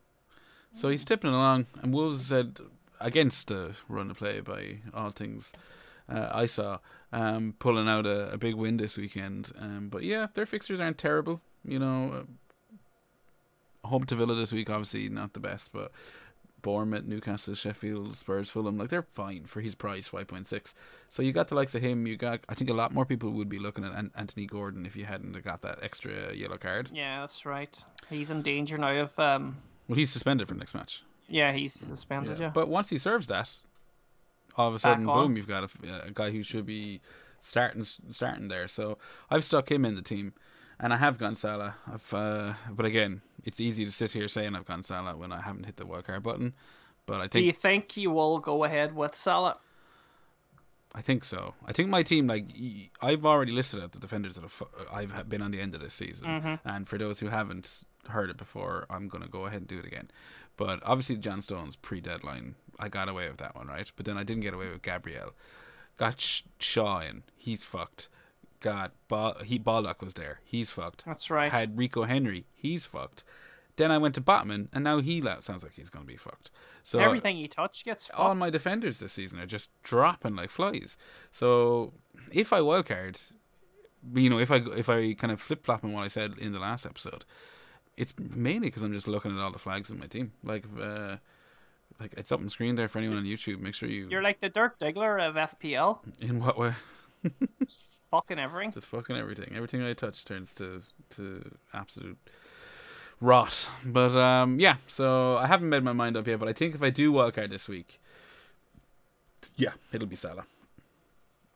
So 0.73 0.89
he's 0.89 1.05
tipping 1.05 1.31
along, 1.31 1.67
and 1.83 1.95
Wolves 1.95 2.27
said 2.27 2.59
against 3.03 3.51
a 3.51 3.73
run 3.89 4.11
of 4.11 4.17
play 4.19 4.41
by 4.41 4.79
all 4.95 5.11
things. 5.11 5.53
Uh, 6.09 6.29
I 6.33 6.47
saw 6.47 6.79
um, 7.13 7.55
pulling 7.59 7.89
out 7.89 8.07
a, 8.07 8.33
a 8.33 8.39
big 8.39 8.55
win 8.55 8.77
this 8.77 8.97
weekend. 8.97 9.53
Um, 9.59 9.89
but 9.89 10.03
yeah, 10.03 10.27
their 10.35 10.47
fixtures 10.47 10.81
aren't 10.81 10.99
terrible. 10.99 11.41
You 11.65 11.79
know, 11.79 12.25
uh, 13.85 13.89
home 13.89 14.05
to 14.05 14.15
Villa 14.15 14.35
this 14.35 14.53
week, 14.53 14.69
obviously 14.69 15.09
not 15.09 15.33
the 15.33 15.41
best, 15.41 15.73
but 15.73 15.93
Bournemouth, 16.61 17.05
Newcastle, 17.05 17.55
Sheffield, 17.55 18.17
Spurs, 18.17 18.51
Fulham, 18.51 18.79
like 18.79 18.89
they're 18.89 19.03
fine 19.03 19.45
for 19.47 19.61
his 19.61 19.75
price, 19.75 20.09
five 20.09 20.29
point 20.29 20.47
six. 20.47 20.75
So 21.09 21.23
you 21.23 21.33
got 21.33 21.49
the 21.49 21.55
likes 21.55 21.75
of 21.75 21.83
him. 21.83 22.07
You 22.07 22.17
got, 22.17 22.41
I 22.49 22.55
think, 22.55 22.71
a 22.71 22.75
lot 22.75 22.93
more 22.93 23.05
people 23.05 23.31
would 23.31 23.49
be 23.49 23.59
looking 23.59 23.85
at 23.85 23.93
An- 23.93 24.13
Anthony 24.17 24.47
Gordon 24.47 24.87
if 24.87 24.97
you 24.97 25.05
hadn't 25.05 25.41
got 25.45 25.63
that 25.63 25.79
extra 25.83 26.35
yellow 26.35 26.59
card. 26.59 26.91
Yeah, 26.93 27.21
that's 27.21 27.45
right. 27.45 27.77
He's 28.09 28.31
in 28.31 28.43
danger 28.43 28.77
now 28.77 28.93
of 28.93 29.19
um. 29.19 29.57
Well, 29.89 29.97
he's 29.97 30.11
suspended 30.11 30.49
for 30.49 30.55
next 30.55 30.75
match. 30.75 31.03
Yeah, 31.33 31.53
he's 31.53 31.73
suspended. 31.73 32.39
Yeah. 32.39 32.51
But 32.51 32.69
once 32.69 32.91
he 32.91 32.99
serves 32.99 33.27
that, 33.29 33.51
all 34.57 34.69
of 34.69 34.75
a 34.75 34.77
Back 34.77 34.83
sudden, 34.83 35.09
on. 35.09 35.17
boom, 35.17 35.37
you've 35.37 35.49
got 35.49 35.65
a, 35.65 36.07
a 36.07 36.11
guy 36.13 36.31
who 36.31 36.43
should 36.43 36.67
be 36.67 37.01
starting 37.41 37.85
starting 37.85 38.49
there. 38.49 38.69
So 38.69 38.99
I've 39.31 39.45
stuck 39.45 39.71
him 39.71 39.87
in 39.87 39.95
the 39.95 40.03
team, 40.03 40.35
and 40.79 40.93
I 40.93 40.97
have 40.99 41.19
gone 41.19 41.35
Salah. 41.35 41.77
I've, 41.91 42.13
uh, 42.13 42.53
but 42.71 42.85
again, 42.85 43.23
it's 43.45 43.61
easy 43.61 43.85
to 43.87 43.91
sit 43.91 44.13
here 44.13 44.29
saying 44.29 44.55
I've 44.55 44.67
gone 44.67 44.83
Salah 44.83 45.17
when 45.17 45.33
I 45.33 45.41
haven't 45.41 45.65
hit 45.65 45.77
the 45.77 45.87
wildcard 45.87 46.23
button. 46.23 46.53
But 47.07 47.17
I 47.17 47.23
think. 47.23 47.33
Do 47.33 47.41
you 47.41 47.53
think 47.53 47.97
you 47.97 48.11
will 48.11 48.39
go 48.39 48.65
ahead 48.65 48.95
with 48.95 49.17
Salah? 49.17 49.59
I 50.95 51.01
think 51.01 51.25
so. 51.25 51.55
I 51.65 51.73
think 51.73 51.89
my 51.89 52.03
team, 52.03 52.27
like 52.27 52.47
I've 53.01 53.25
already 53.25 53.53
listed 53.53 53.83
out 53.83 53.93
the 53.93 53.99
defenders 53.99 54.35
that 54.35 54.43
have, 54.43 54.63
I've 54.93 55.29
been 55.29 55.41
on 55.43 55.51
the 55.51 55.61
end 55.61 55.75
of 55.75 55.81
this 55.81 55.95
season, 55.95 56.27
Mm-hmm. 56.27 56.69
and 56.69 56.87
for 56.89 56.99
those 56.99 57.21
who 57.21 57.29
haven't 57.29 57.85
heard 58.09 58.29
it 58.31 58.37
before, 58.37 58.85
I'm 58.91 59.09
gonna 59.09 59.29
go 59.29 59.47
ahead 59.47 59.61
and 59.61 59.69
do 59.69 59.79
it 59.79 59.87
again. 59.87 60.09
But 60.57 60.81
obviously, 60.85 61.17
John 61.17 61.41
Stones 61.41 61.77
pre-deadline, 61.77 62.57
I 62.79 62.89
got 62.89 63.09
away 63.09 63.27
with 63.29 63.39
that 63.39 63.55
one, 63.57 63.69
right? 63.69 63.91
But 63.97 64.05
then 64.05 64.19
I 64.19 64.23
didn't 64.23 64.43
get 64.43 64.53
away 64.53 64.69
with 64.69 64.83
Gabriel. 64.83 65.33
Got 65.97 66.21
Sh- 66.21 66.43
Shaw 66.59 67.01
in, 67.01 67.23
he's 67.37 67.65
fucked. 67.65 68.09
Got 68.61 68.93
ba- 69.09 69.37
he 69.45 69.59
Baldock 69.59 70.03
was 70.03 70.15
there, 70.15 70.41
he's 70.45 70.69
fucked. 70.71 71.05
That's 71.07 71.31
right. 71.31 71.51
Had 71.51 71.79
Rico 71.79 72.05
Henry, 72.05 72.45
he's 72.55 72.85
fucked. 72.87 73.25
Then 73.77 73.91
I 73.91 73.99
went 73.99 74.15
to 74.17 74.21
Botman, 74.21 74.69
and 74.73 74.85
now 74.85 75.01
he 75.01 75.23
sounds 75.41 75.63
like 75.63 75.73
he's 75.75 75.89
gonna 75.89 76.05
be 76.05 76.17
fucked. 76.17 76.51
So 76.85 76.99
Everything 76.99 77.37
you 77.37 77.49
touch 77.49 77.85
gets 77.85 78.07
fucked. 78.07 78.19
all 78.19 78.35
my 78.35 78.51
defenders 78.51 78.99
this 78.99 79.13
season 79.13 79.39
are 79.39 79.47
just 79.47 79.71
dropping 79.83 80.37
like 80.37 80.51
flies. 80.51 80.97
So 81.31 81.95
if 82.31 82.53
I 82.53 82.61
wildcard, 82.61 83.35
you 84.15 84.29
know, 84.29 84.39
if 84.39 84.51
I 84.51 84.57
if 84.77 84.89
I 84.89 85.15
kind 85.15 85.33
of 85.33 85.41
flip 85.41 85.65
flopping 85.65 85.93
what 85.93 86.03
I 86.03 86.09
said 86.09 86.35
in 86.39 86.53
the 86.53 86.59
last 86.59 86.85
episode, 86.85 87.25
it's 87.97 88.15
mainly 88.19 88.69
because 88.69 88.83
I'm 88.83 88.93
just 88.93 89.09
looking 89.09 89.31
at 89.37 89.43
all 89.43 89.53
the 89.53 89.59
flags 89.59 89.91
in 89.91 89.99
my 89.99 90.07
team. 90.07 90.33
Like, 90.43 90.65
uh, 90.81 91.17
like 92.01 92.13
it's 92.17 92.33
up 92.33 92.41
on 92.41 92.49
screen 92.49 92.75
there 92.75 92.89
for 92.89 92.99
anyone 92.99 93.17
on 93.19 93.25
YouTube. 93.25 93.61
Make 93.61 93.75
sure 93.75 93.89
you. 93.89 94.09
You're 94.11 94.23
like 94.23 94.41
the 94.41 94.49
Dirk 94.49 94.79
Diggler 94.79 95.27
of 95.27 95.35
FPL. 95.37 95.99
in 96.21 96.41
what 96.41 96.59
way? 96.59 96.75
Fucking 98.11 98.39
everything. 98.39 98.73
Just 98.75 98.87
fucking 98.87 99.17
everything. 99.17 99.53
Everything 99.55 99.83
I 99.83 99.95
touch 99.95 100.25
turns 100.25 100.55
to 100.57 100.83
to 101.11 101.57
absolute 101.73 102.19
rot. 103.23 103.69
But 103.87 104.15
um, 104.17 104.61
yeah. 104.61 104.77
So 104.87 105.37
I 105.39 105.47
haven't 105.47 105.69
made 105.71 105.83
my 105.83 105.93
mind 105.95 106.17
up 106.17 106.27
yet. 106.27 106.39
But 106.39 106.49
I 106.49 106.53
think 106.53 106.75
if 106.75 106.83
I 106.83 106.91
do 106.91 107.13
wildcard 107.13 107.49
this 107.51 107.69
week, 107.69 108.01
yeah, 109.57 109.73
it'll 109.93 110.09
be 110.09 110.17
Salah. 110.17 110.45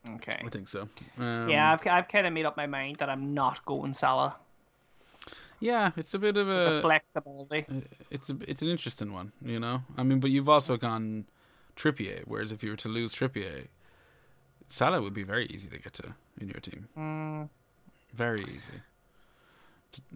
Okay. 0.08 0.40
I 0.44 0.48
think 0.48 0.68
so. 0.68 0.88
Um, 1.18 1.48
Yeah, 1.48 1.72
I've, 1.72 1.86
I've 1.86 2.08
kind 2.08 2.26
of 2.26 2.32
made 2.32 2.46
up 2.46 2.56
my 2.56 2.66
mind 2.66 2.96
that 3.00 3.08
I'm 3.10 3.34
not 3.34 3.64
going 3.64 3.92
Salah. 3.92 4.36
Yeah, 5.58 5.90
it's 5.96 6.12
a 6.14 6.18
bit 6.18 6.36
of 6.36 6.48
a 6.48 6.80
flexibility. 6.82 7.64
it's 8.10 8.28
a 8.30 8.36
it's 8.46 8.60
an 8.62 8.68
interesting 8.68 9.12
one, 9.12 9.32
you 9.42 9.58
know. 9.58 9.82
I 9.96 10.02
mean, 10.02 10.20
but 10.20 10.30
you've 10.30 10.50
also 10.50 10.76
gone 10.76 11.24
Trippier, 11.76 12.22
whereas 12.26 12.52
if 12.52 12.62
you 12.62 12.70
were 12.70 12.76
to 12.76 12.88
lose 12.90 13.14
Trippier, 13.14 13.66
Salah 14.68 15.00
would 15.00 15.14
be 15.14 15.22
very 15.22 15.46
easy 15.46 15.68
to 15.68 15.78
get 15.78 15.94
to 15.94 16.14
in 16.40 16.48
your 16.48 16.60
team. 16.60 16.88
Mm, 16.96 17.48
Very 18.12 18.44
easy. 18.54 18.74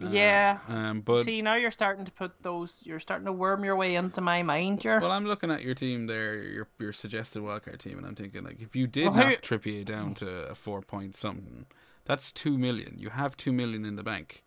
Uh, 0.02 0.08
Yeah. 0.08 0.58
Um, 0.68 1.00
but 1.00 1.24
see, 1.24 1.42
now 1.42 1.54
you're 1.56 1.70
starting 1.70 2.04
to 2.04 2.12
put 2.12 2.32
those. 2.42 2.80
You're 2.84 3.00
starting 3.00 3.26
to 3.26 3.32
worm 3.32 3.64
your 3.64 3.76
way 3.76 3.94
into 3.94 4.20
my 4.20 4.42
mind, 4.42 4.80
Ger. 4.80 5.00
well, 5.00 5.10
I'm 5.10 5.26
looking 5.26 5.50
at 5.50 5.62
your 5.62 5.74
team 5.74 6.06
there, 6.06 6.42
your 6.42 6.68
your 6.78 6.92
suggested 6.92 7.42
wildcard 7.42 7.78
team, 7.78 7.98
and 7.98 8.06
I'm 8.06 8.14
thinking 8.14 8.44
like 8.44 8.60
if 8.60 8.74
you 8.76 8.86
did 8.86 9.06
Well, 9.06 9.14
knock 9.14 9.42
Trippier 9.42 9.84
down 9.84 10.14
to 10.14 10.28
a 10.48 10.54
four 10.54 10.82
point 10.82 11.16
something, 11.16 11.66
that's 12.04 12.32
two 12.32 12.58
million. 12.58 12.96
You 12.98 13.10
have 13.10 13.36
two 13.36 13.52
million 13.52 13.84
in 13.84 13.96
the 13.96 14.02
bank. 14.04 14.42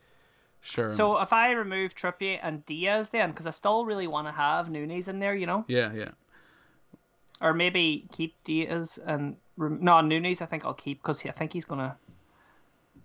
Sure. 0.61 0.93
So 0.95 1.19
if 1.19 1.33
I 1.33 1.51
remove 1.51 1.93
Trippier 1.93 2.39
and 2.41 2.65
Diaz, 2.65 3.09
then 3.09 3.31
because 3.31 3.45
I 3.47 3.51
still 3.51 3.85
really 3.85 4.07
want 4.07 4.27
to 4.27 4.31
have 4.31 4.69
Nunez 4.69 5.09
in 5.09 5.19
there, 5.19 5.35
you 5.35 5.45
know, 5.45 5.65
yeah, 5.67 5.91
yeah. 5.93 6.11
or 7.41 7.53
maybe 7.53 8.05
keep 8.13 8.33
Diaz 8.45 8.97
and 9.05 9.35
no 9.57 9.99
Nunez. 10.01 10.41
I 10.41 10.45
think 10.45 10.65
I'll 10.65 10.73
keep 10.73 11.01
because 11.01 11.25
I 11.25 11.31
think 11.31 11.51
he's 11.53 11.65
gonna. 11.65 11.97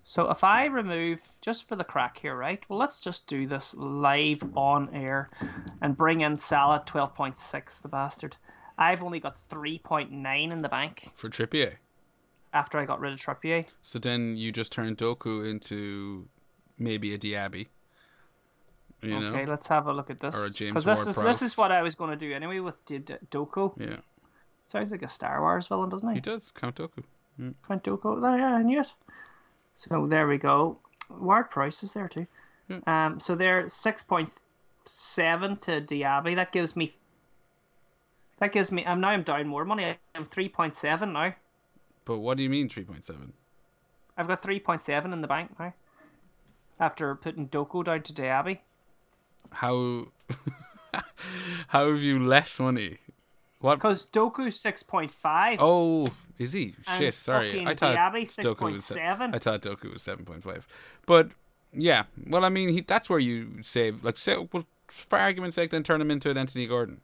So 0.09 0.31
if 0.31 0.43
I 0.43 0.65
remove 0.65 1.21
just 1.43 1.69
for 1.69 1.77
the 1.77 1.85
crack 1.85 2.17
here, 2.17 2.35
right? 2.35 2.65
Well, 2.71 2.79
let's 2.79 3.03
just 3.03 3.27
do 3.27 3.47
this 3.47 3.75
live 3.75 4.43
on 4.57 4.89
air, 4.95 5.29
and 5.83 5.95
bring 5.95 6.23
in 6.23 6.35
Salah 6.35 6.83
twelve 6.87 7.15
point 7.15 7.37
six, 7.37 7.75
the 7.75 7.89
bastard. 7.89 8.35
I've 8.79 9.03
only 9.03 9.21
got 9.21 9.37
three 9.51 9.79
point 9.79 10.11
nine 10.11 10.51
in 10.51 10.63
the 10.63 10.69
bank 10.71 11.11
For 11.15 11.29
Trippier. 11.29 11.75
after 12.55 12.79
I 12.79 12.87
got 12.87 13.01
rid 13.01 13.13
of 13.13 13.21
Trippier. 13.21 13.67
So 13.83 13.99
then 13.99 14.35
you 14.35 14.51
just 14.51 14.73
turn 14.73 14.97
Doku 14.97 15.47
into 15.47 16.27
maybe 16.79 17.13
a 17.13 17.19
Diaby. 17.19 17.67
You 19.03 19.15
okay, 19.15 19.45
know? 19.45 19.51
let's 19.51 19.67
have 19.67 19.89
a 19.89 19.93
look 19.93 20.09
at 20.09 20.21
this. 20.21 20.35
Or 20.35 20.47
a 20.47 20.51
James 20.51 20.73
Because 20.73 20.85
this 20.87 21.07
is 21.07 21.23
this 21.23 21.43
is 21.43 21.59
what 21.59 21.71
I 21.71 21.83
was 21.83 21.95
going 21.95 22.13
to 22.13 22.17
do 22.17 22.33
anyway 22.33 22.61
with 22.61 22.83
D- 22.87 22.97
D- 22.97 23.15
Doku. 23.31 23.79
Yeah. 23.79 23.99
Sounds 24.73 24.91
like 24.91 25.03
a 25.03 25.09
Star 25.09 25.43
Wars 25.43 25.67
villain, 25.67 25.91
doesn't 25.91 26.09
he? 26.09 26.15
He 26.15 26.21
does, 26.23 26.51
Count 26.51 26.77
Doku. 26.77 27.05
Mm. 27.39 27.55
Count 27.67 27.85
Dooku. 27.85 28.27
Oh, 28.27 28.37
yeah, 28.37 28.55
I 28.55 28.63
knew 28.63 28.81
it. 28.81 28.89
So 29.79 30.09
there 30.09 30.27
we 30.27 30.39
go. 30.39 30.77
Ward-Prowse 31.09 31.85
is 31.85 31.93
there 31.93 32.09
too. 32.09 32.27
Yeah. 32.69 32.81
Um, 32.89 33.21
so 33.21 33.37
they're 33.37 33.69
six 33.69 34.03
point 34.03 34.29
seven 34.85 35.57
to 35.59 35.81
Diaby. 35.81 36.35
That 36.35 36.51
gives 36.51 36.75
me. 36.75 36.97
That 38.41 38.53
gives 38.53 38.73
me. 38.73 38.85
I'm 38.85 39.01
now. 39.01 39.11
I'm 39.11 39.23
down 39.23 39.47
more 39.47 39.65
money. 39.65 39.97
I'm 40.17 40.27
three 40.27 40.49
point 40.49 40.75
seven 40.75 41.13
now. 41.13 41.33
But 42.05 42.19
what 42.19 42.37
do 42.39 42.43
you 42.43 42.49
mean 42.49 42.71
3.7? 42.71 43.33
I've 44.17 44.27
got 44.27 44.43
three 44.43 44.59
point 44.59 44.83
seven 44.83 45.13
in 45.13 45.21
the 45.21 45.29
bank 45.29 45.53
now. 45.61 45.73
After 46.81 47.15
putting 47.15 47.49
Doku 47.49 47.85
down 47.85 48.03
to 48.03 48.13
Diaby. 48.13 48.59
How 49.51 50.07
how 51.69 51.89
have 51.89 52.01
you 52.01 52.27
less 52.27 52.59
money? 52.59 52.99
What? 53.61 53.77
Because 53.77 54.07
Doku's 54.07 54.59
six 54.59 54.83
point 54.83 55.13
five. 55.13 55.59
Oh, 55.61 56.07
is 56.39 56.53
he? 56.53 56.75
And 56.87 56.99
Shit, 56.99 57.15
sorry. 57.15 57.67
I 57.67 57.75
thought 57.75 57.97
Diaby, 57.97 58.23
Doku 58.39 58.73
was. 58.73 58.85
se- 58.85 58.95
6.7. 59.01 59.35
I 59.35 59.39
thought 59.39 59.63
Doku 59.63 59.93
was 59.93 60.03
seven 60.03 60.25
point 60.25 60.43
five. 60.43 60.67
But 61.07 61.31
yeah, 61.73 62.05
well, 62.27 62.45
I 62.45 62.49
mean, 62.49 62.69
he, 62.71 62.81
that's 62.81 63.11
where 63.11 63.19
you 63.19 63.63
save. 63.63 64.05
Like, 64.05 64.17
say, 64.19 64.37
well, 64.53 64.65
for 64.89 65.19
argument's 65.19 65.57
sake, 65.57 65.71
then 65.71 65.83
turn 65.83 66.01
him 66.01 66.11
into 66.11 66.31
an 66.31 66.39
Anthony 66.39 66.67
Gordon. 66.67 67.01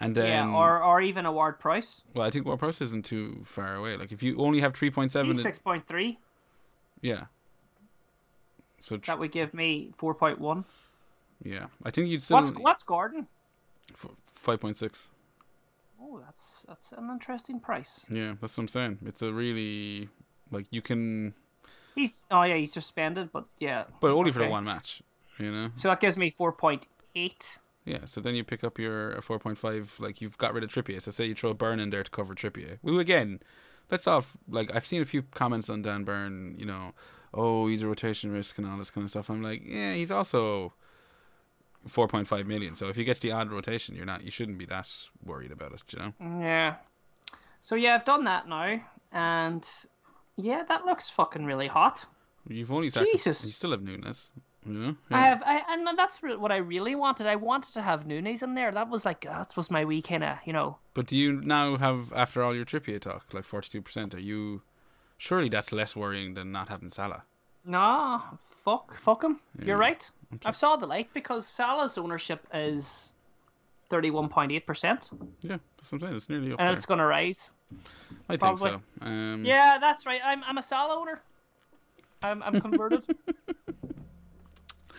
And 0.00 0.14
then, 0.14 0.26
yeah, 0.50 0.54
or 0.56 0.80
or 0.80 1.00
even 1.00 1.26
a 1.26 1.32
Ward-Prowse. 1.32 2.02
well, 2.14 2.24
I 2.24 2.30
think 2.30 2.46
Ward-Prowse 2.46 2.80
isn't 2.82 3.04
too 3.04 3.40
far 3.44 3.74
away. 3.74 3.96
Like, 3.96 4.12
if 4.12 4.22
you 4.22 4.36
only 4.38 4.60
have 4.60 4.74
three 4.76 4.90
point 4.90 5.10
seven, 5.10 5.36
six 5.40 5.58
point 5.58 5.88
three. 5.88 6.18
yeah. 7.00 7.24
So 8.80 8.96
tr- 8.96 9.10
That 9.10 9.18
would 9.18 9.32
give 9.32 9.52
me 9.54 9.90
four 9.96 10.14
point 10.14 10.38
one. 10.38 10.64
yeah, 11.42 11.66
I 11.84 11.90
think 11.90 12.08
you'd 12.08 12.22
still 12.22 12.36
What's 12.36 12.50
what's 12.60 12.82
Gordon? 12.84 13.26
five 14.34 14.60
point 14.60 14.76
six. 14.76 15.10
Oh, 16.00 16.20
that's 16.24 16.64
that's 16.68 16.92
an 16.92 17.10
interesting 17.10 17.60
price. 17.60 18.06
Yeah, 18.08 18.34
that's 18.40 18.56
what 18.56 18.62
I'm 18.62 18.68
saying. 18.68 18.98
It's 19.06 19.22
a 19.22 19.32
really 19.32 20.08
like 20.50 20.66
you 20.70 20.82
can, 20.82 21.34
He's 21.94 22.22
oh 22.30 22.42
yeah, 22.42 22.56
he's 22.56 22.72
suspended, 22.72 23.30
but 23.32 23.44
yeah. 23.58 23.84
but 24.00 24.12
only 24.12 24.30
for 24.30 24.38
the 24.38 24.48
one 24.48 24.64
match. 24.64 25.02
You 25.38 25.50
know. 25.50 25.70
So 25.76 25.88
that 25.88 26.00
gives 26.00 26.16
me 26.16 26.30
four 26.30 26.52
point 26.52 26.86
eight. 27.14 27.58
Yeah, 27.84 28.04
so 28.04 28.20
then 28.20 28.34
you 28.34 28.44
pick 28.44 28.64
up 28.64 28.78
your 28.78 29.16
uh, 29.16 29.20
4.5, 29.22 29.98
like 29.98 30.20
you've 30.20 30.36
got 30.36 30.52
rid 30.52 30.62
of 30.62 30.68
Trippier. 30.68 31.00
So 31.00 31.10
say 31.10 31.24
you 31.24 31.34
throw 31.34 31.54
Burn 31.54 31.80
in 31.80 31.88
there 31.88 32.04
to 32.04 32.10
cover 32.10 32.34
Trippier. 32.34 32.78
Well, 32.82 32.98
again, 32.98 33.40
let's 33.90 34.06
off, 34.06 34.36
like, 34.46 34.74
I've 34.74 34.84
seen 34.84 35.00
a 35.00 35.06
few 35.06 35.22
comments 35.22 35.70
on 35.70 35.80
Dan 35.80 36.04
Burn, 36.04 36.54
you 36.58 36.66
know, 36.66 36.92
oh, 37.32 37.66
he's 37.66 37.80
a 37.80 37.86
rotation 37.86 38.30
risk 38.30 38.58
and 38.58 38.66
all 38.66 38.76
this 38.76 38.90
kind 38.90 39.04
of 39.04 39.10
stuff. 39.10 39.30
I'm 39.30 39.42
like, 39.42 39.62
yeah, 39.64 39.94
he's 39.94 40.12
also 40.12 40.74
4.5 41.88 42.46
million. 42.46 42.74
So 42.74 42.88
if 42.88 42.96
he 42.96 43.04
gets 43.04 43.20
the 43.20 43.32
odd 43.32 43.50
rotation, 43.50 43.94
you're 43.94 44.06
not, 44.06 44.22
you 44.22 44.30
shouldn't 44.30 44.58
be 44.58 44.66
that 44.66 44.90
worried 45.24 45.52
about 45.52 45.72
it, 45.72 45.82
you 45.92 45.98
know? 45.98 46.40
Yeah. 46.40 46.76
So 47.60 47.74
yeah, 47.74 47.94
I've 47.94 48.04
done 48.04 48.24
that 48.24 48.48
now, 48.48 48.80
and 49.12 49.68
yeah, 50.36 50.62
that 50.68 50.84
looks 50.84 51.10
fucking 51.10 51.44
really 51.44 51.66
hot. 51.66 52.06
You've 52.48 52.72
only 52.72 52.88
sacrificed, 52.88 53.24
Jesus. 53.24 53.46
you 53.46 53.52
still 53.52 53.72
have 53.72 53.82
Nunez, 53.82 54.30
you 54.64 54.72
know? 54.72 54.96
I 55.10 55.26
have, 55.26 55.42
I 55.44 55.62
and 55.68 55.86
that's 55.98 56.22
re- 56.22 56.36
what 56.36 56.52
I 56.52 56.58
really 56.58 56.94
wanted. 56.94 57.26
I 57.26 57.36
wanted 57.36 57.72
to 57.74 57.82
have 57.82 58.06
Nunez 58.06 58.42
in 58.42 58.54
there. 58.54 58.70
That 58.70 58.88
was 58.88 59.04
like 59.04 59.26
uh, 59.26 59.38
that 59.38 59.56
was 59.56 59.70
my 59.70 59.84
wee 59.84 60.00
kind 60.00 60.24
of 60.24 60.38
you 60.46 60.52
know. 60.52 60.78
But 60.94 61.06
do 61.06 61.16
you 61.16 61.40
now 61.42 61.76
have, 61.76 62.12
after 62.14 62.42
all 62.42 62.54
your 62.54 62.64
Trippier 62.64 63.00
talk, 63.00 63.34
like 63.34 63.44
42%, 63.44 64.14
are 64.14 64.18
you, 64.18 64.62
surely 65.16 65.48
that's 65.48 65.72
less 65.72 65.94
worrying 65.94 66.34
than 66.34 66.52
not 66.52 66.68
having 66.68 66.90
Salah? 66.90 67.24
Nah, 67.64 68.22
fuck, 68.50 68.98
fuck 69.00 69.22
him. 69.22 69.40
You're 69.62 69.76
right. 69.76 70.08
I've 70.44 70.56
saw 70.56 70.76
the 70.76 70.86
light 70.86 71.08
because 71.14 71.46
Salah's 71.46 71.96
ownership 71.98 72.46
is 72.52 73.12
thirty-one 73.90 74.28
point 74.28 74.52
eight 74.52 74.66
percent, 74.66 75.08
Yeah, 75.40 75.56
that's 75.76 75.90
what 75.92 75.96
I'm 75.96 76.00
saying. 76.02 76.16
It's 76.16 76.28
nearly 76.28 76.52
up 76.52 76.60
and 76.60 76.68
there. 76.68 76.74
it's 76.76 76.86
going 76.86 76.98
to 76.98 77.06
rise. 77.06 77.50
I 78.28 78.32
think 78.32 78.40
probably. 78.40 78.70
so. 78.72 78.80
Um, 79.00 79.44
Yeah, 79.44 79.78
that's 79.78 80.04
right. 80.06 80.20
I'm 80.24 80.42
I'm 80.44 80.58
a 80.58 80.62
Salah 80.62 80.98
owner. 81.00 81.20
I'm 82.22 82.42
I'm 82.42 82.60
converted. 82.60 83.04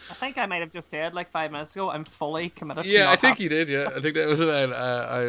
I 0.09 0.13
think 0.13 0.37
I 0.37 0.45
might 0.47 0.61
have 0.61 0.71
just 0.71 0.89
said 0.89 1.13
like 1.13 1.29
five 1.29 1.51
minutes 1.51 1.75
ago. 1.75 1.89
I'm 1.91 2.05
fully 2.05 2.49
committed. 2.49 2.85
Yeah, 2.85 3.11
I 3.11 3.15
think 3.15 3.39
you 3.39 3.49
did. 3.49 3.69
Yeah, 3.69 3.89
I 3.95 3.99
think 3.99 4.15
that 4.15 4.27
was 4.27 4.39
it. 4.39 4.47
Uh, 4.49 4.71
I, 4.73 5.21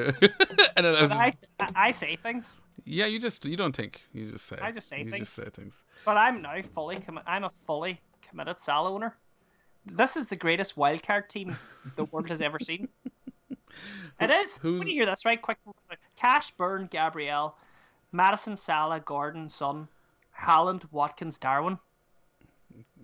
and 0.76 0.86
I 0.86 1.00
was, 1.02 1.10
But 1.10 1.18
I, 1.18 1.26
s- 1.28 1.44
I- 1.60 1.72
I 1.88 1.90
say 1.90 2.16
things, 2.16 2.56
yeah, 2.84 3.04
you 3.06 3.18
just 3.20 3.44
you 3.44 3.56
don't 3.56 3.74
think 3.76 4.00
you 4.14 4.30
just 4.32 4.46
say. 4.46 4.56
I 4.62 4.70
just 4.72 4.88
say 4.88 5.02
you 5.02 5.10
things. 5.10 5.26
just 5.26 5.34
say 5.36 5.50
things. 5.52 5.84
but 6.06 6.16
I'm 6.16 6.40
now 6.40 6.62
fully 6.74 6.96
committed. 7.00 7.28
I'm 7.28 7.44
a 7.44 7.50
fully 7.66 8.00
committed 8.26 8.58
Salah 8.60 8.90
owner. 8.92 9.14
This 9.87 10.16
is 10.16 10.29
the 10.29 10.37
greatest 10.37 10.77
wildcard 10.77 11.29
team 11.29 11.57
the 11.97 12.05
world 12.07 12.29
has 12.29 12.40
ever 12.40 12.59
seen. 12.61 12.88
It 14.21 14.31
is. 14.31 14.57
who's- 14.59 14.79
When 14.81 14.88
you 14.88 14.95
hear 14.95 15.07
this, 15.07 15.25
right? 15.25 15.40
Quick. 15.40 15.57
Cash, 16.16 16.51
Burn, 16.59 16.88
Gabriel, 16.90 17.57
Maddison, 18.12 18.57
Salah, 18.57 19.01
Gordon, 19.01 19.49
Son, 19.49 19.88
Haaland, 20.38 20.83
Watkins, 20.90 21.38
Darwin. 21.38 21.79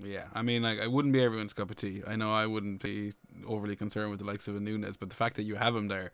Yeah, 0.03 0.25
I 0.35 0.43
mean, 0.43 0.62
like 0.62 0.81
I 0.81 0.87
wouldn't 0.87 1.12
be 1.15 1.23
everyone's 1.23 1.53
cup 1.55 1.71
of 1.71 1.77
tea. 1.77 2.03
I 2.07 2.17
know 2.17 2.33
I 2.35 2.47
wouldn't 2.47 2.83
be 2.83 3.12
overly 3.47 3.77
concerned 3.77 4.11
with 4.11 4.19
the 4.21 4.27
likes 4.27 4.49
of 4.49 4.57
a 4.57 4.61
Nunez, 4.61 4.97
but 4.97 5.09
the 5.09 5.17
fact 5.17 5.37
that 5.37 5.45
you 5.45 5.55
have 5.55 5.75
him 5.75 5.89
there, 5.89 6.11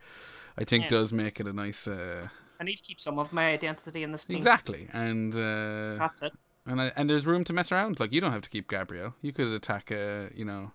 I 0.56 0.64
think 0.64 0.84
Yeah. 0.84 0.88
does 0.90 1.12
make 1.12 1.40
it 1.40 1.46
a 1.48 1.52
nice. 1.52 1.88
Uh, 1.88 2.28
I 2.60 2.64
need 2.64 2.76
to 2.76 2.82
keep 2.82 3.00
some 3.00 3.18
of 3.18 3.32
my 3.32 3.52
identity 3.52 4.04
in 4.04 4.12
this 4.12 4.24
team. 4.26 4.36
exactly, 4.36 4.88
and 4.92 5.34
uh, 5.34 5.96
That's 5.96 6.22
it. 6.22 6.32
And 6.66 6.80
I, 6.80 6.92
and 6.96 7.10
there's 7.10 7.26
room 7.26 7.42
to 7.44 7.52
mess 7.52 7.72
around. 7.72 7.98
Like 7.98 8.12
you 8.12 8.20
don't 8.20 8.32
have 8.32 8.42
to 8.42 8.50
keep 8.50 8.68
Gabriel. 8.68 9.14
You 9.20 9.32
could 9.32 9.48
attack, 9.48 9.90
a 9.90 10.30
you 10.34 10.44
know, 10.44 10.72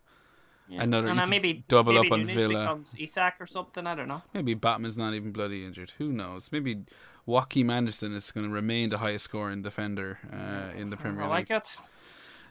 Yeah. 0.67 0.83
Another- 0.83 1.07
and 1.07 1.19
you 1.19 1.27
maybe 1.27 1.63
double 1.69 1.93
maybe 1.93 2.07
up 2.07 2.11
on 2.13 2.19
Nunez 2.21 2.35
Villa. 2.35 2.59
becomes 2.61 2.95
Isak 2.99 3.35
or 3.39 3.45
something. 3.47 3.87
I 3.87 3.95
don't 3.95 4.07
know. 4.09 4.21
maybe 4.33 4.53
Botman's 4.55 4.97
not 4.97 5.13
even 5.13 5.31
bloody 5.31 5.63
injured. 5.65 5.91
Who 5.97 6.09
knows? 6.11 6.51
Maybe 6.51 6.83
Joachim 7.25 7.69
Andersen 7.69 8.13
is 8.13 8.31
going 8.31 8.45
to 8.47 8.51
remain 8.51 8.89
the 8.89 8.97
highest 8.97 9.25
scoring 9.25 9.61
defender 9.61 10.19
uh, 10.31 10.77
in 10.77 10.89
the 10.89 10.97
Premier 10.97 11.21
I 11.21 11.37
League. 11.37 11.49
like 11.49 11.51
it. 11.51 11.67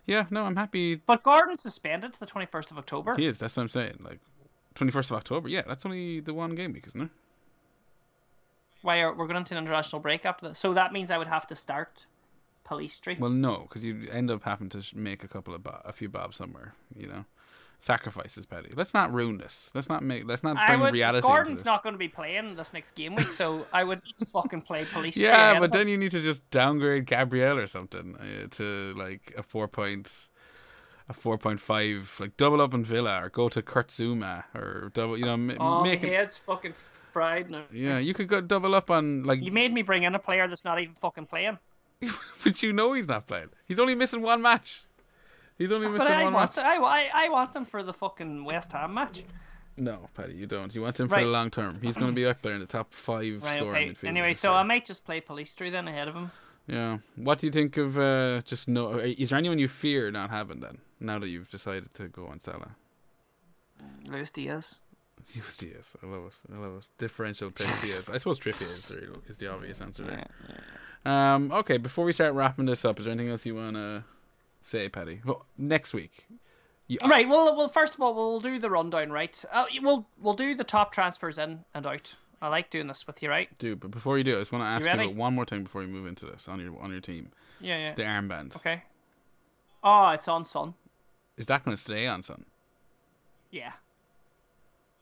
Yeah, 0.07 0.27
no, 0.31 0.45
I'm 0.45 0.55
happy 0.57 0.95
But 0.97 1.23
Gordon's 1.25 1.63
suspended 1.63 2.15
to 2.15 2.21
the 2.21 2.27
21st 2.27 2.71
of 2.71 2.79
October. 2.79 3.17
He 3.17 3.27
is. 3.27 3.39
That's 3.39 3.57
what 3.57 3.63
I'm 3.65 3.69
saying. 3.69 3.99
Like, 4.01 4.21
21st 4.77 5.11
of 5.11 5.17
October. 5.17 5.49
Yeah, 5.49 5.63
that's 5.67 5.85
only 5.85 6.21
the 6.21 6.33
one 6.33 6.55
game 6.55 6.73
week, 6.73 6.87
isn't 6.87 7.01
it? 7.03 7.11
Why 8.83 9.01
are 9.01 9.13
we're 9.15 9.27
going 9.27 9.37
into 9.39 9.55
an 9.57 9.63
international 9.65 10.01
break 10.01 10.25
after 10.25 10.49
this? 10.49 10.59
So 10.59 10.75
that 10.75 10.93
means 10.93 11.11
I 11.11 11.19
would 11.19 11.27
have 11.27 11.47
to 11.49 11.57
start 11.57 12.07
Pellistri. 12.69 13.19
Well, 13.19 13.31
no, 13.31 13.63
because 13.69 13.85
you 13.85 14.09
end 14.11 14.31
up 14.31 14.43
having 14.43 14.69
to 14.71 14.83
sh- 14.83 14.95
make 14.95 15.23
a 15.25 15.29
couple 15.29 15.55
of 15.55 15.63
bo- 15.63 15.81
a 15.85 15.93
few 15.93 16.09
bobs 16.09 16.37
somewhere. 16.37 16.75
You 16.97 17.07
know, 17.07 17.25
sacrifices, 17.79 18.47
Paddy. 18.47 18.73
Let's 18.75 18.95
not 18.95 19.13
ruin 19.13 19.39
this. 19.39 19.71
Let's 19.75 19.89
not 19.89 20.03
make. 20.03 20.27
Let's 20.27 20.43
not 20.43 20.57
bring 20.67 20.81
would. 20.81 20.93
reality 20.93 21.19
into 21.19 21.29
Gordon's 21.29 21.65
not 21.65 21.83
going 21.83 21.93
to 21.95 21.99
be 21.99 22.09
playing 22.09 22.57
this 22.57 22.73
next 22.73 22.95
game 22.95 23.15
week, 23.15 23.33
so 23.33 23.67
I 23.73 23.85
would 23.85 24.03
need 24.05 24.17
to 24.19 24.27
fucking 24.27 24.63
play 24.63 24.85
Police 24.93 25.17
yeah, 25.17 25.59
but 25.61 25.73
then 25.73 25.89
you 25.89 25.97
need 25.97 26.11
to 26.13 26.21
just 26.21 26.49
downgrade 26.51 27.07
Gabriel 27.07 27.59
or 27.59 27.67
something 27.67 28.17
uh, 28.17 28.47
to 28.53 28.95
like 28.97 29.35
a 29.37 29.43
four 29.43 29.69
point, 29.69 30.31
a 31.09 31.13
four 31.13 31.39
point 31.39 31.61
five, 31.61 32.17
like 32.19 32.37
double 32.37 32.61
up 32.61 32.75
in 32.75 32.85
Villa 32.85 33.23
or 33.25 33.29
go 33.31 33.49
to 33.49 33.63
Kurt 33.63 33.89
Zouma, 33.89 34.45
or 34.55 34.91
double. 34.95 35.17
You 35.19 35.27
know, 35.27 35.35
m- 35.35 35.57
Oh, 35.61 35.83
make 35.83 36.03
my 36.03 36.09
it. 36.09 36.15
head's 36.15 36.39
fucking 36.39 36.75
fried 37.13 37.51
now. 37.51 37.65
Yeah, 37.73 37.99
you 37.99 38.13
could 38.15 38.29
go 38.29 38.41
double 38.41 38.75
up 38.75 38.91
on 38.91 39.23
like. 39.25 39.43
You 39.43 39.53
made 39.53 39.73
me 39.73 39.83
bring 39.83 40.03
in 40.03 40.15
a 40.15 40.19
player 40.19 40.49
that's 40.49 40.65
not 40.65 40.81
even 40.81 40.95
fucking 41.01 41.27
playing. 41.27 41.59
but 42.45 42.63
you 42.63 42.73
know 42.73 42.93
he's 42.93 43.09
not 43.09 43.27
playing. 43.27 43.51
He's 43.67 43.79
only 43.79 43.95
missing 43.95 44.23
one 44.23 44.43
match. 44.43 44.85
He's 45.59 45.73
only 45.73 45.89
missing 45.89 46.13
one 46.13 46.35
want, 46.35 46.57
match. 46.57 46.65
I, 46.65 46.77
I, 46.77 47.11
I 47.15 47.29
want 47.31 47.55
him 47.57 47.65
for 47.65 47.83
the 47.83 47.93
fucking 47.93 48.45
West 48.45 48.73
Ham 48.73 48.95
match. 48.95 49.25
No, 49.79 50.09
Paddy, 50.15 50.35
you 50.35 50.47
don't. 50.47 50.75
You 50.75 50.83
want 50.83 50.99
him 50.99 51.09
for 51.09 51.21
the 51.21 51.27
long 51.27 51.51
term. 51.51 51.79
He's 51.83 51.97
going 51.97 52.11
to 52.11 52.15
be 52.15 52.25
up 52.25 52.41
there 52.43 52.55
in 52.55 52.61
the 52.61 52.67
top 52.67 52.93
five 52.93 53.43
Right, 53.43 53.59
scoring 53.59 53.91
okay. 53.91 54.09
Anyway, 54.09 54.35
so. 54.35 54.53
I 54.53 54.63
might 54.63 54.87
just 54.87 55.05
play 55.05 55.21
Pellistri 55.21 55.71
then 55.71 55.87
ahead 55.87 56.09
of 56.09 56.15
him. 56.15 56.31
Yeah. 56.67 56.99
What 57.17 57.39
do 57.39 57.47
you 57.47 57.53
think 57.53 57.77
of 57.77 57.99
uh, 57.99 58.41
just 58.43 58.69
no? 58.69 58.99
Is 58.99 59.31
there 59.31 59.39
anyone 59.39 59.59
you 59.59 59.69
fear 59.69 60.11
not 60.11 60.31
having 60.31 60.61
then? 60.61 60.79
Now 60.99 61.19
that 61.19 61.29
you've 61.29 61.51
decided 61.51 61.93
to 61.95 62.09
go 62.09 62.27
on 62.27 62.41
Salah, 62.41 62.75
Luis 64.09 64.31
Diaz. 64.31 64.81
Luis 65.37 65.57
Diaz. 65.59 65.95
I 66.03 66.07
love 66.07 66.27
it. 66.27 66.53
I 66.53 66.59
love 66.59 66.79
it. 66.79 66.89
Differential 66.99 67.51
pick 67.51 67.69
Diaz. 67.81 68.09
I 68.09 68.17
suppose 68.17 68.41
Trippier 68.41 68.63
is 68.63 68.87
the 68.87 69.15
is 69.29 69.37
the 69.37 69.53
obvious 69.53 69.81
answer 69.81 70.05
there. 70.05 70.27
Yeah. 70.49 70.57
Um. 71.07 71.53
Okay. 71.53 71.77
Before 71.77 72.05
we 72.05 72.13
start 72.13 72.35
wrapping 72.35 72.67
this 72.67 72.85
up, 72.85 72.99
is 72.99 73.05
there 73.05 73.13
anything 73.13 73.31
else 73.31 73.47
you 73.47 73.55
want 73.55 73.77
to 73.77 74.05
say, 74.61 74.89
Paddy? 74.89 75.21
Well, 75.25 75.47
next 75.57 75.95
week. 75.95 76.27
You, 76.89 76.99
Right. 77.05 77.29
Well, 77.29 77.57
well. 77.57 77.69
First 77.69 77.95
of 77.95 78.01
all, 78.01 78.15
we'll 78.15 78.41
do 78.41 78.59
the 78.59 78.71
rundown. 78.71 79.11
Right. 79.11 79.45
Uh, 79.53 79.67
we'll 79.83 80.07
we'll 80.21 80.35
do 80.35 80.55
the 80.55 80.65
top 80.65 80.93
transfers 80.93 81.39
in 81.39 81.65
and 81.75 81.87
out. 81.87 82.15
I 82.43 82.49
like 82.49 82.71
doing 82.71 82.87
this 82.87 83.07
with 83.07 83.23
you. 83.23 83.31
Right. 83.31 83.57
do. 83.59 83.77
But 83.77 83.91
before 83.91 84.19
you 84.19 84.25
do, 84.25 84.37
I 84.37 84.41
just 84.41 84.53
want 84.53 84.63
to 84.63 84.69
ask 84.69 84.85
you, 84.85 84.93
ready? 84.93 85.05
about 85.05 85.17
one 85.17 85.35
more 85.35 85.45
thing 85.45 85.63
before 85.63 85.81
we 85.81 85.87
move 85.87 86.07
into 86.07 86.27
this 86.27 86.49
on 86.49 86.61
your 86.61 86.79
on 86.81 86.91
your 86.91 87.01
team. 87.01 87.31
Yeah. 87.61 87.79
Yeah. 87.79 87.95
The 87.95 88.03
armband. 88.03 88.57
Okay. 88.57 88.83
Oh, 89.83 90.11
it's 90.11 90.29
on 90.29 90.45
Son. 90.45 90.75
Is 91.37 91.47
that 91.47 91.65
going 91.65 91.77
to 91.77 91.81
stay 91.81 92.07
on, 92.07 92.23
son? 92.23 92.45
Yeah. 93.51 93.73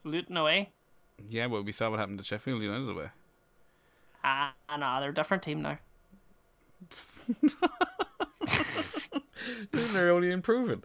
Luton 0.02 0.36
away. 0.36 0.70
Yeah. 1.28 1.46
Well, 1.46 1.62
we 1.62 1.72
saw 1.72 1.90
what 1.90 1.98
happened 1.98 2.18
to 2.18 2.24
Sheffield 2.24 2.62
United 2.62 2.88
away. 2.88 3.08
Ah, 4.22 4.54
no, 4.78 5.00
they're 5.00 5.10
a 5.10 5.14
different 5.14 5.42
team 5.42 5.62
now. 5.62 5.78
They're 9.72 10.10
only 10.12 10.30
improving. 10.30 10.82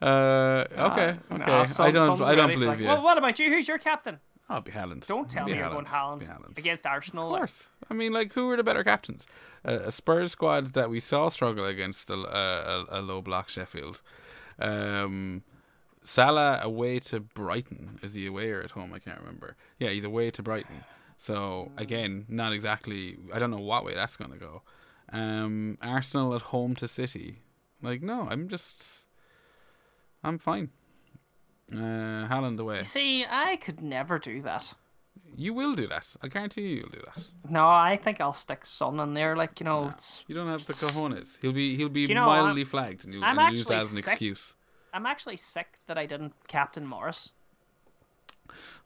Uh, 0.00 0.64
okay, 0.72 1.16
Nah, 1.30 1.36
okay. 1.36 1.46
nah, 1.50 1.64
I 1.78 1.90
don't. 1.90 2.20
I 2.22 2.34
don't 2.34 2.50
believe 2.52 2.68
like- 2.68 2.78
you. 2.78 2.86
Well, 2.86 3.02
what 3.02 3.18
about 3.18 3.38
you? 3.38 3.50
Who's 3.50 3.66
your 3.66 3.78
captain? 3.78 4.18
I'll 4.48 4.60
be 4.60 4.70
Haaland. 4.70 5.04
Don't 5.08 5.28
tell 5.28 5.44
Be 5.46 5.52
me 5.52 5.58
you're 5.58 5.68
going 5.70 5.86
Haaland 5.86 6.22
Haaland. 6.28 6.56
against 6.56 6.86
Arsenal. 6.86 7.26
Of 7.26 7.32
like. 7.32 7.40
course. 7.40 7.68
I 7.90 7.94
mean, 7.94 8.12
like, 8.12 8.32
who 8.32 8.46
were 8.46 8.56
the 8.56 8.62
better 8.62 8.84
captains? 8.84 9.26
Uh, 9.66 9.80
a 9.86 9.90
Spurs 9.90 10.30
squad 10.32 10.66
that 10.74 10.88
we 10.88 11.00
saw 11.00 11.28
struggle 11.30 11.64
against 11.64 12.10
a, 12.10 12.14
a, 12.14 12.84
a 12.90 13.02
low 13.02 13.20
block 13.20 13.48
Sheffield. 13.48 14.02
Um, 14.60 15.42
Salah 16.04 16.60
away 16.62 17.00
to 17.00 17.18
Brighton. 17.18 17.98
Is 18.02 18.14
he 18.14 18.26
away 18.26 18.50
or 18.52 18.60
at 18.62 18.70
home? 18.70 18.92
I 18.92 19.00
can't 19.00 19.18
remember. 19.18 19.56
Yeah, 19.80 19.88
he's 19.88 20.04
away 20.04 20.30
to 20.30 20.42
Brighton. 20.44 20.84
So 21.16 21.72
again, 21.76 22.26
not 22.28 22.52
exactly. 22.52 23.16
I 23.34 23.40
don't 23.40 23.50
know 23.50 23.58
what 23.58 23.84
way 23.84 23.94
that's 23.94 24.16
going 24.16 24.30
to 24.30 24.38
go. 24.38 24.62
Um, 25.12 25.78
Arsenal 25.82 26.34
at 26.34 26.42
home 26.42 26.74
to 26.76 26.88
City. 26.88 27.38
Like, 27.82 28.02
no, 28.02 28.26
I'm 28.28 28.48
just. 28.48 29.06
I'm 30.24 30.38
fine. 30.38 30.70
Uh, 31.72 32.26
Haaland 32.28 32.58
away. 32.58 32.78
You 32.78 32.84
see, 32.84 33.24
I 33.28 33.56
could 33.56 33.80
never 33.80 34.18
do 34.18 34.42
that. 34.42 34.72
You 35.36 35.52
will 35.54 35.74
do 35.74 35.86
that. 35.88 36.14
I 36.22 36.28
guarantee 36.28 36.62
you, 36.62 36.76
you'll 36.76 36.88
do 36.88 37.02
that. 37.04 37.24
No, 37.50 37.66
I 37.66 37.98
think 38.02 38.20
I'll 38.20 38.32
stick 38.32 38.64
Son 38.64 38.98
in 39.00 39.14
there. 39.14 39.36
Like 39.36 39.60
you 39.60 39.64
know, 39.64 39.88
it's. 39.88 40.24
You 40.28 40.34
don't 40.34 40.48
have 40.48 40.64
the 40.66 40.72
cojones. 40.72 41.38
He'll 41.40 41.52
be 41.52 41.76
he'll 41.76 41.88
be 41.88 42.02
You 42.02 42.14
know, 42.14 42.26
mildly 42.26 42.64
flagged, 42.64 43.04
and 43.04 43.12
you'll 43.12 43.24
and 43.24 43.56
use 43.56 43.66
that 43.66 43.82
as 43.82 43.90
an 43.92 43.96
sick. 44.02 44.06
excuse. 44.12 44.54
I'm 44.94 45.06
actually 45.06 45.36
sick 45.36 45.78
that 45.88 45.98
I 45.98 46.06
didn't 46.06 46.32
captain 46.48 46.86
Morris. 46.86 47.34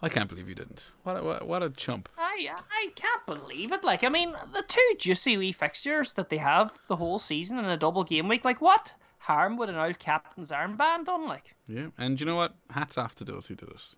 I 0.02 0.08
can't 0.08 0.28
believe 0.28 0.48
you 0.48 0.54
didn't. 0.54 0.90
What 1.02 1.16
a, 1.16 1.44
what, 1.44 1.62
a- 1.62 1.70
chump. 1.70 2.08
I 2.18 2.48
I 2.70 2.90
can't 2.94 3.26
believe 3.26 3.72
it. 3.72 3.84
Like 3.84 4.04
I 4.04 4.08
mean, 4.08 4.32
the 4.52 4.62
two 4.66 4.94
juicy 4.98 5.36
wee 5.36 5.52
fixtures 5.52 6.12
that 6.14 6.28
they 6.30 6.38
have 6.38 6.72
the 6.88 6.96
whole 6.96 7.18
season 7.18 7.58
in 7.58 7.64
a 7.64 7.76
double 7.76 8.04
game 8.04 8.28
week. 8.28 8.44
Like 8.44 8.60
what 8.60 8.94
harm 9.18 9.56
would 9.58 9.68
an 9.68 9.76
old 9.76 9.98
captain's 9.98 10.50
armband 10.50 11.04
done? 11.06 11.26
Like 11.28 11.54
Yeah, 11.66 11.88
and 11.98 12.18
you 12.20 12.26
know 12.26 12.36
what? 12.36 12.54
Hats 12.70 12.96
off 12.98 13.14
to 13.16 13.24
those 13.24 13.46
who 13.46 13.54
did 13.54 13.68
it. 13.68 13.94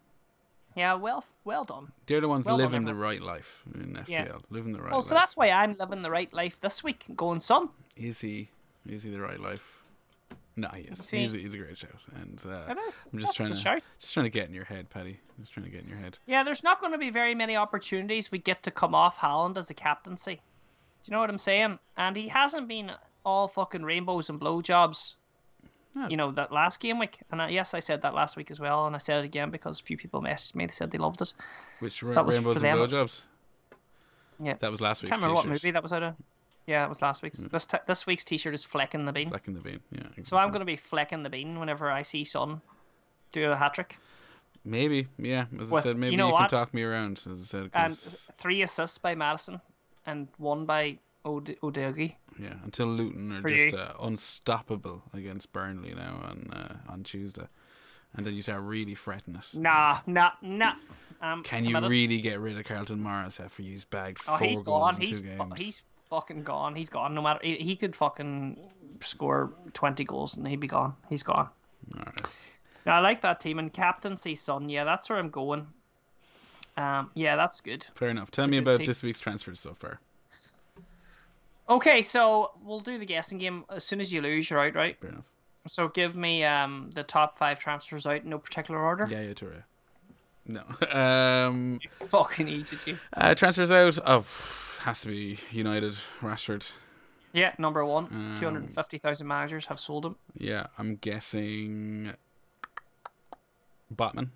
yeah, 0.77 0.95
well 0.95 1.25
well 1.45 1.65
done. 1.65 1.93
They're 2.07 2.21
the 2.21 2.29
ones 2.29 2.47
Well 2.47 2.57
living 2.57 2.85
the 2.85 2.95
right 2.95 3.21
life 3.21 3.63
in 3.75 3.95
FPL. 3.95 4.09
Yeah. 4.09 4.29
Living 4.51 4.73
the 4.73 4.81
right 4.83 4.91
Well, 4.91 5.01
life. 5.01 5.09
so 5.09 5.15
that's 5.15 5.37
why 5.37 5.51
I'm 5.51 5.77
living 5.79 6.03
the 6.03 6.11
right 6.11 6.33
life 6.33 6.59
this 6.61 6.83
week, 6.83 7.05
going 7.17 7.41
Son. 7.41 7.69
Is 7.97 8.21
he? 8.21 8.49
Is 8.87 9.03
he 9.05 9.11
the 9.11 9.21
right 9.21 9.39
life? 9.41 9.82
No. 10.57 10.69
See- 10.95 11.19
He's, 11.19 11.33
he's 11.33 11.55
a 11.55 11.59
great 11.59 11.79
show, 11.79 11.89
and 12.17 12.43
uh, 12.47 12.71
It 12.73 12.79
is. 12.89 13.07
I'm 13.13 13.19
just 13.19 13.37
trying 13.37 13.53
to 13.55 13.81
just 13.99 14.13
trying 14.13 14.25
to 14.25 14.31
get 14.31 14.49
in 14.49 14.55
your 14.55 14.65
head, 14.65 14.91
Paddy. 14.91 15.19
Just 15.41 15.53
trying 15.53 15.65
to 15.65 15.73
get 15.73 15.83
in 15.83 15.89
your 15.89 15.99
head. 15.99 16.19
Yeah, 16.27 16.45
there's 16.45 16.63
not 16.63 16.81
going 16.81 16.93
to 16.93 16.99
be 16.99 17.11
very 17.11 17.35
many 17.35 17.57
opportunities 17.57 18.31
we 18.31 18.39
get 18.39 18.63
to 18.65 18.71
come 18.71 18.95
off 18.95 19.17
Haaland 19.19 19.57
as 19.57 19.71
a 19.71 19.75
captaincy. 19.75 20.35
Do 20.35 20.41
you 21.07 21.13
know 21.13 21.21
what 21.21 21.31
I'm 21.31 21.39
saying? 21.39 21.79
And 21.97 22.15
he 22.15 22.29
hasn't 22.29 22.69
been 22.69 22.93
all 23.25 23.49
fucking 23.49 23.83
rainbows 23.83 24.29
and 24.29 24.39
blowjobs. 24.41 25.15
No. 25.95 26.09
You 26.09 26.17
know 26.17 26.31
that 26.33 26.53
last 26.53 26.81
game 26.81 26.99
week, 26.99 27.19
and 27.31 27.41
I, 27.43 27.49
yes, 27.49 27.75
I 27.75 27.81
said 27.81 28.03
that 28.03 28.15
last 28.15 28.37
week 28.37 28.51
as 28.51 28.59
well, 28.61 28.87
and 28.87 28.95
I 28.95 28.99
said 28.99 29.19
it 29.21 29.25
again 29.27 29.51
because 29.51 29.81
a 29.81 29.83
few 29.83 29.97
people 29.97 30.23
messaged 30.23 30.55
me. 30.55 30.65
They 30.67 30.73
said 30.73 30.91
they 30.91 30.99
loved 30.99 31.21
it. 31.23 31.33
Which 31.81 32.03
was 32.03 32.17
rainbows 32.17 32.57
and 32.63 32.65
blowjobs? 32.65 33.23
Yeah. 34.43 34.55
That 34.61 34.71
was 34.71 34.81
last 34.81 35.03
I 35.03 35.07
week's 35.07 35.11
can't 35.19 35.23
remember 35.23 35.35
what 35.35 35.43
t-shirt. 35.43 35.65
movie 35.65 35.71
that 35.73 35.83
was 35.83 35.93
out 35.93 36.03
of. 36.03 36.15
Yeah, 36.67 36.85
it 36.85 36.89
was 36.89 37.03
last 37.03 37.23
week's. 37.23 37.41
Mm. 37.41 37.51
This 37.51 37.67
t- 37.67 37.79
this 37.87 38.07
week's 38.07 38.25
T-shirt 38.25 38.55
is 38.55 38.65
flecking 38.65 39.05
the 39.05 39.13
bean. 39.13 39.29
Fleck 39.31 39.49
in 39.49 39.55
the 39.55 39.61
bean. 39.61 39.81
Yeah. 39.91 40.03
So 40.23 40.37
I'm 40.37 40.49
going 40.51 40.61
to 40.61 40.65
be 40.67 40.77
flecking 40.77 41.23
the 41.23 41.31
bean 41.31 41.59
whenever 41.59 41.91
I 41.91 42.03
see 42.03 42.25
Son 42.25 42.61
do 43.33 43.51
a 43.51 43.57
hat 43.57 43.75
trick. 43.75 43.99
Maybe, 44.65 45.09
yeah. 45.19 45.47
As 45.61 45.73
I 45.73 45.81
said, 45.81 45.97
maybe 45.97 46.15
you 46.15 46.25
you, 46.27 46.37
can 46.37 46.49
talk 46.49 46.73
me 46.73 46.83
around. 46.85 47.21
As 47.29 47.41
I 47.41 47.45
said, 47.45 47.71
And 47.75 47.97
three 48.39 48.63
assists 48.63 48.97
by 48.99 49.15
Maddison, 49.17 49.61
and 50.07 50.29
one 50.39 50.67
by 50.67 50.99
Ode- 51.25 51.57
Udogie. 51.65 52.15
yeah, 52.39 52.55
until 52.63 52.87
Luton 52.87 53.33
are 53.33 53.43
For 53.43 53.49
just 53.49 53.75
uh, 53.75 53.95
unstoppable 54.01 55.03
against 55.13 55.53
Burnley 55.53 55.95
now 55.95 56.21
on 56.23 56.49
uh, 56.53 56.77
on 56.93 57.03
Tuesday, 57.03 57.49
and 58.15 58.25
then 58.25 58.35
you 58.35 58.43
start 58.43 58.63
really 58.63 58.95
fretting 58.95 59.35
it. 59.35 59.53
Nah, 59.59 59.99
nah, 60.07 60.31
nah. 60.43 60.75
Um, 61.21 61.43
Can 61.43 61.65
you 61.65 61.79
really 61.81 62.21
get 62.21 62.39
rid 62.41 62.57
of 62.59 62.65
Carlton 62.65 63.01
Morris 63.01 63.39
after 63.41 63.63
he's 63.63 63.85
bagged 63.85 64.21
Oh, 64.29 64.37
four 64.39 64.47
he's 64.47 64.61
goals 64.61 64.93
gone. 64.93 65.03
in 65.03 65.09
He's 65.09 65.21
two 65.21 65.27
games? 65.27 65.61
he's 65.61 65.83
fucking 66.13 66.43
gone. 66.43 66.77
He's 66.77 66.91
gone. 66.91 67.15
No 67.15 67.23
matter 67.23 67.41
he, 67.43 67.57
he 67.57 67.75
could 67.75 67.97
fucking 67.97 68.59
score 69.01 69.55
twenty 69.73 70.05
goals 70.05 70.37
and 70.37 70.47
he'd 70.47 70.61
be 70.61 70.67
gone. 70.67 70.95
He's 71.09 71.23
gone. 71.23 71.49
Right. 71.97 72.37
Now 72.85 72.97
I 72.97 73.01
like 73.01 73.23
that 73.23 73.41
team 73.41 73.59
and 73.59 73.73
captaincy, 73.73 74.35
son. 74.35 74.69
Yeah, 74.69 74.85
that's 74.85 75.09
where 75.09 75.19
I'm 75.19 75.31
going. 75.31 75.67
Um, 76.77 77.11
yeah, 77.15 77.37
that's 77.37 77.63
good. 77.63 77.87
Fair 77.95 78.11
enough. 78.11 78.31
Tell 78.31 78.47
me 78.47 78.59
about 78.59 78.77
team. 78.79 78.87
this 78.87 79.03
week's 79.03 79.21
transfers 79.21 79.59
so 79.59 79.73
far. 79.73 80.01
Okay, 81.71 82.03
so 82.03 82.51
we'll 82.63 82.81
do 82.81 82.99
the 82.99 83.07
guessing 83.07 83.39
game. 83.39 83.65
As 83.71 83.85
soon 83.85 84.01
as 84.01 84.13
you 84.13 84.21
lose, 84.21 84.51
you're 84.51 84.61
out, 84.61 84.75
right? 84.75 85.01
Fair 85.01 85.11
enough. 85.11 85.25
So 85.67 85.89
give 85.89 86.15
me 86.15 86.45
um 86.45 86.91
the 86.95 87.05
top 87.05 87.39
five 87.39 87.59
transfers 87.59 88.05
out 88.07 88.23
in 88.23 88.29
no 88.29 88.39
particular 88.39 88.81
order. 88.81 89.07
Yeah, 89.09 89.23
yeah, 89.23 89.33
Toure. 89.33 89.63
No. 90.47 90.65
um, 91.01 91.79
You 91.83 91.89
fucking 91.89 92.49
you. 92.49 92.99
uh, 93.15 93.35
transfers 93.35 93.73
out. 93.73 93.99
Oh, 94.05 94.25
has 94.85 95.01
to 95.03 95.09
be 95.09 95.39
United. 95.51 95.97
Rashford. 96.21 96.71
Yeah, 97.33 97.53
number 97.59 97.85
one. 97.85 98.05
Um, 98.07 98.37
Two 98.39 98.45
hundred 98.45 98.65
and 98.65 98.75
fifty 98.75 98.99
thousand 98.99 99.27
managers 99.27 99.67
have 99.67 99.81
sold 99.81 100.05
him. 100.05 100.17
Yeah, 100.37 100.67
I'm 100.79 100.97
guessing. 100.97 102.13
Botman. 103.95 104.29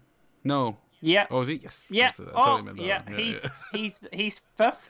No. 0.45 0.77
Yeah, 1.01 1.27
Oh, 1.31 1.41
is 1.43 1.49
he? 1.49 1.57
Yes. 1.57 1.89
Yeah. 1.91 2.11
Totally 2.11 2.35
Oh, 2.35 2.63
meant 2.63 2.79
yeah. 2.81 3.03
He's 3.15 3.35
yeah. 3.43 3.51
he's 3.73 3.95
he's 4.13 4.41
fifth 4.57 4.89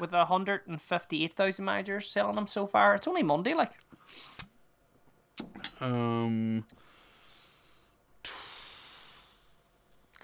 with 0.00 0.10
hundred 0.10 0.62
and 0.66 0.80
fifty-eight 0.82 1.36
thousand 1.36 1.64
managers 1.64 2.10
selling 2.10 2.34
them 2.34 2.46
so 2.48 2.66
far. 2.66 2.94
It's 2.96 3.06
only 3.06 3.22
Monday, 3.22 3.54
like. 3.54 3.70
Um. 5.80 6.64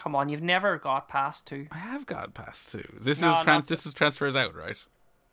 Come 0.01 0.17
on, 0.17 0.31
you've 0.31 0.43
never 0.43 0.79
got 0.79 1.09
past 1.09 1.47
two. 1.47 1.67
I 1.71 1.77
have 1.77 2.07
got 2.07 2.33
past 2.33 2.73
two. 2.73 2.83
This 3.03 3.21
No, 3.21 3.35
is 3.35 3.41
trans. 3.41 3.67
This 3.69 3.85
is 3.85 3.93
transfers 3.93 4.35
out, 4.35 4.55
right? 4.55 4.83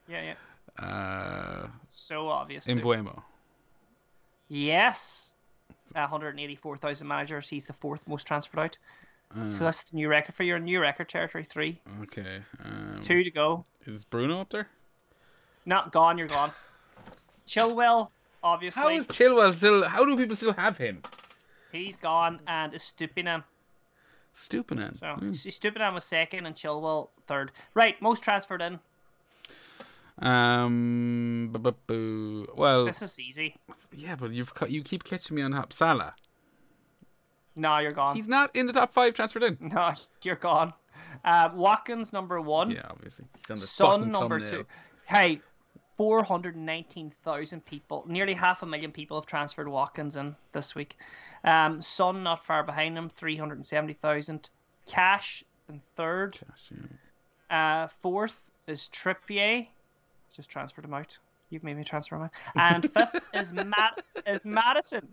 Yeah, 0.10 0.34
yeah. 0.78 0.86
Uh, 0.86 1.68
So 1.90 2.28
obvious. 2.28 2.68
in. 2.68 2.80
Mbeumo. 2.82 3.24
Yes. 4.50 5.32
one 5.94 6.10
hundred 6.10 6.30
and 6.32 6.40
eighty-four 6.42 6.76
thousand 6.78 7.08
managers. 7.08 7.48
He's 7.48 7.66
the 7.66 7.72
fourth 7.74 8.06
most 8.10 8.28
transferred 8.28 8.60
out. 8.60 8.78
Uh, 9.38 9.50
So 9.52 9.64
that's 9.64 9.84
the 9.90 9.96
new 9.96 10.10
record 10.10 10.36
for 10.36 10.44
your 10.44 10.60
new 10.60 10.82
record 10.82 11.08
territory. 11.08 11.46
Three, 11.46 11.80
okay. 12.04 12.42
Um, 12.64 13.00
two 13.02 13.24
to 13.24 13.32
go. 13.32 13.64
Is 13.86 14.04
Bruno 14.04 14.42
up 14.42 14.50
there? 14.50 14.68
Not 15.66 15.94
gone. 15.94 16.18
You're 16.18 16.28
gone. 16.28 16.52
Chilwell, 17.48 18.10
obviously, 18.44 18.82
How 18.82 18.90
is 18.90 19.08
Chilwell 19.08 19.54
still? 19.54 19.84
How 19.88 20.04
do 20.06 20.18
people 20.18 20.36
still 20.36 20.54
have 20.54 20.78
him? 20.78 21.02
he's 21.72 21.96
gone, 21.96 22.42
and 22.48 22.74
Estupiñán. 22.74 23.44
Estupiñán. 24.38 24.98
So 25.00 25.08
Hmm. 25.16 25.32
Estupiñán 25.32 25.94
was 25.94 26.06
second, 26.06 26.46
and 26.46 26.56
Chilwell 26.56 27.10
third. 27.26 27.52
Right, 27.74 28.00
most 28.02 28.22
transferred 28.24 28.62
in. 28.62 28.80
Um. 30.20 31.50
bu- 31.52 31.60
bu- 31.60 31.72
boo. 31.86 32.48
Well, 32.56 32.86
This 32.86 33.02
is 33.02 33.20
easy. 33.20 33.56
yeah, 33.96 34.16
but 34.16 34.32
you've 34.32 34.54
cut. 34.54 34.72
You 34.72 34.82
keep 34.84 35.04
catching 35.04 35.36
me 35.36 35.42
on 35.44 35.52
top. 35.52 35.72
Salah. 35.74 36.16
No, 37.56 37.78
you're 37.80 37.92
gone. 37.92 38.16
He's 38.16 38.28
not 38.28 38.56
in 38.56 38.66
the 38.68 38.74
top 38.74 38.94
five 38.94 39.14
transferred 39.14 39.44
in. 39.44 39.58
No, 39.74 39.94
you're 40.24 40.36
gone. 40.36 40.74
Uh, 41.26 41.50
Watkins 41.54 42.14
number 42.14 42.40
one. 42.42 42.72
Yeah, 42.72 42.82
obviously. 42.90 43.26
He's 43.38 43.50
on 43.52 43.60
the 43.60 43.68
Son 43.68 44.12
number 44.12 44.40
thumbnail. 44.40 44.64
two. 44.64 44.68
Hey, 45.06 45.42
four 45.98 46.24
hundred 46.24 46.56
nineteen 46.56 47.12
thousand 47.24 47.66
people, 47.66 48.06
nearly 48.08 48.34
half 48.34 48.62
a 48.62 48.66
million 48.66 48.92
people 48.92 49.20
have 49.20 49.26
transferred 49.26 49.68
Watkins 49.68 50.16
in 50.16 50.36
this 50.54 50.76
week. 50.76 50.96
Um, 51.44 51.82
Son 51.82 52.24
not 52.24 52.46
far 52.46 52.64
behind 52.64 52.98
him, 52.98 53.10
three 53.10 53.36
hundred 53.36 53.66
seventy 53.66 53.94
thousand. 53.94 54.50
Cash 54.86 55.44
in 55.68 55.82
third. 55.96 56.40
Cash, 56.40 56.72
yeah. 56.72 57.84
Uh, 57.84 57.88
fourth 58.02 58.40
is 58.68 58.90
Trippier. 58.94 59.68
Just 60.36 60.50
transferred 60.50 60.86
him 60.86 60.94
out. 60.94 61.18
You've 61.50 61.64
made 61.64 61.78
me 61.78 61.84
transfer 61.84 62.16
him 62.16 62.24
out. 62.24 62.32
And 62.56 62.92
fifth 62.94 63.22
is 63.34 63.54
Matt 63.54 64.02
is 64.26 64.46
Maddison. 64.46 65.08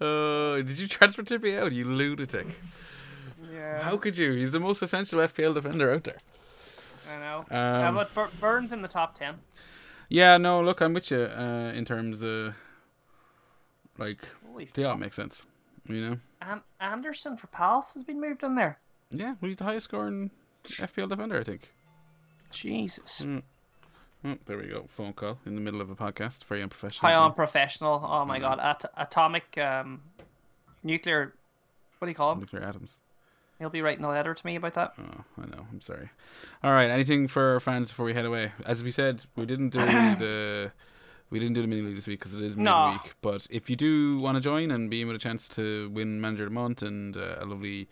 Uh, 0.00 0.56
did 0.56 0.78
you 0.78 0.86
transfer 0.86 1.22
Trippier 1.22 1.62
out, 1.62 1.72
you 1.72 1.84
lunatic? 1.84 2.46
Yeah. 3.52 3.82
How 3.82 3.96
could 3.96 4.16
you? 4.16 4.32
He's 4.32 4.52
the 4.52 4.60
most 4.60 4.82
essential 4.82 5.20
FPL 5.20 5.54
defender 5.54 5.92
out 5.92 6.04
there. 6.04 6.18
I 7.12 7.18
know. 7.18 7.44
uh, 7.50 7.88
Um, 7.88 8.06
but 8.14 8.40
Burns 8.40 8.72
in 8.72 8.82
the 8.82 8.88
top 8.88 9.14
ten. 9.18 9.36
yeah, 10.08 10.36
no, 10.36 10.62
look, 10.62 10.80
I'm 10.80 10.92
with 10.94 11.10
you 11.10 11.22
uh, 11.22 11.72
in 11.74 11.84
terms 11.84 12.22
of 12.22 12.54
like 13.98 14.28
Holy 14.46 14.68
they 14.74 14.84
all 14.84 14.96
make 14.96 15.12
sense. 15.12 15.44
You 15.86 16.00
know? 16.10 16.18
And 16.40 16.60
Andersen 16.80 17.36
for 17.36 17.46
Palace 17.48 17.92
has 17.94 18.02
been 18.02 18.20
moved 18.20 18.42
in 18.42 18.54
there. 18.54 18.78
Yeah, 19.10 19.34
well, 19.40 19.48
he's 19.48 19.56
the 19.58 19.64
highest 19.64 19.84
scoring 19.84 20.30
FPL 20.64 21.08
defender, 21.08 21.38
I 21.38 21.44
think. 21.44 21.72
Jesus. 22.50 23.20
Mm. 23.22 23.42
Oh, 24.24 24.36
there 24.46 24.56
we 24.56 24.68
go. 24.68 24.86
Phone 24.88 25.12
call 25.12 25.38
in 25.44 25.54
the 25.54 25.60
middle 25.60 25.80
of 25.82 25.90
a 25.90 25.94
podcast. 25.94 26.44
Very 26.44 26.62
unprofessional. 26.62 27.10
High 27.10 27.16
on 27.16 27.34
professional. 27.34 28.00
Oh 28.02 28.24
my 28.24 28.38
Mhm. 28.38 28.42
god. 28.42 28.60
At- 28.60 28.84
atomic 28.96 29.58
um, 29.58 30.00
nuclear. 30.82 31.34
What 31.98 32.06
do 32.06 32.10
you 32.10 32.14
call 32.14 32.32
him? 32.32 32.40
Nuclear 32.40 32.62
atoms. 32.62 32.98
He'll 33.58 33.70
be 33.70 33.82
writing 33.82 34.04
a 34.04 34.08
letter 34.08 34.34
to 34.34 34.46
me 34.46 34.56
about 34.56 34.74
that. 34.74 34.94
Oh, 34.98 35.24
I 35.42 35.46
know. 35.46 35.66
I'm 35.70 35.80
sorry. 35.80 36.10
All 36.62 36.72
right. 36.72 36.90
Anything 36.90 37.28
for 37.28 37.54
our 37.54 37.60
fans 37.60 37.88
before 37.88 38.04
we 38.06 38.12
head 38.14 38.24
away? 38.24 38.52
As 38.66 38.82
we 38.82 38.90
said, 38.90 39.24
we 39.36 39.46
didn't 39.46 39.70
do 39.70 39.78
the 40.18 40.72
we 41.30 41.38
didn't 41.38 41.54
do 41.54 41.62
the 41.62 41.68
mini 41.68 41.82
league 41.82 41.94
this 41.94 42.06
week 42.06 42.18
because 42.20 42.34
it 42.34 42.42
is 42.42 42.56
No. 42.56 42.92
midweek. 42.92 43.14
But 43.22 43.46
if 43.50 43.70
you 43.70 43.76
do 43.76 44.18
want 44.18 44.36
to 44.36 44.40
join 44.40 44.70
and 44.70 44.90
be 44.90 45.02
in 45.02 45.06
with 45.06 45.16
a 45.16 45.20
chance 45.20 45.48
to 45.50 45.88
win 45.90 46.20
manager 46.20 46.44
of 46.44 46.50
the 46.50 46.54
month 46.54 46.82
and 46.82 47.16
uh, 47.16 47.36
a 47.40 47.46
lovely 47.46 47.88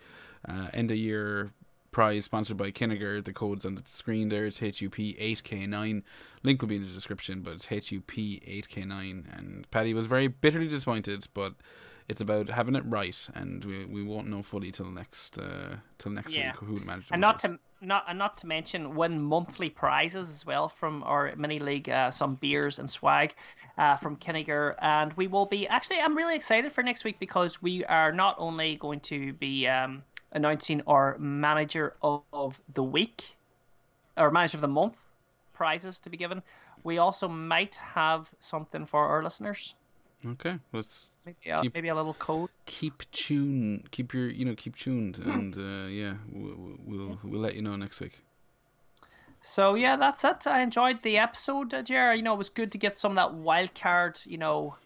uh, 0.48 0.68
end 0.72 0.90
of 0.90 0.96
year 0.96 1.52
prize 1.92 2.24
sponsored 2.24 2.56
by 2.56 2.70
Kinnegar, 2.70 3.22
the 3.24 3.32
code's 3.32 3.64
on 3.64 3.74
the 3.76 3.82
screen 3.84 4.30
there. 4.30 4.46
It's 4.46 4.60
HUP8K9. 4.60 6.02
Link 6.42 6.60
will 6.60 6.68
be 6.68 6.76
in 6.76 6.82
the 6.82 6.88
description, 6.92 7.40
but 7.42 7.54
it's 7.54 7.66
HUP8K9. 7.66 9.38
And 9.38 9.70
Paddy 9.70 9.94
was 9.94 10.06
very 10.06 10.26
bitterly 10.28 10.68
disappointed, 10.68 11.26
but. 11.34 11.54
It's 12.08 12.20
about 12.20 12.48
having 12.50 12.74
it 12.74 12.84
right, 12.86 13.28
and 13.34 13.64
we, 13.64 13.84
we 13.84 14.02
won't 14.02 14.28
know 14.28 14.42
fully 14.42 14.70
till 14.70 14.90
next 14.90 15.38
uh, 15.38 15.76
till 15.98 16.12
next 16.12 16.34
Yeah. 16.34 16.52
week 16.52 16.56
who 16.56 16.78
the 16.78 16.84
manager 16.84 17.08
And 17.12 17.20
not 17.20 17.36
is. 17.36 17.42
to 17.42 17.58
not 17.80 18.04
and 18.08 18.18
not 18.18 18.38
to 18.38 18.46
mention 18.46 18.94
win 18.94 19.20
monthly 19.20 19.68
prizes 19.68 20.28
as 20.28 20.46
well 20.46 20.68
from 20.68 21.02
our 21.04 21.34
mini 21.36 21.58
league, 21.58 21.88
uh, 21.88 22.10
some 22.10 22.36
beers 22.36 22.78
and 22.78 22.88
swag 22.90 23.34
uh, 23.78 23.96
from 23.96 24.16
Kinnegar, 24.16 24.76
and 24.80 25.12
we 25.14 25.26
will 25.26 25.46
be 25.46 25.66
actually. 25.68 26.00
I'm 26.00 26.16
really 26.16 26.36
excited 26.36 26.72
for 26.72 26.82
next 26.82 27.04
week 27.04 27.18
because 27.18 27.60
we 27.62 27.84
are 27.86 28.12
not 28.12 28.36
only 28.38 28.76
going 28.76 29.00
to 29.00 29.32
be 29.34 29.66
um, 29.66 30.02
announcing 30.32 30.82
our 30.86 31.16
manager 31.18 31.94
of, 32.02 32.22
of 32.32 32.60
the 32.74 32.82
week, 32.82 33.36
or 34.16 34.30
manager 34.30 34.56
of 34.58 34.62
the 34.62 34.68
month 34.68 34.96
prizes 35.52 35.98
to 36.00 36.10
be 36.10 36.16
given. 36.16 36.42
We 36.84 36.98
also 36.98 37.28
might 37.28 37.76
have 37.76 38.30
something 38.40 38.86
for 38.86 39.06
our 39.06 39.22
listeners. 39.22 39.74
Okay, 40.26 40.58
let's 40.72 41.06
Maybe 41.24 41.50
a, 41.50 41.60
Keep- 41.62 41.74
maybe 41.74 41.88
a 41.88 41.94
little 41.94 42.14
code. 42.14 42.50
keep 42.66 43.08
tuned. 43.12 43.90
Keep 43.92 44.12
your, 44.12 44.28
you 44.28 44.44
know, 44.44 44.54
keep 44.56 44.76
tuned, 44.76 45.18
and 45.18 45.56
uh, 45.56 45.86
yeah, 45.88 46.14
we'll, 46.30 46.76
we'll 46.84 47.18
we'll 47.22 47.40
let 47.40 47.54
you 47.54 47.62
know 47.62 47.76
next 47.76 48.00
week. 48.00 48.20
So 49.40 49.74
yeah, 49.74 49.96
that's 49.96 50.24
it. 50.24 50.46
I 50.46 50.62
enjoyed 50.62 51.02
the 51.02 51.18
episode, 51.18 51.74
uh, 51.74 51.82
Ger. 51.82 52.14
You 52.14 52.22
know, 52.22 52.34
it 52.34 52.38
was 52.38 52.50
good 52.50 52.72
to 52.72 52.78
get 52.78 52.96
some 52.96 53.12
of 53.12 53.16
that 53.16 53.34
wild 53.34 53.74
card, 53.74 54.18
you 54.24 54.38
know, 54.38 54.76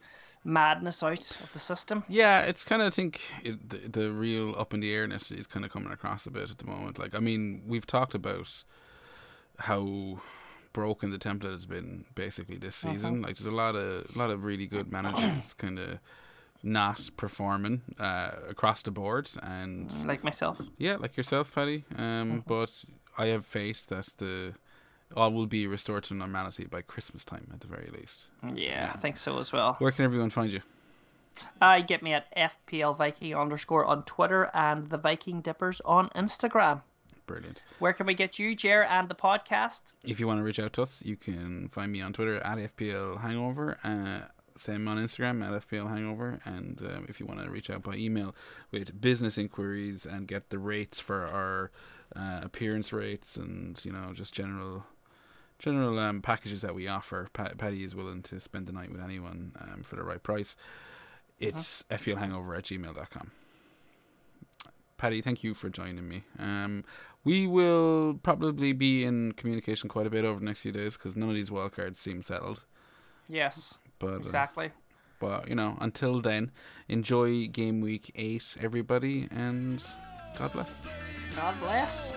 madness 0.44 1.02
out 1.02 1.30
of 1.42 1.52
the 1.52 1.58
system. 1.58 2.04
Yeah, 2.08 2.40
it's 2.40 2.64
kind 2.64 2.80
of 2.82 2.88
I 2.88 2.90
think 2.90 3.20
it, 3.42 3.68
the 3.68 4.00
the 4.00 4.12
real 4.12 4.54
up 4.58 4.72
in 4.74 4.80
the 4.80 4.92
airness 4.92 5.30
is 5.30 5.46
kind 5.46 5.64
of 5.64 5.70
coming 5.72 5.92
across 5.92 6.26
a 6.26 6.30
bit 6.30 6.50
at 6.50 6.58
the 6.58 6.66
moment. 6.66 6.98
Like, 6.98 7.14
I 7.14 7.18
mean, 7.20 7.62
we've 7.66 7.86
talked 7.86 8.14
about 8.14 8.62
how 9.58 10.20
broken 10.76 11.10
the 11.10 11.18
template 11.18 11.52
has 11.52 11.64
been 11.64 12.04
basically 12.14 12.58
this 12.58 12.76
season. 12.76 13.22
Like, 13.22 13.36
there's 13.36 13.46
a 13.46 13.50
lot 13.64 13.74
of 13.74 14.14
a 14.14 14.18
lot 14.18 14.28
of 14.28 14.44
really 14.44 14.66
good 14.66 14.92
managers 14.92 15.54
kind 15.64 15.78
of 15.78 15.98
not 16.62 17.08
performing 17.16 17.80
uh, 17.98 18.32
across 18.46 18.82
the 18.82 18.90
board, 18.90 19.30
and 19.42 19.90
Like 20.04 20.22
myself. 20.22 20.60
Yeah, 20.76 20.96
like 20.96 21.16
yourself, 21.16 21.54
Paddy. 21.54 21.84
Um, 21.96 22.44
but 22.46 22.84
I 23.16 23.26
have 23.26 23.46
faith 23.46 23.86
that 23.86 24.06
the 24.18 24.52
all 25.16 25.32
will 25.32 25.46
be 25.46 25.66
restored 25.66 26.04
to 26.04 26.14
normality 26.14 26.66
by 26.66 26.82
Christmas 26.82 27.24
time, 27.24 27.46
at 27.54 27.60
the 27.60 27.68
very 27.68 27.90
least. 27.98 28.28
Yeah, 28.54 28.92
I 28.94 28.98
think 28.98 29.16
so 29.16 29.38
as 29.38 29.52
well. 29.52 29.76
Where 29.78 29.92
can 29.92 30.04
everyone 30.04 30.30
find 30.30 30.52
you? 30.52 30.60
Uh, 31.62 31.80
get 31.80 32.02
me 32.02 32.12
at 32.12 32.26
FPL 32.36 32.98
Viking 32.98 33.34
underscore 33.34 33.84
on 33.86 34.02
Twitter 34.04 34.50
and 34.52 34.90
the 34.90 34.98
Viking 34.98 35.40
Dippers 35.40 35.80
on 35.84 36.10
Instagram. 36.10 36.82
Brilliant. 37.26 37.62
Where 37.80 37.92
can 37.92 38.06
we 38.06 38.14
get 38.14 38.38
you, 38.38 38.54
Ger, 38.54 38.84
and 38.84 39.08
the 39.08 39.14
podcast? 39.14 39.94
If 40.04 40.20
you 40.20 40.26
want 40.26 40.38
to 40.38 40.44
reach 40.44 40.60
out 40.60 40.72
to 40.74 40.82
us, 40.82 41.02
you 41.04 41.16
can 41.16 41.68
find 41.68 41.90
me 41.90 42.00
on 42.00 42.12
Twitter 42.12 42.36
at 42.38 42.58
FPL 42.76 43.20
Hangover. 43.20 43.78
Uh, 43.82 44.28
same 44.56 44.88
on 44.88 44.96
Instagram 44.96 45.44
at 45.44 45.68
FPL 45.68 45.88
Hangover. 45.88 46.40
And 46.44 46.80
um, 46.82 47.06
if 47.08 47.20
you 47.20 47.26
want 47.26 47.42
to 47.42 47.50
reach 47.50 47.68
out 47.70 47.82
by 47.82 47.96
email 47.96 48.34
with 48.70 49.00
business 49.00 49.38
inquiries 49.38 50.06
and 50.06 50.26
get 50.26 50.50
the 50.50 50.58
rates 50.58 51.00
for 51.00 51.26
our 51.26 51.70
uh, 52.14 52.40
appearance 52.42 52.92
rates 52.92 53.36
and 53.36 53.84
you 53.84 53.90
know 53.90 54.12
just 54.14 54.32
general 54.32 54.84
general 55.58 55.98
um, 55.98 56.22
packages 56.22 56.62
that 56.62 56.74
we 56.74 56.86
offer, 56.86 57.28
Pa- 57.32 57.54
Paddy 57.58 57.82
is 57.82 57.94
willing 57.94 58.22
to 58.22 58.38
spend 58.40 58.66
the 58.66 58.72
night 58.72 58.92
with 58.92 59.00
anyone 59.02 59.52
um, 59.60 59.82
for 59.82 59.96
the 59.96 60.02
right 60.04 60.22
price. 60.22 60.56
It's 61.38 61.84
FPL 61.90 62.18
Hangover 62.18 62.54
at 62.54 62.64
gmail.com. 62.64 63.30
Paddy, 64.98 65.20
thank 65.20 65.44
you 65.44 65.52
for 65.54 65.68
joining 65.68 66.08
me. 66.08 66.22
Um, 66.38 66.84
we 67.24 67.46
will 67.46 68.18
probably 68.22 68.72
be 68.72 69.04
in 69.04 69.32
communication 69.32 69.88
quite 69.88 70.06
a 70.06 70.10
bit 70.10 70.24
over 70.24 70.38
the 70.38 70.44
next 70.46 70.62
few 70.62 70.72
days 70.72 70.96
because 70.96 71.16
none 71.16 71.28
of 71.28 71.34
these 71.34 71.50
wildcards 71.50 71.96
seem 71.96 72.22
settled. 72.22 72.64
Yes, 73.28 73.76
But 73.98 74.06
uh, 74.12 74.16
exactly. 74.20 74.70
but 75.18 75.48
you 75.48 75.54
know, 75.54 75.76
until 75.80 76.20
then, 76.20 76.50
enjoy 76.88 77.48
game 77.48 77.80
week 77.80 78.10
eight, 78.14 78.56
everybody, 78.60 79.28
and 79.30 79.84
God 80.38 80.52
bless. 80.52 80.80
God 81.34 81.54
bless. 81.60 82.12